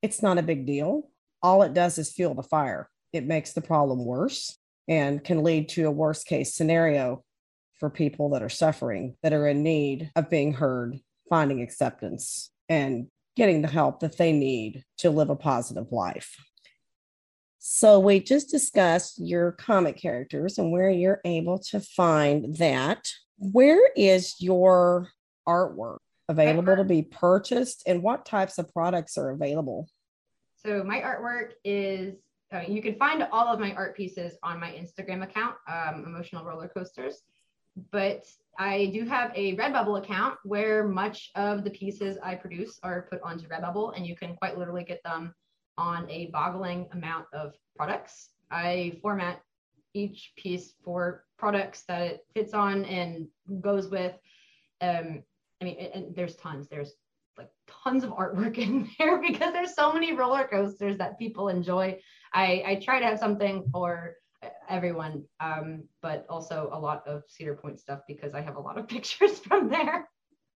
it's 0.02 0.22
not 0.22 0.38
a 0.38 0.42
big 0.42 0.66
deal 0.66 1.08
all 1.42 1.62
it 1.62 1.74
does 1.74 1.98
is 1.98 2.12
fuel 2.12 2.34
the 2.34 2.42
fire. 2.42 2.88
It 3.12 3.26
makes 3.26 3.52
the 3.52 3.60
problem 3.60 4.04
worse 4.04 4.56
and 4.86 5.22
can 5.22 5.42
lead 5.42 5.68
to 5.70 5.84
a 5.84 5.90
worst 5.90 6.26
case 6.26 6.54
scenario 6.54 7.24
for 7.74 7.90
people 7.90 8.30
that 8.30 8.42
are 8.42 8.48
suffering, 8.48 9.16
that 9.22 9.32
are 9.32 9.46
in 9.46 9.62
need 9.62 10.10
of 10.16 10.30
being 10.30 10.52
heard, 10.52 10.98
finding 11.28 11.62
acceptance, 11.62 12.50
and 12.68 13.06
getting 13.36 13.62
the 13.62 13.68
help 13.68 14.00
that 14.00 14.18
they 14.18 14.32
need 14.32 14.82
to 14.98 15.10
live 15.10 15.30
a 15.30 15.36
positive 15.36 15.92
life. 15.92 16.36
So, 17.58 17.98
we 18.00 18.20
just 18.20 18.50
discussed 18.50 19.18
your 19.18 19.52
comic 19.52 19.96
characters 19.96 20.58
and 20.58 20.72
where 20.72 20.90
you're 20.90 21.20
able 21.24 21.58
to 21.70 21.80
find 21.80 22.56
that. 22.56 23.10
Where 23.38 23.90
is 23.96 24.40
your 24.40 25.08
artwork 25.46 25.98
available 26.28 26.76
to 26.76 26.84
be 26.84 27.02
purchased, 27.02 27.82
and 27.86 28.02
what 28.02 28.26
types 28.26 28.58
of 28.58 28.72
products 28.72 29.16
are 29.16 29.30
available? 29.30 29.88
So 30.64 30.82
my 30.82 31.00
artwork 31.00 31.52
is, 31.64 32.16
uh, 32.52 32.62
you 32.68 32.82
can 32.82 32.96
find 32.96 33.26
all 33.32 33.46
of 33.46 33.60
my 33.60 33.72
art 33.74 33.96
pieces 33.96 34.36
on 34.42 34.60
my 34.60 34.70
Instagram 34.72 35.22
account, 35.22 35.54
um, 35.68 36.04
Emotional 36.04 36.44
Roller 36.44 36.68
Coasters. 36.68 37.22
But 37.92 38.24
I 38.58 38.86
do 38.86 39.06
have 39.06 39.30
a 39.36 39.56
Redbubble 39.56 40.02
account 40.02 40.36
where 40.44 40.86
much 40.86 41.30
of 41.36 41.62
the 41.64 41.70
pieces 41.70 42.18
I 42.22 42.34
produce 42.34 42.78
are 42.82 43.06
put 43.10 43.22
onto 43.22 43.46
Redbubble, 43.46 43.96
and 43.96 44.06
you 44.06 44.16
can 44.16 44.34
quite 44.36 44.58
literally 44.58 44.84
get 44.84 45.02
them 45.04 45.32
on 45.78 46.08
a 46.10 46.26
boggling 46.26 46.88
amount 46.92 47.26
of 47.32 47.54
products. 47.76 48.30
I 48.50 48.98
format 49.00 49.40
each 49.94 50.32
piece 50.36 50.74
for 50.84 51.24
products 51.38 51.84
that 51.88 52.02
it 52.02 52.26
fits 52.34 52.52
on 52.52 52.84
and 52.84 53.26
goes 53.60 53.88
with. 53.88 54.14
Um, 54.80 55.22
I 55.60 55.64
mean, 55.64 55.76
and 55.94 56.14
there's 56.14 56.36
tons. 56.36 56.68
There's 56.68 56.94
like 57.36 57.48
tons 57.66 58.04
of 58.04 58.10
artwork 58.10 58.58
in 58.58 58.88
there 58.98 59.18
because 59.20 59.52
there's 59.52 59.74
so 59.74 59.92
many 59.92 60.12
roller 60.12 60.46
coasters 60.46 60.98
that 60.98 61.18
people 61.18 61.48
enjoy. 61.48 61.98
I, 62.34 62.62
I 62.66 62.80
try 62.84 62.98
to 63.00 63.06
have 63.06 63.18
something 63.18 63.64
for 63.72 64.16
everyone, 64.68 65.24
um, 65.40 65.84
but 66.02 66.26
also 66.28 66.70
a 66.72 66.78
lot 66.78 67.06
of 67.06 67.22
Cedar 67.28 67.54
Point 67.54 67.80
stuff 67.80 68.00
because 68.06 68.34
I 68.34 68.40
have 68.40 68.56
a 68.56 68.60
lot 68.60 68.78
of 68.78 68.88
pictures 68.88 69.38
from 69.38 69.68
there. 69.68 70.08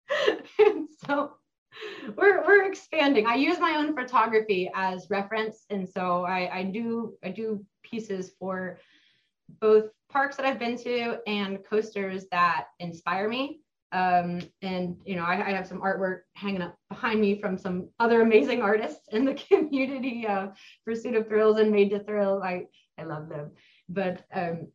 so 1.06 1.32
we're, 2.16 2.44
we're 2.44 2.64
expanding. 2.64 3.26
I 3.26 3.34
use 3.34 3.58
my 3.58 3.76
own 3.76 3.94
photography 3.94 4.70
as 4.74 5.10
reference. 5.10 5.64
And 5.70 5.88
so 5.88 6.24
I, 6.24 6.58
I 6.58 6.62
do 6.64 7.14
I 7.22 7.30
do 7.30 7.64
pieces 7.82 8.32
for 8.38 8.78
both 9.60 9.90
parks 10.10 10.36
that 10.36 10.46
I've 10.46 10.58
been 10.58 10.76
to 10.78 11.18
and 11.26 11.64
coasters 11.64 12.26
that 12.30 12.66
inspire 12.78 13.28
me. 13.28 13.60
Um, 13.92 14.40
and 14.62 14.96
you 15.04 15.16
know, 15.16 15.24
I, 15.24 15.48
I, 15.48 15.50
have 15.50 15.66
some 15.66 15.82
artwork 15.82 16.20
hanging 16.34 16.62
up 16.62 16.74
behind 16.88 17.20
me 17.20 17.38
from 17.38 17.58
some 17.58 17.90
other 18.00 18.22
amazing 18.22 18.62
artists 18.62 19.06
in 19.12 19.26
the 19.26 19.34
community. 19.50 20.26
Uh, 20.26 20.48
Pursuit 20.86 21.14
of 21.14 21.28
Thrills 21.28 21.58
and 21.58 21.70
Made 21.70 21.90
to 21.90 22.02
Thrill. 22.02 22.42
I 22.42 22.64
I 22.96 23.04
love 23.04 23.28
them, 23.28 23.50
but 23.90 24.24
um, 24.32 24.68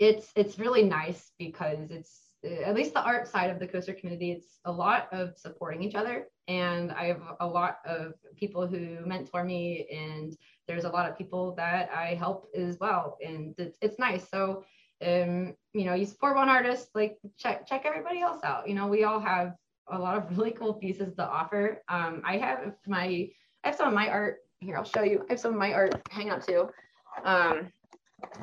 it's 0.00 0.32
it's 0.34 0.58
really 0.58 0.82
nice 0.82 1.30
because 1.38 1.92
it's 1.92 2.23
at 2.44 2.74
least 2.74 2.94
the 2.94 3.02
art 3.02 3.26
side 3.28 3.50
of 3.50 3.58
the 3.58 3.66
coaster 3.66 3.94
community. 3.94 4.32
It's 4.32 4.58
a 4.64 4.72
lot 4.72 5.08
of 5.12 5.36
supporting 5.36 5.82
each 5.82 5.94
other, 5.94 6.28
and 6.48 6.92
I 6.92 7.06
have 7.06 7.22
a 7.40 7.46
lot 7.46 7.78
of 7.86 8.14
people 8.36 8.66
who 8.66 8.98
mentor 9.04 9.44
me, 9.44 9.86
and 9.90 10.36
there's 10.68 10.84
a 10.84 10.90
lot 10.90 11.08
of 11.08 11.16
people 11.16 11.54
that 11.56 11.90
I 11.90 12.14
help 12.14 12.48
as 12.56 12.78
well, 12.80 13.18
and 13.24 13.54
it's 13.58 13.78
it's 13.80 13.98
nice. 13.98 14.28
So 14.28 14.64
um, 15.04 15.54
you 15.72 15.84
know, 15.84 15.94
you 15.94 16.06
support 16.06 16.36
one 16.36 16.48
artist, 16.48 16.88
like 16.94 17.18
check 17.38 17.66
check 17.66 17.82
everybody 17.84 18.20
else 18.20 18.42
out. 18.44 18.68
You 18.68 18.74
know, 18.74 18.86
we 18.86 19.04
all 19.04 19.20
have 19.20 19.54
a 19.90 19.98
lot 19.98 20.16
of 20.16 20.30
really 20.38 20.52
cool 20.52 20.74
pieces 20.74 21.14
to 21.16 21.26
offer. 21.26 21.82
Um, 21.88 22.22
I 22.24 22.38
have 22.38 22.74
my 22.86 23.28
I 23.64 23.68
have 23.68 23.76
some 23.76 23.88
of 23.88 23.94
my 23.94 24.08
art 24.08 24.38
here. 24.60 24.76
I'll 24.76 24.84
show 24.84 25.02
you. 25.02 25.24
I 25.28 25.32
have 25.32 25.40
some 25.40 25.52
of 25.52 25.58
my 25.58 25.72
art 25.72 26.00
hang 26.10 26.30
up 26.30 26.46
too. 26.46 26.68
Um, 27.24 27.72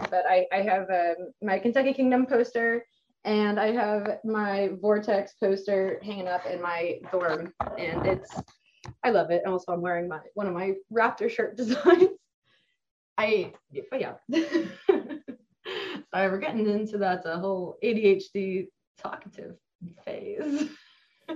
but 0.09 0.25
I 0.27 0.45
I 0.51 0.61
have 0.61 0.89
um, 0.89 1.31
my 1.41 1.59
Kentucky 1.59 1.93
Kingdom 1.93 2.25
poster 2.25 2.85
and 3.23 3.59
I 3.59 3.71
have 3.71 4.19
my 4.23 4.71
Vortex 4.81 5.33
poster 5.33 5.99
hanging 6.03 6.27
up 6.27 6.45
in 6.45 6.61
my 6.61 6.99
dorm, 7.11 7.53
and 7.77 8.05
it's 8.05 8.41
I 9.03 9.11
love 9.11 9.29
it. 9.31 9.41
And 9.43 9.53
also, 9.53 9.73
I'm 9.73 9.81
wearing 9.81 10.07
my 10.07 10.19
one 10.33 10.47
of 10.47 10.53
my 10.53 10.73
Raptor 10.91 11.29
shirt 11.29 11.55
designs. 11.57 12.09
I 13.17 13.53
but 13.89 14.01
yeah. 14.01 14.13
Sorry, 16.13 16.29
we're 16.29 16.39
getting 16.39 16.67
into 16.67 16.97
that 16.97 17.25
whole 17.25 17.77
ADHD 17.83 18.67
talkative 18.97 19.55
phase. 20.03 20.69
I 21.29 21.35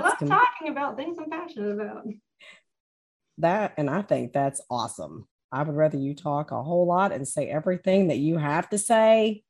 love 0.00 0.18
com- 0.18 0.28
talking 0.28 0.68
about 0.68 0.96
things 0.96 1.18
I'm 1.18 1.30
passionate 1.30 1.80
about. 1.80 2.06
That, 3.38 3.74
and 3.76 3.90
I 3.90 4.02
think 4.02 4.32
that's 4.32 4.60
awesome. 4.70 5.26
I 5.50 5.62
would 5.62 5.74
rather 5.74 5.96
you 5.96 6.14
talk 6.14 6.50
a 6.50 6.62
whole 6.62 6.86
lot 6.86 7.12
and 7.12 7.26
say 7.26 7.48
everything 7.48 8.08
that 8.08 8.18
you 8.18 8.36
have 8.38 8.68
to 8.70 8.78
say 8.78 9.42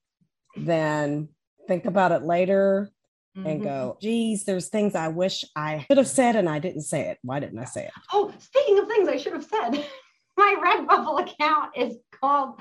than 0.56 1.28
think 1.66 1.84
about 1.84 2.12
it 2.12 2.22
later 2.22 2.90
mm-hmm. 3.36 3.46
and 3.46 3.62
go, 3.62 3.96
geez, 4.00 4.44
there's 4.44 4.68
things 4.68 4.94
I 4.94 5.08
wish 5.08 5.44
I 5.54 5.84
should 5.86 5.98
have 5.98 6.08
said 6.08 6.36
and 6.36 6.48
I 6.48 6.58
didn't 6.58 6.82
say 6.82 7.10
it. 7.10 7.18
Why 7.22 7.40
didn't 7.40 7.58
I 7.58 7.64
say 7.64 7.86
it? 7.86 7.92
Oh, 8.12 8.32
speaking 8.38 8.78
of 8.78 8.88
things 8.88 9.08
I 9.08 9.16
should 9.16 9.32
have 9.32 9.44
said, 9.44 9.84
my 10.36 10.56
Redbubble 10.62 11.20
account 11.20 11.76
is 11.76 11.96
called 12.12 12.60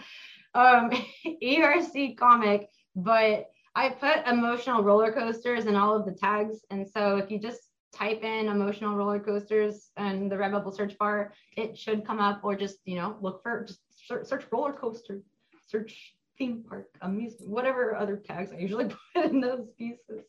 um, 0.54 0.91
ERC 1.43 2.18
comic, 2.18 2.70
but 2.96 3.48
I 3.76 3.89
put 3.89 4.26
emotional 4.28 4.84
roller 4.84 5.12
coasters 5.12 5.66
in 5.66 5.76
all 5.76 5.96
of 5.96 6.06
the 6.06 6.14
tags. 6.14 6.60
And 6.70 6.88
so 6.88 7.18
if 7.18 7.30
you 7.30 7.39
just 7.39 7.60
type 7.93 8.24
in 8.24 8.48
emotional 8.48 8.96
roller 8.96 9.20
coasters 9.20 9.89
and 9.98 10.32
the 10.32 10.36
Redbubble 10.36 10.76
search 10.76 10.98
bar, 10.98 11.34
it 11.58 11.78
should 11.78 12.06
come 12.06 12.20
up 12.20 12.41
or 12.43 12.56
just, 12.56 12.78
you 12.86 12.96
know, 12.96 13.18
look 13.22 13.43
for 13.43 13.66
just 13.66 13.80
search, 14.08 14.28
search 14.28 14.46
roller 14.52 14.74
coaster, 14.74 15.22
search 15.68 16.16
theme 16.38 16.63
park, 16.67 16.88
amusement, 17.01 17.49
whatever 17.49 17.95
other 17.95 18.17
tags 18.17 18.51
I 18.51 18.57
usually 18.57 18.86
put 19.15 19.25
in 19.31 19.41
those 19.41 19.67
pieces. 19.77 20.23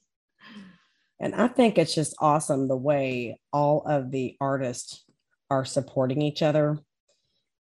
And 1.19 1.35
I 1.35 1.49
think 1.49 1.79
it's 1.79 1.95
just 1.95 2.15
awesome 2.19 2.69
the 2.69 2.77
way 2.77 3.41
all 3.53 3.83
of 3.87 4.11
the 4.11 4.37
artists 4.41 5.05
are 5.51 5.65
supporting 5.65 6.21
each 6.21 6.43
other 6.43 6.79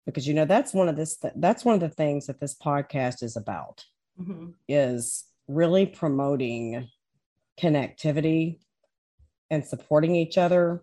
because 0.06 0.26
you 0.26 0.34
know 0.34 0.44
that's 0.44 0.72
one 0.72 0.88
of 0.88 0.96
this 0.96 1.18
that's 1.36 1.64
one 1.64 1.74
of 1.74 1.80
the 1.80 1.88
things 1.88 2.26
that 2.26 2.40
this 2.40 2.54
podcast 2.54 3.22
is 3.22 3.36
about 3.36 3.84
Mm-hmm. 4.20 4.50
is 4.68 5.24
really 5.48 5.86
promoting 5.86 6.86
connectivity 7.58 8.58
and 9.50 9.64
supporting 9.64 10.14
each 10.14 10.36
other 10.36 10.82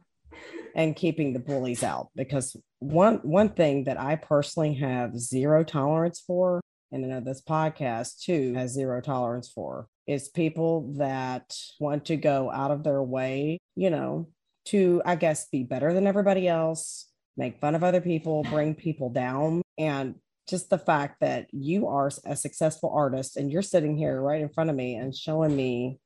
and 0.76 0.96
keeping 0.96 1.34
the 1.34 1.40
bullies 1.40 1.84
out 1.84 2.10
because 2.16 2.58
one 2.80 3.18
one 3.18 3.50
thing 3.50 3.84
that 3.84 4.00
I 4.00 4.16
personally 4.16 4.74
have 4.76 5.16
zero 5.16 5.64
tolerance 5.64 6.24
for 6.26 6.60
and 6.92 7.06
I 7.06 7.08
know 7.08 7.20
this 7.20 7.42
podcast 7.42 8.22
too 8.22 8.54
has 8.56 8.74
zero 8.74 9.02
tolerance 9.02 9.50
for 9.50 9.88
is 10.08 10.28
people 10.28 10.94
that 10.98 11.56
want 11.80 12.06
to 12.06 12.18
go 12.18 12.50
out 12.52 12.72
of 12.72 12.84
their 12.84 13.04
way, 13.04 13.60
you 13.76 13.90
know, 13.90 14.30
to 14.66 15.02
I 15.06 15.16
guess 15.16 15.48
be 15.50 15.64
better 15.64 15.94
than 15.94 16.08
everybody 16.08 16.48
else, 16.48 17.08
make 17.38 17.60
fun 17.60 17.76
of 17.76 17.84
other 17.84 18.02
people, 18.02 18.44
bring 18.44 18.76
people 18.76 19.10
down 19.10 19.62
and 19.78 20.16
just 20.48 20.70
the 20.70 20.80
fact 20.80 21.18
that 21.22 21.48
you 21.52 21.88
are 21.88 22.10
a 22.26 22.36
successful 22.36 22.92
artist 22.94 23.38
and 23.38 23.52
you're 23.52 23.62
sitting 23.62 23.96
here 23.96 24.20
right 24.20 24.42
in 24.42 24.50
front 24.50 24.70
of 24.70 24.76
me 24.76 24.96
and 24.96 25.16
showing 25.16 25.56
me 25.56 26.00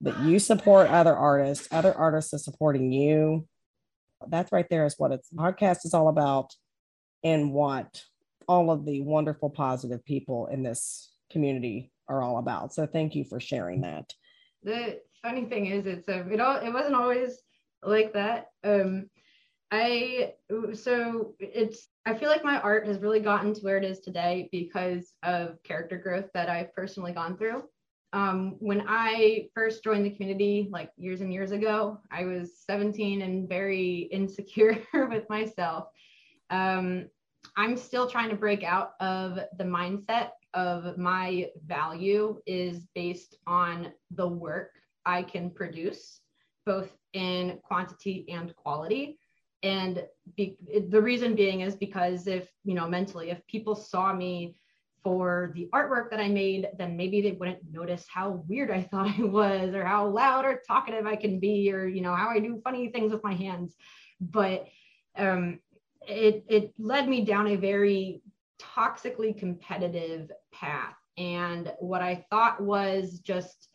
that 0.00 0.18
you 0.20 0.38
support 0.38 0.88
other 0.88 1.14
artists, 1.14 1.68
other 1.70 1.92
artists 1.94 2.32
are 2.32 2.38
supporting 2.38 2.92
you. 2.92 3.46
That's 4.26 4.52
right 4.52 4.66
there 4.70 4.86
is 4.86 4.94
what 4.96 5.12
its 5.12 5.28
podcast 5.30 5.84
is 5.84 5.92
all 5.92 6.08
about 6.08 6.54
and 7.22 7.52
what 7.52 8.02
all 8.50 8.72
of 8.72 8.84
the 8.84 9.00
wonderful 9.00 9.48
positive 9.48 10.04
people 10.04 10.48
in 10.48 10.64
this 10.64 11.12
community 11.30 11.92
are 12.08 12.20
all 12.20 12.38
about. 12.38 12.74
So 12.74 12.84
thank 12.84 13.14
you 13.14 13.24
for 13.24 13.38
sharing 13.38 13.82
that. 13.82 14.12
The 14.64 14.98
funny 15.22 15.44
thing 15.44 15.66
is, 15.66 15.86
it's 15.86 16.08
a, 16.08 16.28
it 16.28 16.40
all 16.40 16.56
it 16.56 16.72
wasn't 16.72 16.96
always 16.96 17.40
like 17.84 18.12
that. 18.14 18.48
Um, 18.64 19.08
I 19.70 20.32
so 20.74 21.36
it's 21.38 21.86
I 22.04 22.14
feel 22.14 22.28
like 22.28 22.42
my 22.42 22.58
art 22.60 22.88
has 22.88 22.98
really 22.98 23.20
gotten 23.20 23.54
to 23.54 23.60
where 23.60 23.78
it 23.78 23.84
is 23.84 24.00
today 24.00 24.48
because 24.50 25.12
of 25.22 25.62
character 25.62 25.96
growth 25.96 26.28
that 26.34 26.48
I've 26.48 26.74
personally 26.74 27.12
gone 27.12 27.38
through. 27.38 27.62
Um, 28.12 28.56
when 28.58 28.82
I 28.88 29.46
first 29.54 29.84
joined 29.84 30.04
the 30.04 30.10
community, 30.10 30.68
like 30.72 30.90
years 30.96 31.20
and 31.20 31.32
years 31.32 31.52
ago, 31.52 32.00
I 32.10 32.24
was 32.24 32.64
17 32.68 33.22
and 33.22 33.48
very 33.48 33.98
insecure 34.10 34.84
with 34.92 35.30
myself. 35.30 35.84
Um, 36.50 37.06
I'm 37.56 37.76
still 37.76 38.08
trying 38.08 38.30
to 38.30 38.36
break 38.36 38.62
out 38.62 38.92
of 39.00 39.38
the 39.58 39.64
mindset 39.64 40.30
of 40.54 40.98
my 40.98 41.48
value 41.66 42.40
is 42.46 42.86
based 42.94 43.36
on 43.46 43.92
the 44.10 44.26
work 44.26 44.70
I 45.06 45.22
can 45.22 45.50
produce, 45.50 46.20
both 46.66 46.90
in 47.12 47.58
quantity 47.62 48.26
and 48.28 48.54
quality. 48.56 49.18
And 49.62 50.04
be, 50.36 50.56
the 50.88 51.00
reason 51.00 51.34
being 51.34 51.60
is 51.60 51.76
because 51.76 52.26
if, 52.26 52.48
you 52.64 52.74
know, 52.74 52.88
mentally, 52.88 53.30
if 53.30 53.46
people 53.46 53.74
saw 53.74 54.12
me 54.12 54.56
for 55.02 55.52
the 55.54 55.68
artwork 55.74 56.10
that 56.10 56.20
I 56.20 56.28
made, 56.28 56.68
then 56.78 56.96
maybe 56.96 57.20
they 57.20 57.32
wouldn't 57.32 57.70
notice 57.70 58.06
how 58.12 58.42
weird 58.48 58.70
I 58.70 58.82
thought 58.90 59.08
I 59.18 59.22
was, 59.22 59.74
or 59.74 59.84
how 59.84 60.06
loud 60.08 60.44
or 60.44 60.60
talkative 60.66 61.06
I 61.06 61.16
can 61.16 61.40
be, 61.40 61.72
or, 61.72 61.86
you 61.86 62.00
know, 62.00 62.14
how 62.14 62.28
I 62.28 62.38
do 62.38 62.60
funny 62.62 62.88
things 62.88 63.12
with 63.12 63.24
my 63.24 63.34
hands. 63.34 63.74
But 64.20 64.66
um, 65.16 65.60
it, 66.06 66.44
it 66.48 66.72
led 66.78 67.08
me 67.08 67.24
down 67.24 67.48
a 67.48 67.56
very 67.56 68.22
toxically 68.60 69.36
competitive 69.36 70.30
path. 70.52 70.94
And 71.16 71.72
what 71.78 72.02
I 72.02 72.24
thought 72.30 72.62
was 72.62 73.20
just 73.20 73.68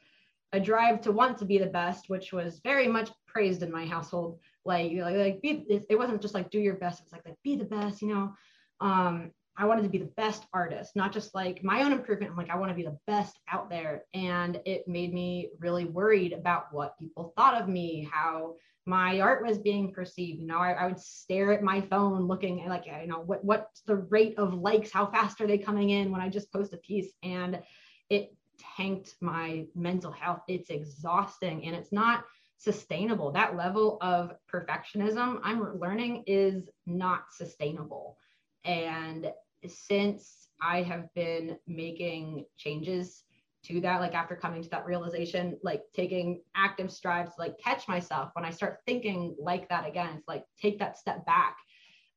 a 0.54 0.60
drive 0.60 1.02
to 1.02 1.12
want 1.12 1.38
to 1.40 1.46
be 1.46 1.58
the 1.58 1.66
best, 1.66 2.10
which 2.10 2.32
was 2.32 2.62
very 2.64 2.88
much 2.88 3.10
praised 3.28 3.62
in 3.62 3.72
my 3.72 3.86
household. 3.86 4.40
Like, 4.64 4.92
like, 4.94 5.16
like 5.16 5.42
be, 5.42 5.66
it 5.90 5.98
wasn't 5.98 6.22
just 6.22 6.34
like 6.34 6.50
do 6.50 6.60
your 6.60 6.76
best. 6.76 7.02
It's 7.02 7.12
like, 7.12 7.26
like 7.26 7.38
be 7.44 7.56
the 7.56 7.66
best, 7.66 8.02
you 8.02 8.08
know. 8.08 8.34
Um, 8.80 9.32
I 9.58 9.66
wanted 9.66 9.84
to 9.84 9.90
be 9.90 10.00
the 10.00 10.12
best 10.18 10.46
artist, 10.54 10.96
not 10.96 11.14
just 11.14 11.34
like 11.34 11.64
my 11.64 11.84
own 11.84 11.94
improvement. 11.94 12.32
I'm 12.32 12.38
like, 12.38 12.50
I 12.50 12.58
want 12.58 12.72
to 12.72 12.76
be 12.76 12.84
the 12.84 12.98
best 13.08 13.40
out 13.50 13.70
there. 13.70 14.04
And 14.14 14.60
it 14.66 14.88
made 14.88 15.14
me 15.14 15.50
really 15.60 15.86
worried 15.86 16.34
about 16.34 16.74
what 16.74 17.00
people 17.00 17.34
thought 17.38 17.62
of 17.62 17.70
me, 17.70 18.10
how 18.12 18.56
my 18.86 19.20
art 19.20 19.46
was 19.46 19.58
being 19.58 19.92
perceived. 19.92 20.40
You 20.40 20.48
know, 20.48 20.60
I, 20.60 20.74
I 20.74 20.86
would 20.88 21.00
stare 21.00 21.52
at 21.54 21.64
my 21.64 21.82
phone 21.82 22.28
looking 22.28 22.62
at 22.62 22.70
like, 22.70 22.86
you 22.86 23.08
know, 23.08 23.20
what 23.20 23.44
what's 23.44 23.82
the 23.82 23.96
rate 23.96 24.38
of 24.38 24.54
likes? 24.54 24.92
How 24.92 25.08
fast 25.08 25.42
are 25.42 25.48
they 25.48 25.58
coming 25.58 25.90
in 25.90 26.12
when 26.12 26.22
I 26.22 26.30
just 26.30 26.52
post 26.52 26.74
a 26.74 26.78
piece? 26.78 27.12
And 27.24 27.62
it 28.10 28.36
tanked 28.78 29.16
my 29.22 29.66
mental 29.76 30.12
health. 30.12 30.42
It's 30.48 30.70
exhausting 30.70 31.66
and 31.66 31.76
it's 31.76 31.92
not 31.92 32.26
sustainable. 32.58 33.32
That 33.32 33.56
level 33.56 33.98
of 34.02 34.34
perfectionism 34.52 35.40
I'm 35.44 35.80
learning 35.80 36.24
is 36.28 36.70
not 36.86 37.26
sustainable. 37.32 38.18
And 38.64 39.32
since 39.68 40.50
I 40.62 40.84
have 40.84 41.14
been 41.16 41.58
making 41.68 42.46
changes 42.58 43.24
to 43.66 43.82
that, 43.82 44.02
like 44.02 44.14
after 44.14 44.36
coming 44.36 44.62
to 44.64 44.70
that 44.70 44.86
realization, 44.86 45.58
like 45.64 45.84
taking 45.94 46.42
active 46.56 46.92
strides 46.92 47.34
like 47.38 47.58
catch 47.60 47.88
myself 47.88 48.32
when 48.34 48.46
I 48.46 48.50
start 48.52 48.80
thinking 48.86 49.36
like 49.40 49.70
that 49.70 49.88
again, 49.88 50.16
it's 50.18 50.28
like 50.28 50.46
take 50.60 50.80
that 50.80 50.98
step 50.98 51.26
back. 51.26 51.58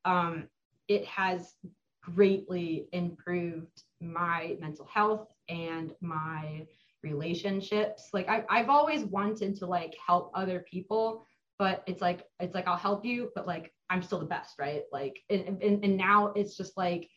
Um, 0.05 0.49
it 0.89 1.05
has 1.07 1.55
greatly 2.03 2.89
improved 2.93 3.83
my 4.01 4.57
mental 4.61 4.87
health 4.87 5.29
and 5.49 5.93
my 6.01 6.67
relationships. 7.03 8.09
Like 8.13 8.29
I, 8.29 8.45
I've 8.49 8.71
always 8.71 9.05
wanted 9.05 9.57
to 9.57 9.67
like 9.67 9.95
help 10.05 10.31
other 10.35 10.65
people, 10.71 11.27
but 11.59 11.83
it's 11.87 12.01
like 12.01 12.25
it's 12.41 12.55
like 12.55 12.67
I'll 12.67 12.77
help 12.77 13.05
you, 13.05 13.31
but 13.35 13.47
like 13.47 13.73
I'm 13.91 14.03
still 14.03 14.21
the 14.21 14.27
best, 14.27 14.59
right? 14.59 14.83
Like 14.93 15.19
and, 15.31 15.63
and, 15.63 15.85
and 15.85 15.97
now 15.97 16.33
it's 16.37 16.57
just 16.57 16.77
like 16.77 17.09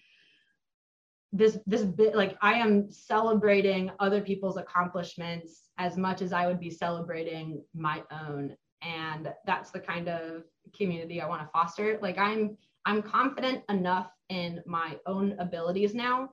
this 1.34 1.57
this 1.65 1.84
bit 1.84 2.15
like 2.15 2.38
I 2.41 2.53
am 2.53 2.91
celebrating 2.91 3.91
other 3.99 4.21
people's 4.21 4.57
accomplishments 4.57 5.69
as 5.77 5.97
much 5.97 6.21
as 6.21 6.34
I 6.34 6.47
would 6.47 6.59
be 6.59 6.69
celebrating 6.69 7.63
my 7.73 8.03
own. 8.11 8.55
And 8.82 9.32
that's 9.45 9.71
the 9.71 9.79
kind 9.79 10.09
of 10.09 10.43
community 10.75 11.21
I 11.21 11.27
want 11.27 11.41
to 11.41 11.47
foster. 11.51 11.99
Like 12.01 12.17
I'm 12.17 12.57
I'm 12.86 13.01
confident 13.01 13.63
enough 13.69 14.11
in 14.29 14.61
my 14.65 14.97
own 15.05 15.36
abilities 15.39 15.93
now 15.93 16.32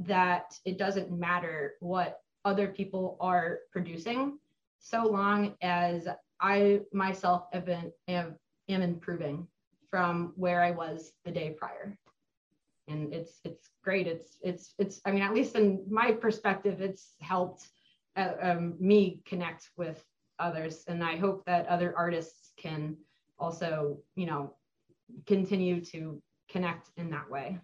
that 0.00 0.54
it 0.64 0.78
doesn't 0.78 1.10
matter 1.10 1.74
what 1.80 2.20
other 2.44 2.68
people 2.68 3.16
are 3.20 3.60
producing 3.72 4.38
so 4.78 5.04
long 5.04 5.54
as 5.60 6.06
I 6.40 6.80
myself 6.92 7.46
have 7.52 7.64
been 7.64 7.92
am, 8.06 8.36
am 8.68 8.82
improving 8.82 9.46
from 9.90 10.32
where 10.36 10.62
I 10.62 10.70
was 10.70 11.12
the 11.24 11.32
day 11.32 11.50
prior. 11.58 11.98
And 12.88 13.12
it's 13.12 13.40
it's 13.44 13.70
great. 13.82 14.06
It's 14.06 14.38
it's 14.42 14.74
it's 14.78 15.00
I 15.04 15.12
mean 15.12 15.22
at 15.22 15.34
least 15.34 15.54
in 15.56 15.84
my 15.88 16.12
perspective 16.12 16.80
it's 16.80 17.14
helped 17.20 17.68
uh, 18.16 18.32
um, 18.40 18.74
me 18.80 19.20
connect 19.26 19.70
with 19.76 20.04
others 20.38 20.84
and 20.86 21.02
I 21.02 21.16
hope 21.16 21.44
that 21.46 21.66
other 21.66 21.94
artists 21.96 22.52
can 22.56 22.96
also, 23.38 23.98
you 24.14 24.26
know, 24.26 24.54
continue 25.26 25.84
to 25.86 26.20
connect 26.48 26.90
in 26.96 27.10
that 27.10 27.30
way. 27.30 27.58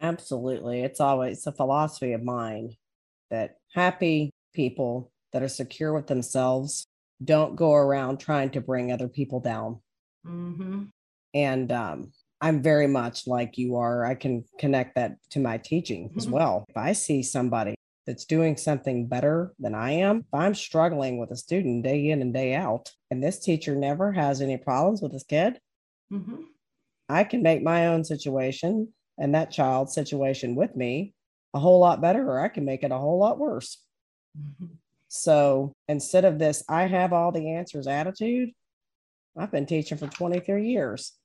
Absolutely. 0.00 0.82
It's 0.82 1.00
always 1.00 1.46
a 1.46 1.52
philosophy 1.52 2.12
of 2.12 2.22
mine 2.22 2.76
that 3.30 3.56
happy 3.74 4.30
people 4.54 5.10
that 5.32 5.42
are 5.42 5.48
secure 5.48 5.92
with 5.92 6.06
themselves 6.06 6.86
don't 7.22 7.56
go 7.56 7.72
around 7.72 8.18
trying 8.18 8.50
to 8.50 8.60
bring 8.60 8.92
other 8.92 9.08
people 9.08 9.40
down. 9.40 9.80
Mm-hmm. 10.26 10.84
And 11.32 11.72
um, 11.72 12.12
I'm 12.44 12.60
very 12.60 12.86
much 12.86 13.26
like 13.26 13.56
you 13.56 13.76
are. 13.76 14.04
I 14.04 14.14
can 14.14 14.44
connect 14.58 14.96
that 14.96 15.16
to 15.30 15.40
my 15.40 15.56
teaching 15.56 16.12
as 16.14 16.26
Mhm. 16.26 16.32
well. 16.32 16.66
If 16.68 16.76
I 16.76 16.92
see 16.92 17.22
somebody 17.22 17.74
that's 18.06 18.26
doing 18.26 18.58
something 18.58 19.06
better 19.06 19.54
than 19.58 19.74
I 19.74 19.92
am, 19.92 20.18
if 20.18 20.34
I'm 20.34 20.54
struggling 20.54 21.16
with 21.16 21.30
a 21.30 21.36
student 21.36 21.84
day 21.84 22.10
in 22.10 22.20
and 22.20 22.34
day 22.34 22.54
out, 22.54 22.92
and 23.10 23.22
this 23.22 23.38
teacher 23.38 23.74
never 23.74 24.12
has 24.12 24.42
any 24.42 24.58
problems 24.58 25.00
with 25.00 25.12
this 25.12 25.24
kid, 25.24 25.58
Mm-hmm. 26.12 26.42
I 27.08 27.24
can 27.24 27.42
make 27.42 27.62
my 27.62 27.86
own 27.88 28.04
situation 28.04 28.92
and 29.16 29.34
that 29.34 29.50
child's 29.50 29.94
situation 29.94 30.54
with 30.54 30.76
me 30.76 31.14
a 31.54 31.58
whole 31.58 31.80
lot 31.80 32.02
better, 32.02 32.30
or 32.30 32.40
I 32.40 32.48
can 32.48 32.66
make 32.66 32.84
it 32.84 32.92
a 32.92 32.98
whole 32.98 33.18
lot 33.18 33.38
worse. 33.38 33.82
Mm-hmm. 34.38 34.74
So 35.08 35.72
instead 35.88 36.26
of 36.26 36.38
this, 36.38 36.62
I 36.68 36.86
have 36.88 37.14
all 37.14 37.32
the 37.32 37.52
answers 37.52 37.86
attitude, 37.86 38.50
I've 39.34 39.50
been 39.50 39.64
teaching 39.66 39.96
for 39.96 40.08
23 40.08 40.68
years. 40.68 41.18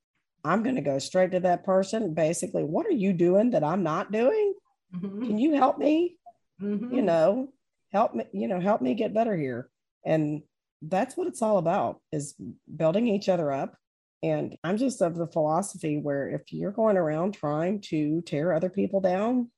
I'm 0.43 0.63
going 0.63 0.75
to 0.75 0.81
go 0.81 0.99
straight 0.99 1.31
to 1.31 1.39
that 1.41 1.63
person. 1.63 2.13
Basically, 2.13 2.63
what 2.63 2.85
are 2.85 2.91
you 2.91 3.13
doing 3.13 3.51
that 3.51 3.63
I'm 3.63 3.83
not 3.83 4.11
doing? 4.11 4.53
Mm-hmm. 4.95 5.25
Can 5.25 5.37
you 5.37 5.55
help 5.55 5.77
me? 5.77 6.17
Mm-hmm. 6.61 6.95
You 6.95 7.01
know, 7.01 7.49
help 7.91 8.15
me, 8.15 8.25
you 8.31 8.47
know, 8.47 8.59
help 8.59 8.81
me 8.81 8.93
get 8.93 9.13
better 9.13 9.35
here. 9.35 9.69
And 10.05 10.41
that's 10.81 11.17
what 11.17 11.27
it's 11.27 11.41
all 11.41 11.57
about 11.57 12.01
is 12.11 12.35
building 12.73 13.07
each 13.07 13.29
other 13.29 13.51
up. 13.51 13.75
And 14.21 14.57
I'm 14.63 14.77
just 14.77 15.01
of 15.01 15.15
the 15.15 15.27
philosophy 15.27 15.97
where 15.97 16.29
if 16.29 16.51
you're 16.51 16.71
going 16.71 16.97
around 16.97 17.33
trying 17.33 17.81
to 17.83 18.21
tear 18.21 18.53
other 18.53 18.69
people 18.69 19.01
down, 19.01 19.49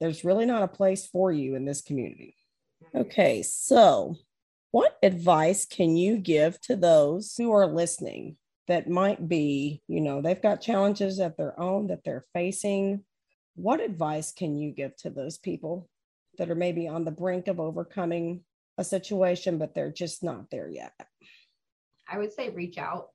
there's 0.00 0.24
really 0.24 0.46
not 0.46 0.62
a 0.62 0.68
place 0.68 1.06
for 1.06 1.32
you 1.32 1.56
in 1.56 1.64
this 1.64 1.82
community. 1.82 2.36
Okay, 2.94 3.42
so 3.42 4.16
what 4.70 4.98
advice 5.02 5.66
can 5.66 5.96
you 5.96 6.18
give 6.18 6.60
to 6.62 6.76
those 6.76 7.34
who 7.36 7.52
are 7.52 7.66
listening 7.66 8.36
that 8.66 8.88
might 8.88 9.28
be, 9.28 9.82
you 9.88 10.00
know, 10.00 10.20
they've 10.20 10.40
got 10.40 10.60
challenges 10.60 11.18
of 11.18 11.36
their 11.36 11.58
own 11.60 11.88
that 11.88 12.04
they're 12.04 12.24
facing? 12.32 13.04
What 13.56 13.80
advice 13.80 14.32
can 14.32 14.56
you 14.56 14.72
give 14.72 14.96
to 14.98 15.10
those 15.10 15.38
people 15.38 15.88
that 16.38 16.50
are 16.50 16.56
maybe 16.56 16.88
on 16.88 17.04
the 17.04 17.10
brink 17.10 17.46
of 17.48 17.60
overcoming 17.60 18.42
a 18.78 18.84
situation, 18.84 19.58
but 19.58 19.74
they're 19.74 19.92
just 19.92 20.22
not 20.22 20.50
there 20.50 20.68
yet? 20.68 20.92
I 22.08 22.18
would 22.18 22.32
say 22.32 22.50
reach 22.50 22.78
out, 22.78 23.08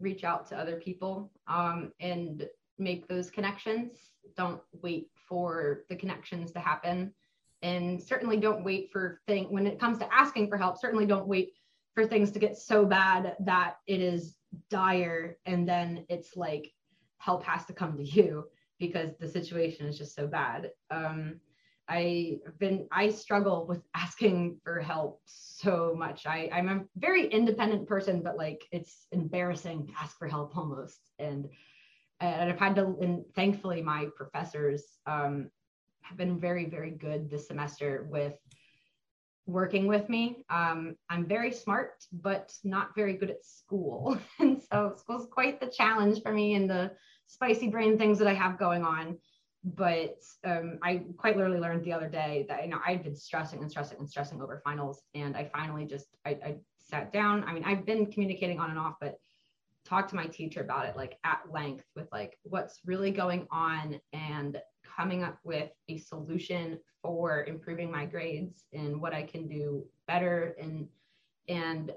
reach 0.00 0.24
out 0.24 0.48
to 0.48 0.56
other 0.56 0.76
people 0.76 1.30
um, 1.46 1.92
and 2.00 2.46
make 2.78 3.08
those 3.08 3.30
connections. 3.30 3.92
Don't 4.36 4.60
wait 4.82 5.08
for 5.28 5.84
the 5.88 5.96
connections 5.96 6.52
to 6.52 6.60
happen. 6.60 7.14
And 7.62 8.02
certainly 8.02 8.36
don't 8.36 8.64
wait 8.64 8.90
for 8.92 9.20
things 9.26 9.48
when 9.50 9.66
it 9.66 9.80
comes 9.80 9.98
to 9.98 10.14
asking 10.14 10.48
for 10.48 10.58
help, 10.58 10.78
certainly 10.78 11.06
don't 11.06 11.26
wait 11.26 11.54
for 11.94 12.06
things 12.06 12.30
to 12.32 12.38
get 12.38 12.58
so 12.58 12.84
bad 12.84 13.34
that 13.40 13.76
it 13.86 14.00
is 14.00 14.35
dire 14.70 15.38
and 15.46 15.68
then 15.68 16.04
it's 16.08 16.36
like 16.36 16.72
help 17.18 17.44
has 17.44 17.64
to 17.66 17.72
come 17.72 17.96
to 17.96 18.04
you 18.16 18.44
because 18.78 19.16
the 19.18 19.28
situation 19.28 19.86
is 19.86 19.98
just 19.98 20.14
so 20.14 20.26
bad. 20.26 20.70
Um, 20.90 21.40
I've 21.88 22.58
been 22.58 22.88
I 22.90 23.10
struggle 23.10 23.66
with 23.66 23.82
asking 23.94 24.58
for 24.64 24.80
help 24.80 25.22
so 25.24 25.94
much. 25.96 26.26
I, 26.26 26.50
I'm 26.52 26.68
a 26.68 26.84
very 26.96 27.26
independent 27.28 27.86
person, 27.86 28.22
but 28.22 28.36
like 28.36 28.64
it's 28.72 29.06
embarrassing 29.12 29.86
to 29.86 29.92
ask 30.00 30.18
for 30.18 30.28
help 30.28 30.56
almost. 30.56 31.10
And 31.18 31.48
and 32.20 32.50
I've 32.50 32.58
had 32.58 32.76
to 32.76 32.96
and 33.00 33.24
thankfully 33.34 33.82
my 33.82 34.08
professors 34.16 34.82
um, 35.06 35.50
have 36.00 36.16
been 36.16 36.40
very, 36.40 36.66
very 36.66 36.90
good 36.90 37.30
this 37.30 37.48
semester 37.48 38.06
with 38.10 38.38
working 39.46 39.86
with 39.86 40.08
me. 40.08 40.44
Um, 40.50 40.96
I'm 41.08 41.26
very 41.26 41.52
smart, 41.52 42.04
but 42.12 42.52
not 42.64 42.94
very 42.94 43.14
good 43.14 43.30
at 43.30 43.44
school. 43.44 44.18
and 44.38 44.60
so 44.70 44.94
school's 44.96 45.28
quite 45.30 45.60
the 45.60 45.66
challenge 45.66 46.22
for 46.22 46.32
me 46.32 46.54
and 46.54 46.68
the 46.68 46.92
spicy 47.26 47.68
brain 47.68 47.98
things 47.98 48.18
that 48.18 48.28
I 48.28 48.34
have 48.34 48.58
going 48.58 48.84
on 48.84 49.18
but 49.74 50.22
um, 50.44 50.78
I 50.82 51.02
quite 51.16 51.36
literally 51.36 51.58
learned 51.58 51.84
the 51.84 51.92
other 51.92 52.08
day 52.08 52.46
that 52.48 52.62
you 52.62 52.68
know 52.68 52.78
I'd 52.86 53.02
been 53.02 53.16
stressing 53.16 53.60
and 53.60 53.70
stressing 53.70 53.98
and 53.98 54.08
stressing 54.08 54.40
over 54.40 54.60
finals, 54.64 55.02
and 55.14 55.36
I 55.36 55.50
finally 55.52 55.86
just 55.86 56.06
I, 56.24 56.30
I 56.30 56.56
sat 56.78 57.12
down. 57.12 57.42
I 57.44 57.52
mean, 57.52 57.64
I've 57.64 57.84
been 57.84 58.06
communicating 58.06 58.60
on 58.60 58.70
and 58.70 58.78
off, 58.78 58.94
but 59.00 59.16
talked 59.84 60.10
to 60.10 60.16
my 60.16 60.26
teacher 60.26 60.60
about 60.60 60.86
it 60.86 60.96
like 60.96 61.16
at 61.24 61.40
length 61.50 61.84
with 61.94 62.08
like 62.12 62.38
what's 62.42 62.80
really 62.84 63.10
going 63.10 63.46
on 63.50 64.00
and 64.12 64.60
coming 64.96 65.22
up 65.22 65.38
with 65.44 65.70
a 65.88 65.98
solution 65.98 66.78
for 67.02 67.44
improving 67.44 67.90
my 67.90 68.06
grades 68.06 68.64
and 68.72 69.00
what 69.00 69.14
I 69.14 69.22
can 69.22 69.46
do 69.46 69.84
better 70.06 70.56
and 70.60 70.88
and 71.48 71.92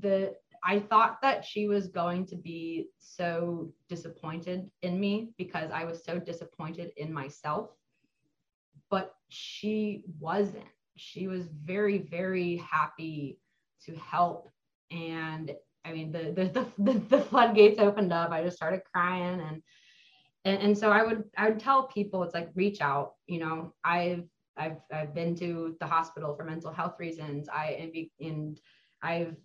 the 0.00 0.34
I 0.64 0.80
thought 0.80 1.22
that 1.22 1.44
she 1.44 1.68
was 1.68 1.88
going 1.88 2.26
to 2.26 2.36
be 2.36 2.88
so 2.98 3.72
disappointed 3.88 4.70
in 4.82 4.98
me 4.98 5.30
because 5.38 5.70
I 5.72 5.84
was 5.84 6.04
so 6.04 6.18
disappointed 6.18 6.92
in 6.96 7.12
myself. 7.12 7.70
But 8.90 9.14
she 9.28 10.02
wasn't. 10.18 10.64
She 10.96 11.28
was 11.28 11.46
very, 11.64 11.98
very 11.98 12.56
happy 12.56 13.38
to 13.84 13.94
help. 13.96 14.48
And 14.90 15.54
I 15.84 15.92
mean, 15.92 16.10
the 16.10 16.32
the 16.32 16.66
the, 16.78 16.98
the 16.98 17.20
floodgates 17.20 17.78
opened 17.78 18.12
up. 18.12 18.30
I 18.30 18.42
just 18.42 18.56
started 18.56 18.82
crying 18.92 19.40
and 19.40 19.62
and, 20.48 20.62
and 20.62 20.78
so 20.78 20.90
I 20.90 21.02
would 21.02 21.24
I 21.36 21.50
would 21.50 21.60
tell 21.60 21.88
people 21.88 22.22
it's 22.22 22.34
like 22.34 22.50
reach 22.54 22.80
out. 22.80 23.14
You 23.26 23.40
know, 23.40 23.74
I've 23.84 24.24
I've 24.56 24.78
I've 24.92 25.14
been 25.14 25.34
to 25.36 25.76
the 25.78 25.86
hospital 25.86 26.34
for 26.34 26.44
mental 26.44 26.72
health 26.72 26.96
reasons. 26.98 27.48
I 27.52 27.90
and 28.20 28.60
I've 29.02 29.36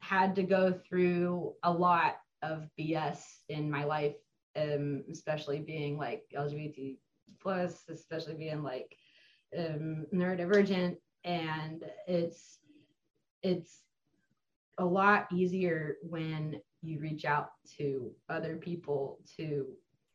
had 0.00 0.34
to 0.36 0.42
go 0.42 0.72
through 0.72 1.52
a 1.62 1.70
lot 1.70 2.16
of 2.42 2.68
BS 2.78 3.20
in 3.50 3.70
my 3.70 3.84
life, 3.84 4.16
um, 4.56 5.04
especially 5.12 5.60
being 5.60 5.98
like 5.98 6.22
LGBT 6.34 6.96
plus, 7.40 7.84
especially 7.90 8.34
being 8.34 8.62
like 8.62 8.96
um, 9.56 10.06
neurodivergent, 10.14 10.96
and 11.24 11.84
it's 12.06 12.58
it's 13.42 13.82
a 14.78 14.84
lot 14.84 15.26
easier 15.32 15.96
when 16.02 16.60
you 16.82 16.98
reach 17.00 17.24
out 17.24 17.50
to 17.76 18.10
other 18.28 18.56
people 18.56 19.18
to 19.36 19.66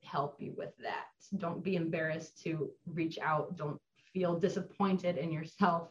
help 0.04 0.36
you 0.40 0.54
with 0.58 0.76
that. 0.78 1.06
Don't 1.38 1.64
be 1.64 1.76
embarrassed 1.76 2.42
to 2.44 2.70
reach 2.86 3.18
out. 3.20 3.56
Don't 3.58 3.80
feel 4.14 4.38
disappointed 4.40 5.18
in 5.18 5.32
yourself 5.32 5.90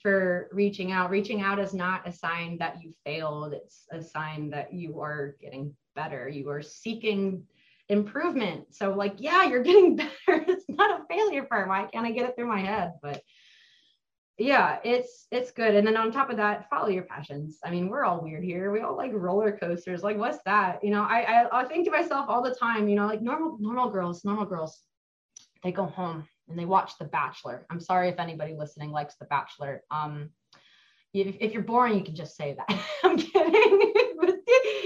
for 0.00 0.48
reaching 0.52 0.92
out. 0.92 1.10
Reaching 1.10 1.42
out 1.42 1.58
is 1.58 1.74
not 1.74 2.06
a 2.06 2.12
sign 2.12 2.58
that 2.58 2.82
you 2.82 2.94
failed, 3.04 3.52
it's 3.52 3.86
a 3.90 4.02
sign 4.02 4.50
that 4.50 4.72
you 4.72 5.00
are 5.00 5.36
getting 5.40 5.74
better. 5.94 6.28
You 6.28 6.48
are 6.50 6.62
seeking 6.62 7.42
improvement. 7.88 8.74
So, 8.74 8.94
like, 8.94 9.14
yeah, 9.18 9.44
you're 9.44 9.62
getting 9.62 9.96
better. 9.96 10.44
It's 10.46 10.66
not 10.68 11.00
a 11.00 11.04
failure 11.08 11.44
part. 11.44 11.68
Why 11.68 11.86
can't 11.92 12.06
I 12.06 12.12
get 12.12 12.28
it 12.28 12.36
through 12.36 12.48
my 12.48 12.60
head? 12.60 12.92
But 13.02 13.22
yeah, 14.38 14.78
it's 14.84 15.26
it's 15.32 15.50
good. 15.50 15.74
And 15.74 15.86
then 15.86 15.96
on 15.96 16.12
top 16.12 16.30
of 16.30 16.36
that, 16.36 16.70
follow 16.70 16.88
your 16.88 17.02
passions. 17.02 17.58
I 17.64 17.70
mean, 17.70 17.88
we're 17.88 18.04
all 18.04 18.22
weird 18.22 18.44
here. 18.44 18.70
We 18.70 18.80
all 18.80 18.96
like 18.96 19.10
roller 19.12 19.56
coasters. 19.56 20.02
Like, 20.02 20.16
what's 20.16 20.38
that? 20.44 20.82
You 20.82 20.90
know, 20.90 21.02
I 21.02 21.20
I, 21.22 21.60
I 21.60 21.64
think 21.64 21.84
to 21.86 21.90
myself 21.90 22.26
all 22.28 22.42
the 22.42 22.54
time. 22.54 22.88
You 22.88 22.96
know, 22.96 23.06
like 23.06 23.20
normal 23.20 23.56
normal 23.58 23.90
girls, 23.90 24.24
normal 24.24 24.46
girls, 24.46 24.80
they 25.64 25.72
go 25.72 25.86
home 25.86 26.24
and 26.48 26.58
they 26.58 26.64
watch 26.64 26.92
The 26.98 27.04
Bachelor. 27.04 27.66
I'm 27.70 27.80
sorry 27.80 28.08
if 28.08 28.18
anybody 28.18 28.54
listening 28.54 28.90
likes 28.90 29.16
The 29.16 29.26
Bachelor. 29.26 29.82
Um, 29.90 30.30
if, 31.12 31.36
if 31.40 31.52
you're 31.52 31.62
boring, 31.62 31.98
you 31.98 32.04
can 32.04 32.14
just 32.14 32.36
say 32.36 32.54
that. 32.54 32.80
I'm 33.04 33.16
kidding. 33.16 33.32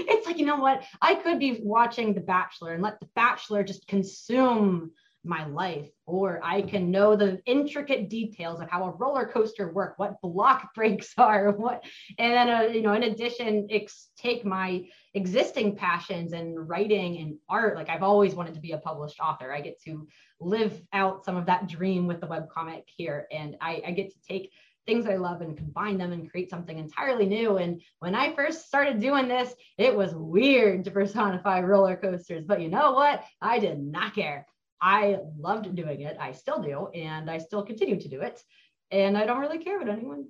it's 0.05 0.27
like, 0.27 0.37
you 0.37 0.45
know 0.45 0.57
what? 0.57 0.83
I 1.01 1.15
could 1.15 1.39
be 1.39 1.59
watching 1.61 2.13
The 2.13 2.21
Bachelor 2.21 2.73
and 2.73 2.83
let 2.83 2.99
The 2.99 3.09
Bachelor 3.15 3.63
just 3.63 3.87
consume 3.87 4.91
my 5.23 5.45
life 5.45 5.89
or 6.05 6.39
i 6.43 6.61
can 6.61 6.91
know 6.91 7.15
the 7.15 7.41
intricate 7.45 8.09
details 8.09 8.59
of 8.59 8.69
how 8.69 8.83
a 8.83 8.91
roller 8.91 9.25
coaster 9.25 9.71
work 9.71 9.93
what 9.97 10.19
block 10.21 10.73
brakes 10.75 11.13
are 11.17 11.51
what 11.51 11.83
and 12.17 12.33
then 12.33 12.49
uh, 12.49 12.61
you 12.63 12.81
know 12.81 12.93
in 12.93 13.03
addition 13.03 13.67
ex- 13.71 14.09
take 14.17 14.43
my 14.43 14.83
existing 15.13 15.75
passions 15.75 16.33
and 16.33 16.67
writing 16.67 17.17
and 17.19 17.35
art 17.49 17.75
like 17.75 17.89
i've 17.89 18.03
always 18.03 18.35
wanted 18.35 18.53
to 18.53 18.61
be 18.61 18.73
a 18.73 18.77
published 18.77 19.19
author 19.19 19.51
i 19.53 19.61
get 19.61 19.81
to 19.81 20.07
live 20.39 20.81
out 20.91 21.23
some 21.23 21.37
of 21.37 21.45
that 21.45 21.67
dream 21.67 22.05
with 22.05 22.19
the 22.19 22.27
webcomic 22.27 22.83
here 22.87 23.27
and 23.31 23.55
i, 23.61 23.81
I 23.85 23.91
get 23.91 24.11
to 24.11 24.21
take 24.27 24.51
things 24.85 25.05
I 25.05 25.15
love 25.15 25.41
and 25.41 25.57
combine 25.57 25.97
them 25.97 26.11
and 26.11 26.29
create 26.29 26.49
something 26.49 26.77
entirely 26.77 27.25
new. 27.25 27.57
And 27.57 27.81
when 27.99 28.15
I 28.15 28.35
first 28.35 28.67
started 28.67 28.99
doing 28.99 29.27
this, 29.27 29.53
it 29.77 29.95
was 29.95 30.13
weird 30.13 30.83
to 30.85 30.91
personify 30.91 31.61
roller 31.61 31.95
coasters, 31.95 32.43
but 32.45 32.61
you 32.61 32.69
know 32.69 32.91
what? 32.91 33.23
I 33.41 33.59
did 33.59 33.79
not 33.79 34.13
care. 34.13 34.45
I 34.83 35.19
loved 35.39 35.73
doing 35.75 36.01
it. 36.01 36.17
I 36.19 36.33
still 36.33 36.61
do, 36.61 36.89
and 36.89 37.31
I 37.31 37.37
still 37.37 37.63
continue 37.63 37.97
to 38.01 38.09
do 38.09 38.19
it. 38.19 38.43
And 38.91 39.17
I 39.17 39.25
don't 39.25 39.39
really 39.39 39.63
care 39.63 39.79
what 39.79 39.87
anyone 39.87 40.27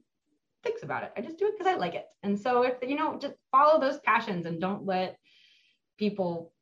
thinks 0.61 0.83
about 0.83 1.01
it. 1.01 1.11
I 1.17 1.21
just 1.21 1.39
do 1.39 1.47
it 1.47 1.55
because 1.57 1.73
I 1.73 1.75
like 1.75 1.95
it. 1.95 2.05
And 2.21 2.39
so 2.39 2.61
if 2.61 2.75
you 2.87 2.95
know, 2.95 3.17
just 3.19 3.33
follow 3.51 3.79
those 3.79 3.99
passions 4.01 4.45
and 4.45 4.61
don't 4.61 4.85
let 4.85 5.17
people 5.97 6.53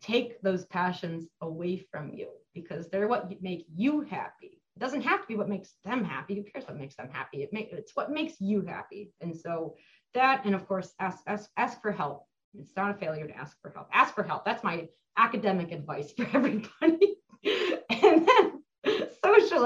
take 0.00 0.40
those 0.42 0.64
passions 0.66 1.26
away 1.40 1.84
from 1.90 2.12
you 2.14 2.28
because 2.54 2.88
they're 2.88 3.08
what 3.08 3.42
make 3.42 3.66
you 3.74 4.02
happy. 4.02 4.62
It 4.76 4.80
doesn't 4.80 5.02
have 5.02 5.22
to 5.22 5.26
be 5.26 5.34
what 5.34 5.48
makes 5.48 5.74
them 5.84 6.04
happy. 6.04 6.36
Who 6.36 6.44
cares 6.44 6.68
what 6.68 6.78
makes 6.78 6.94
them 6.94 7.08
happy? 7.12 7.42
It 7.42 7.50
it's 7.52 7.96
what 7.96 8.12
makes 8.12 8.40
you 8.40 8.62
happy. 8.62 9.12
And 9.20 9.36
so 9.36 9.74
that, 10.14 10.44
and 10.44 10.54
of 10.54 10.68
course, 10.68 10.92
ask, 11.00 11.18
ask, 11.26 11.50
ask 11.56 11.82
for 11.82 11.90
help. 11.90 12.26
It's 12.56 12.76
not 12.76 12.92
a 12.92 12.94
failure 12.94 13.26
to 13.26 13.36
ask 13.36 13.60
for 13.60 13.70
help. 13.70 13.88
Ask 13.92 14.14
for 14.14 14.22
help. 14.22 14.44
That's 14.44 14.62
my 14.62 14.88
academic 15.16 15.72
advice 15.72 16.12
for 16.12 16.26
everybody. 16.32 17.16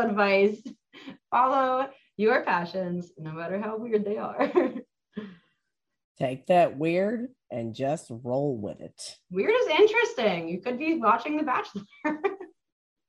Advice 0.01 0.61
follow 1.31 1.89
your 2.17 2.45
passions, 2.45 3.13
no 3.19 3.33
matter 3.33 3.61
how 3.61 3.79
weird 3.79 4.05
they 4.05 4.17
are. 4.17 4.51
Take 6.19 6.47
that 6.47 6.77
weird 6.77 7.29
and 7.51 7.75
just 7.75 8.11
roll 8.11 8.57
with 8.57 8.81
it. 8.81 9.01
Weird 9.31 9.55
is 9.55 9.69
interesting. 9.69 10.49
You 10.49 10.61
could 10.61 10.79
be 10.79 10.99
watching 10.99 11.37
The 11.37 11.45
Bachelor. 11.45 11.85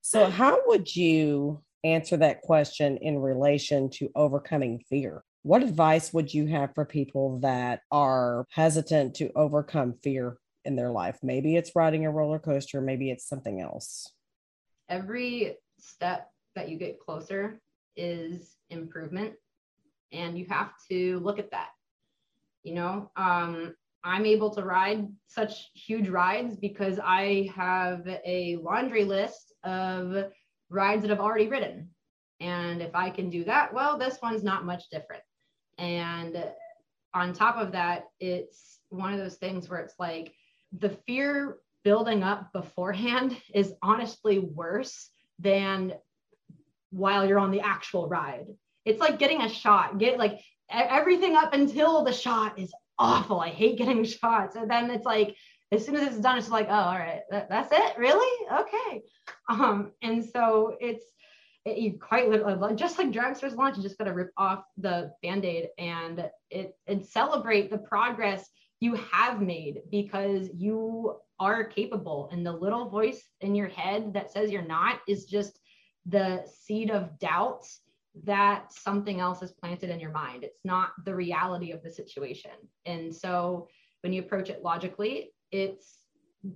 so, 0.01 0.29
how 0.29 0.59
would 0.67 0.95
you 0.95 1.63
answer 1.83 2.17
that 2.17 2.41
question 2.41 2.97
in 2.97 3.17
relation 3.17 3.89
to 3.91 4.09
overcoming 4.15 4.83
fear? 4.89 5.23
What 5.41 5.63
advice 5.63 6.13
would 6.13 6.31
you 6.31 6.45
have 6.47 6.75
for 6.75 6.85
people 6.85 7.39
that 7.39 7.81
are 7.91 8.45
hesitant 8.51 9.15
to 9.15 9.31
overcome 9.35 9.95
fear 10.03 10.37
in 10.65 10.75
their 10.75 10.91
life? 10.91 11.17
Maybe 11.23 11.55
it's 11.55 11.75
riding 11.75 12.05
a 12.05 12.11
roller 12.11 12.37
coaster, 12.37 12.79
maybe 12.79 13.09
it's 13.09 13.27
something 13.27 13.59
else 13.59 14.11
every 14.89 15.55
step 15.79 16.29
that 16.55 16.69
you 16.69 16.77
get 16.77 16.99
closer 16.99 17.59
is 17.95 18.55
improvement 18.69 19.34
and 20.11 20.38
you 20.38 20.45
have 20.49 20.71
to 20.89 21.19
look 21.19 21.39
at 21.39 21.51
that 21.51 21.69
you 22.63 22.73
know 22.73 23.11
um, 23.15 23.76
i'm 24.03 24.26
able 24.26 24.49
to 24.49 24.63
ride 24.63 25.07
such 25.27 25.69
huge 25.73 26.09
rides 26.09 26.55
because 26.55 26.99
i 27.03 27.49
have 27.55 28.07
a 28.26 28.57
laundry 28.57 29.03
list 29.03 29.53
of 29.63 30.31
rides 30.69 31.01
that 31.01 31.11
I've 31.11 31.19
already 31.19 31.47
ridden. 31.47 31.89
And 32.39 32.81
if 32.81 32.95
I 32.95 33.09
can 33.09 33.30
do 33.30 33.43
that, 33.45 33.73
well, 33.73 33.97
this 33.97 34.19
one's 34.21 34.43
not 34.43 34.65
much 34.65 34.89
different. 34.89 35.23
And 35.77 36.43
on 37.13 37.34
top 37.34 37.57
of 37.57 37.71
that, 37.73 38.05
it's 38.19 38.80
one 38.89 39.13
of 39.13 39.19
those 39.19 39.35
things 39.35 39.69
where 39.69 39.80
it's 39.80 39.95
like 39.99 40.34
the 40.77 40.89
fear 40.89 41.57
building 41.84 42.23
up 42.23 42.53
beforehand 42.53 43.35
is 43.53 43.73
honestly 43.81 44.39
worse 44.39 45.09
than 45.39 45.93
while 46.91 47.25
you're 47.25 47.39
on 47.39 47.51
the 47.51 47.61
actual 47.61 48.07
ride. 48.07 48.47
It's 48.85 48.99
like 48.99 49.19
getting 49.19 49.41
a 49.41 49.49
shot. 49.49 49.97
Get 49.97 50.17
like 50.17 50.39
everything 50.69 51.35
up 51.35 51.53
until 51.53 52.03
the 52.03 52.13
shot 52.13 52.59
is 52.59 52.73
awful. 52.97 53.39
I 53.39 53.49
hate 53.49 53.77
getting 53.77 54.03
shots. 54.05 54.55
And 54.55 54.69
then 54.69 54.89
it's 54.91 55.05
like 55.05 55.35
as 55.71 55.85
soon 55.85 55.95
as 55.95 56.07
it's 56.07 56.19
done, 56.19 56.37
it's 56.37 56.49
like, 56.49 56.67
oh, 56.69 56.73
all 56.73 56.97
right, 56.97 57.21
that, 57.29 57.49
that's 57.49 57.71
it, 57.71 57.97
really? 57.97 58.47
Okay. 58.51 59.01
Um, 59.49 59.91
and 60.01 60.25
so 60.25 60.75
it's 60.79 61.05
it, 61.65 61.77
you 61.77 61.99
quite 61.99 62.29
literally, 62.29 62.75
just 62.75 62.97
like 62.97 63.11
dragsters 63.11 63.55
launch, 63.55 63.77
you 63.77 63.83
just 63.83 63.97
got 63.97 64.05
to 64.05 64.13
rip 64.13 64.31
off 64.37 64.63
the 64.77 65.11
band-aid 65.21 65.67
and 65.77 66.29
it 66.49 66.75
and 66.87 67.05
celebrate 67.05 67.69
the 67.69 67.77
progress 67.77 68.49
you 68.79 68.95
have 69.11 69.41
made 69.41 69.81
because 69.91 70.49
you 70.55 71.17
are 71.39 71.63
capable. 71.65 72.29
And 72.31 72.45
the 72.45 72.51
little 72.51 72.89
voice 72.89 73.21
in 73.41 73.55
your 73.55 73.67
head 73.67 74.13
that 74.13 74.31
says 74.31 74.51
you're 74.51 74.61
not 74.61 74.99
is 75.07 75.25
just 75.25 75.59
the 76.10 76.44
seed 76.61 76.91
of 76.91 77.18
doubt 77.19 77.65
that 78.23 78.73
something 78.73 79.19
else 79.19 79.41
is 79.41 79.52
planted 79.52 79.90
in 79.90 79.99
your 79.99 80.11
mind. 80.11 80.44
It's 80.44 80.65
not 80.65 80.91
the 81.06 81.15
reality 81.15 81.72
of 81.72 81.84
the 81.84 81.91
situation. 81.91 82.52
And 82.86 83.15
so 83.15 83.68
when 84.02 84.14
you 84.14 84.22
approach 84.22 84.49
it 84.49 84.64
logically, 84.64 85.31
it's 85.52 85.99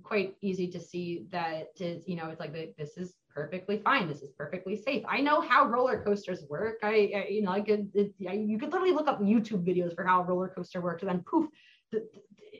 quite 0.02 0.36
easy 0.40 0.66
to 0.68 0.80
see 0.80 1.26
that 1.30 1.68
is, 1.78 2.08
you 2.08 2.16
know, 2.16 2.28
it's 2.28 2.40
like 2.40 2.52
this 2.76 2.96
is 2.96 3.14
perfectly 3.32 3.78
fine. 3.78 4.08
This 4.08 4.22
is 4.22 4.30
perfectly 4.30 4.76
safe. 4.76 5.02
I 5.08 5.20
know 5.20 5.40
how 5.40 5.66
roller 5.66 6.02
coasters 6.02 6.44
work. 6.48 6.78
I, 6.82 7.12
I 7.14 7.26
you 7.30 7.42
know, 7.42 7.50
I 7.50 7.60
could, 7.60 7.90
it, 7.94 8.14
I, 8.28 8.32
you 8.32 8.58
could 8.58 8.72
literally 8.72 8.94
look 8.94 9.08
up 9.08 9.20
YouTube 9.20 9.64
videos 9.64 9.94
for 9.94 10.04
how 10.04 10.22
a 10.22 10.24
roller 10.24 10.48
coaster 10.48 10.80
works, 10.80 11.02
and 11.02 11.10
then 11.10 11.24
poof, 11.30 11.48
the, 11.92 12.06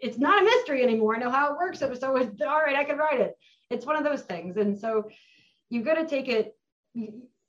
it's 0.02 0.18
not 0.18 0.42
a 0.42 0.44
mystery 0.44 0.82
anymore. 0.82 1.16
I 1.16 1.18
know 1.18 1.30
how 1.30 1.52
it 1.52 1.58
works. 1.58 1.78
So, 1.78 1.94
so 1.94 2.16
it's 2.16 2.42
all 2.42 2.58
right. 2.58 2.76
I 2.76 2.84
can 2.84 2.98
ride 2.98 3.20
it. 3.20 3.34
It's 3.70 3.86
one 3.86 3.96
of 3.96 4.04
those 4.04 4.22
things, 4.22 4.56
and 4.56 4.78
so 4.78 5.08
you've 5.70 5.86
got 5.86 5.94
to 5.94 6.06
take 6.06 6.28
it, 6.28 6.54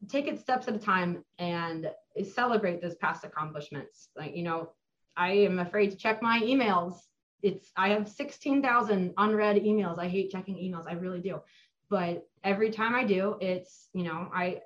take 0.08 0.28
it 0.28 0.40
steps 0.40 0.68
at 0.68 0.76
a 0.76 0.80
time, 0.80 1.24
and 1.40 1.90
celebrate 2.24 2.82
those 2.82 2.96
past 2.96 3.24
accomplishments. 3.24 4.10
Like 4.16 4.36
you 4.36 4.44
know, 4.44 4.72
I 5.16 5.32
am 5.32 5.60
afraid 5.60 5.92
to 5.92 5.98
check 5.98 6.22
my 6.22 6.40
emails 6.42 7.02
it's 7.46 7.72
I 7.76 7.90
have 7.90 8.10
16,000 8.10 9.14
unread 9.18 9.58
emails. 9.58 10.00
I 10.00 10.08
hate 10.08 10.32
checking 10.32 10.56
emails. 10.56 10.88
I 10.88 10.94
really 10.94 11.20
do. 11.20 11.42
But 11.92 12.28
every 12.44 12.72
time 12.72 12.96
I 12.96 13.04
do, 13.04 13.38
it's, 13.40 13.90
you 13.94 14.04
know, 14.04 14.30
I 14.34 14.62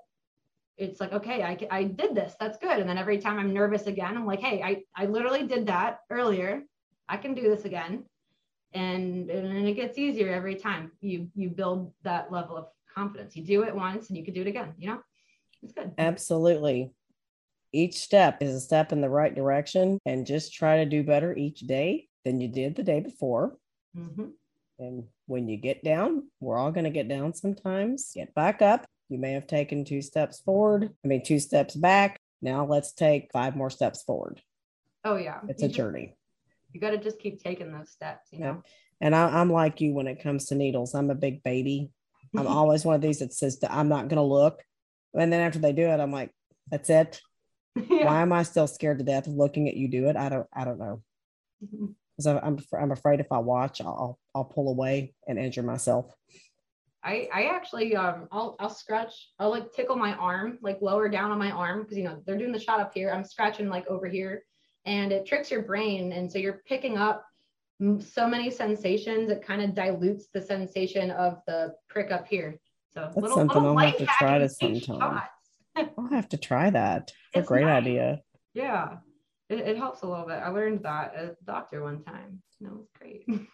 it's 0.77 1.01
like, 1.01 1.11
okay, 1.11 1.43
I, 1.43 1.57
I 1.69 1.83
did 1.83 2.15
this. 2.15 2.35
That's 2.39 2.57
good. 2.57 2.79
And 2.79 2.87
then 2.89 2.97
every 2.97 3.17
time 3.17 3.37
I'm 3.37 3.53
nervous 3.53 3.87
again, 3.87 4.15
I'm 4.15 4.25
like, 4.25 4.39
hey, 4.39 4.61
I, 4.63 4.83
I 4.95 5.07
literally 5.07 5.45
did 5.45 5.65
that 5.65 5.99
earlier. 6.09 6.63
I 7.09 7.17
can 7.17 7.33
do 7.33 7.41
this 7.41 7.65
again. 7.65 8.05
And, 8.71 9.29
and 9.29 9.67
it 9.67 9.73
gets 9.73 9.97
easier 9.97 10.31
every 10.31 10.55
time 10.55 10.93
you 11.01 11.27
you 11.35 11.49
build 11.49 11.91
that 12.03 12.31
level 12.31 12.55
of 12.55 12.67
confidence. 12.93 13.35
You 13.35 13.43
do 13.43 13.63
it 13.63 13.75
once 13.75 14.09
and 14.09 14.17
you 14.17 14.23
can 14.23 14.33
do 14.33 14.41
it 14.41 14.47
again, 14.47 14.73
you 14.77 14.89
know? 14.89 14.99
It's 15.61 15.73
good. 15.73 15.91
Absolutely. 15.97 16.91
Each 17.71 17.99
step 17.99 18.41
is 18.41 18.55
a 18.55 18.59
step 18.59 18.91
in 18.91 19.01
the 19.01 19.09
right 19.09 19.33
direction 19.33 19.99
and 20.05 20.25
just 20.25 20.53
try 20.53 20.77
to 20.77 20.85
do 20.85 21.03
better 21.03 21.35
each 21.35 21.59
day 21.61 22.07
than 22.25 22.41
you 22.41 22.47
did 22.47 22.75
the 22.75 22.83
day 22.83 22.99
before. 22.99 23.57
Mm-hmm. 23.95 24.27
And 24.79 25.03
when 25.27 25.47
you 25.47 25.57
get 25.57 25.83
down, 25.83 26.29
we're 26.39 26.57
all 26.57 26.71
going 26.71 26.85
to 26.85 26.89
get 26.89 27.09
down 27.09 27.33
sometimes. 27.33 28.11
Get 28.15 28.33
back 28.33 28.61
up. 28.61 28.85
You 29.09 29.17
may 29.17 29.33
have 29.33 29.47
taken 29.47 29.83
two 29.83 30.01
steps 30.01 30.39
forward, 30.39 30.89
I 31.03 31.07
mean, 31.07 31.23
two 31.23 31.39
steps 31.39 31.75
back. 31.75 32.19
Now 32.41 32.65
let's 32.65 32.93
take 32.93 33.31
five 33.33 33.55
more 33.55 33.71
steps 33.71 34.03
forward. 34.03 34.41
Oh, 35.03 35.15
yeah. 35.15 35.39
It's 35.47 35.61
you 35.61 35.65
a 35.65 35.69
just, 35.69 35.77
journey. 35.77 36.15
You 36.71 36.79
got 36.79 36.91
to 36.91 36.97
just 36.97 37.19
keep 37.19 37.41
taking 37.41 37.73
those 37.73 37.89
steps, 37.89 38.27
you 38.31 38.39
know? 38.39 38.61
Yeah. 38.63 38.71
And 39.01 39.15
I, 39.15 39.41
am 39.41 39.51
like 39.51 39.81
you 39.81 39.93
when 39.93 40.07
it 40.07 40.21
comes 40.21 40.45
to 40.45 40.55
needles. 40.55 40.93
I'm 40.93 41.09
a 41.09 41.15
big 41.15 41.41
baby. 41.43 41.89
I'm 42.37 42.47
always 42.47 42.85
one 42.85 42.95
of 42.95 43.01
these 43.01 43.19
that 43.19 43.33
says, 43.33 43.59
that 43.59 43.71
I'm 43.71 43.89
not 43.89 44.07
going 44.07 44.17
to 44.17 44.21
look. 44.21 44.63
And 45.13 45.31
then 45.33 45.41
after 45.41 45.59
they 45.59 45.73
do 45.73 45.87
it, 45.87 45.99
I'm 45.99 46.11
like, 46.11 46.31
that's 46.69 46.89
it. 46.89 47.21
Yeah. 47.87 48.07
Why 48.07 48.21
am 48.23 48.33
I 48.33 48.43
still 48.43 48.67
scared 48.67 48.97
to 48.97 49.05
death 49.05 49.27
of 49.27 49.35
looking 49.35 49.69
at 49.69 49.77
you 49.77 49.87
do 49.87 50.09
it? 50.09 50.17
I 50.17 50.27
don't, 50.27 50.47
I 50.51 50.65
don't 50.65 50.79
know. 50.79 51.01
Mm-hmm 51.63 51.85
because 52.19 52.41
I'm 52.43 52.59
I'm 52.77 52.91
afraid 52.91 53.19
if 53.19 53.31
I 53.31 53.37
watch, 53.37 53.81
I'll 53.81 54.19
I'll 54.35 54.43
pull 54.43 54.69
away 54.69 55.13
and 55.27 55.39
injure 55.39 55.63
myself. 55.63 56.13
I 57.03 57.29
I 57.33 57.43
actually 57.45 57.95
um 57.95 58.27
I'll 58.31 58.57
I'll 58.59 58.69
scratch 58.69 59.29
I'll 59.39 59.49
like 59.49 59.71
tickle 59.71 59.95
my 59.95 60.13
arm 60.15 60.59
like 60.61 60.81
lower 60.81 61.07
down 61.07 61.31
on 61.31 61.39
my 61.39 61.51
arm 61.51 61.83
because 61.83 61.97
you 61.97 62.03
know 62.03 62.21
they're 62.25 62.37
doing 62.37 62.51
the 62.51 62.59
shot 62.59 62.81
up 62.81 62.93
here 62.93 63.09
I'm 63.11 63.23
scratching 63.23 63.69
like 63.69 63.87
over 63.87 64.07
here 64.07 64.43
and 64.85 65.13
it 65.13 65.25
tricks 65.25 65.49
your 65.49 65.61
brain 65.61 66.11
and 66.11 66.29
so 66.29 66.39
you're 66.39 66.61
picking 66.67 66.97
up 66.97 67.25
so 67.99 68.27
many 68.27 68.49
sensations 68.49 69.29
it 69.29 69.45
kind 69.45 69.61
of 69.61 69.73
dilutes 69.73 70.27
the 70.33 70.41
sensation 70.41 71.11
of 71.11 71.39
the 71.47 71.73
prick 71.89 72.11
up 72.11 72.27
here 72.27 72.59
so 72.93 73.01
that's 73.01 73.15
little, 73.15 73.37
something 73.37 73.61
little 73.61 73.77
I'll 73.77 73.85
have 73.85 73.97
to 73.97 74.05
try 74.05 74.39
to 74.39 74.49
sometime. 74.49 75.21
I'll 75.75 76.07
have 76.07 76.27
to 76.29 76.37
try 76.37 76.71
that. 76.71 77.11
It's, 77.33 77.45
a 77.45 77.47
great 77.47 77.65
nice. 77.65 77.83
idea. 77.83 78.21
Yeah 78.53 78.97
it, 79.49 79.59
it 79.59 79.77
helps 79.77 80.03
a 80.03 80.07
little 80.07 80.25
bit. 80.25 80.35
I 80.35 80.49
learned 80.49 80.83
that 80.83 81.15
at 81.15 81.39
the 81.39 81.45
doctor 81.45 81.83
one 81.83 82.03
time. 82.03 82.41
That 82.61 82.73
was 82.73 82.87
great. 82.97 83.25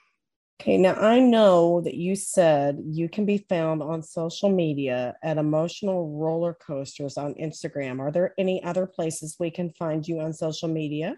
Okay, 0.61 0.77
now 0.77 0.93
I 0.93 1.19
know 1.19 1.81
that 1.81 1.95
you 1.95 2.15
said 2.15 2.79
you 2.85 3.09
can 3.09 3.25
be 3.25 3.39
found 3.49 3.83
on 3.83 4.01
social 4.01 4.49
media 4.49 5.13
at 5.21 5.37
Emotional 5.37 6.17
Roller 6.17 6.53
Coasters 6.65 7.17
on 7.17 7.33
Instagram. 7.33 7.99
Are 7.99 8.09
there 8.09 8.33
any 8.37 8.63
other 8.63 8.87
places 8.87 9.35
we 9.37 9.51
can 9.51 9.69
find 9.71 10.07
you 10.07 10.21
on 10.21 10.31
social 10.31 10.69
media? 10.69 11.17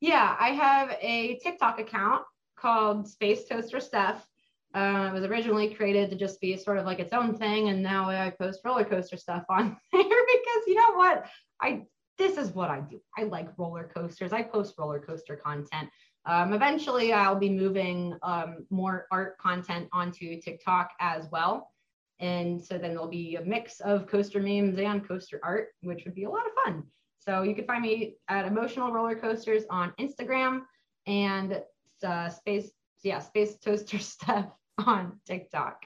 Yeah, 0.00 0.36
I 0.38 0.50
have 0.50 0.96
a 1.02 1.36
TikTok 1.42 1.80
account 1.80 2.22
called 2.56 3.08
Space 3.08 3.46
Toaster 3.48 3.80
Steph. 3.80 4.26
Uh, 4.74 5.08
it 5.08 5.12
was 5.12 5.24
originally 5.24 5.72
created 5.72 6.10
to 6.10 6.16
just 6.16 6.40
be 6.40 6.56
sort 6.56 6.78
of 6.78 6.84
like 6.84 6.98
its 6.98 7.12
own 7.12 7.36
thing, 7.36 7.68
and 7.68 7.82
now 7.82 8.10
I 8.10 8.30
post 8.30 8.60
roller 8.64 8.84
coaster 8.84 9.16
stuff 9.16 9.44
on 9.48 9.76
there 9.92 10.02
because 10.02 10.62
you 10.66 10.74
know 10.74 10.94
what? 10.96 11.26
I 11.60 11.82
this 12.18 12.38
is 12.38 12.50
what 12.50 12.70
I 12.70 12.80
do. 12.80 13.00
I 13.16 13.24
like 13.24 13.48
roller 13.58 13.90
coasters. 13.94 14.32
I 14.32 14.42
post 14.42 14.74
roller 14.78 14.98
coaster 14.98 15.36
content. 15.36 15.88
Um, 16.24 16.52
eventually, 16.52 17.12
I'll 17.12 17.38
be 17.38 17.50
moving 17.50 18.16
um, 18.22 18.66
more 18.70 19.06
art 19.12 19.38
content 19.38 19.88
onto 19.92 20.40
TikTok 20.40 20.90
as 20.98 21.28
well. 21.30 21.70
And 22.18 22.62
so 22.62 22.78
then 22.78 22.92
there'll 22.92 23.08
be 23.08 23.36
a 23.36 23.42
mix 23.42 23.80
of 23.80 24.06
coaster 24.06 24.40
memes 24.40 24.78
and 24.78 25.06
coaster 25.06 25.38
art, 25.42 25.68
which 25.82 26.04
would 26.04 26.14
be 26.14 26.24
a 26.24 26.30
lot 26.30 26.46
of 26.46 26.52
fun. 26.64 26.84
So 27.18 27.42
you 27.42 27.54
can 27.54 27.66
find 27.66 27.82
me 27.82 28.16
at 28.28 28.46
Emotional 28.46 28.92
Roller 28.92 29.14
Coasters 29.14 29.64
on 29.68 29.92
Instagram 30.00 30.62
and 31.06 31.60
uh, 32.04 32.28
Space, 32.28 32.70
yeah, 33.02 33.20
Space 33.20 33.56
Toaster 33.58 33.98
Stuff 34.00 34.46
on 34.78 35.20
TikTok. 35.26 35.84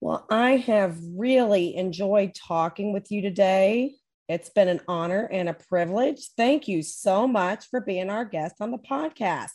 Well, 0.00 0.26
I 0.30 0.56
have 0.56 0.96
really 1.16 1.76
enjoyed 1.76 2.34
talking 2.34 2.92
with 2.92 3.12
you 3.12 3.22
today. 3.22 3.94
It's 4.28 4.50
been 4.50 4.68
an 4.68 4.80
honor 4.88 5.28
and 5.30 5.48
a 5.48 5.54
privilege. 5.54 6.30
Thank 6.36 6.66
you 6.66 6.82
so 6.82 7.28
much 7.28 7.66
for 7.70 7.80
being 7.80 8.10
our 8.10 8.24
guest 8.24 8.56
on 8.60 8.70
the 8.70 8.78
podcast. 8.78 9.50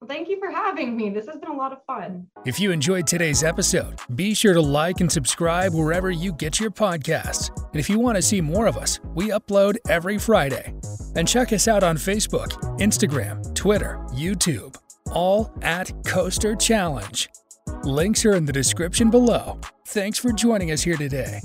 Well, 0.00 0.08
thank 0.08 0.28
you 0.28 0.40
for 0.40 0.50
having 0.50 0.96
me. 0.96 1.10
This 1.10 1.26
has 1.26 1.36
been 1.36 1.50
a 1.50 1.56
lot 1.56 1.70
of 1.70 1.78
fun. 1.86 2.26
If 2.44 2.58
you 2.58 2.72
enjoyed 2.72 3.06
today's 3.06 3.44
episode, 3.44 4.00
be 4.16 4.34
sure 4.34 4.52
to 4.52 4.60
like 4.60 5.00
and 5.00 5.12
subscribe 5.12 5.72
wherever 5.72 6.10
you 6.10 6.32
get 6.32 6.58
your 6.58 6.72
podcasts. 6.72 7.56
And 7.56 7.76
if 7.76 7.88
you 7.88 8.00
want 8.00 8.16
to 8.16 8.22
see 8.22 8.40
more 8.40 8.66
of 8.66 8.76
us, 8.76 8.98
we 9.14 9.28
upload 9.28 9.76
every 9.88 10.18
Friday. 10.18 10.74
And 11.14 11.28
check 11.28 11.52
us 11.52 11.68
out 11.68 11.84
on 11.84 11.96
Facebook, 11.96 12.50
Instagram, 12.80 13.54
Twitter, 13.54 14.04
YouTube, 14.10 14.74
all 15.12 15.52
at 15.62 15.92
Coaster 16.04 16.54
Challenge. 16.56 17.28
Links 17.84 18.24
are 18.24 18.34
in 18.34 18.44
the 18.44 18.52
description 18.52 19.10
below. 19.10 19.58
Thanks 19.88 20.18
for 20.18 20.32
joining 20.32 20.70
us 20.70 20.82
here 20.82 20.96
today. 20.96 21.40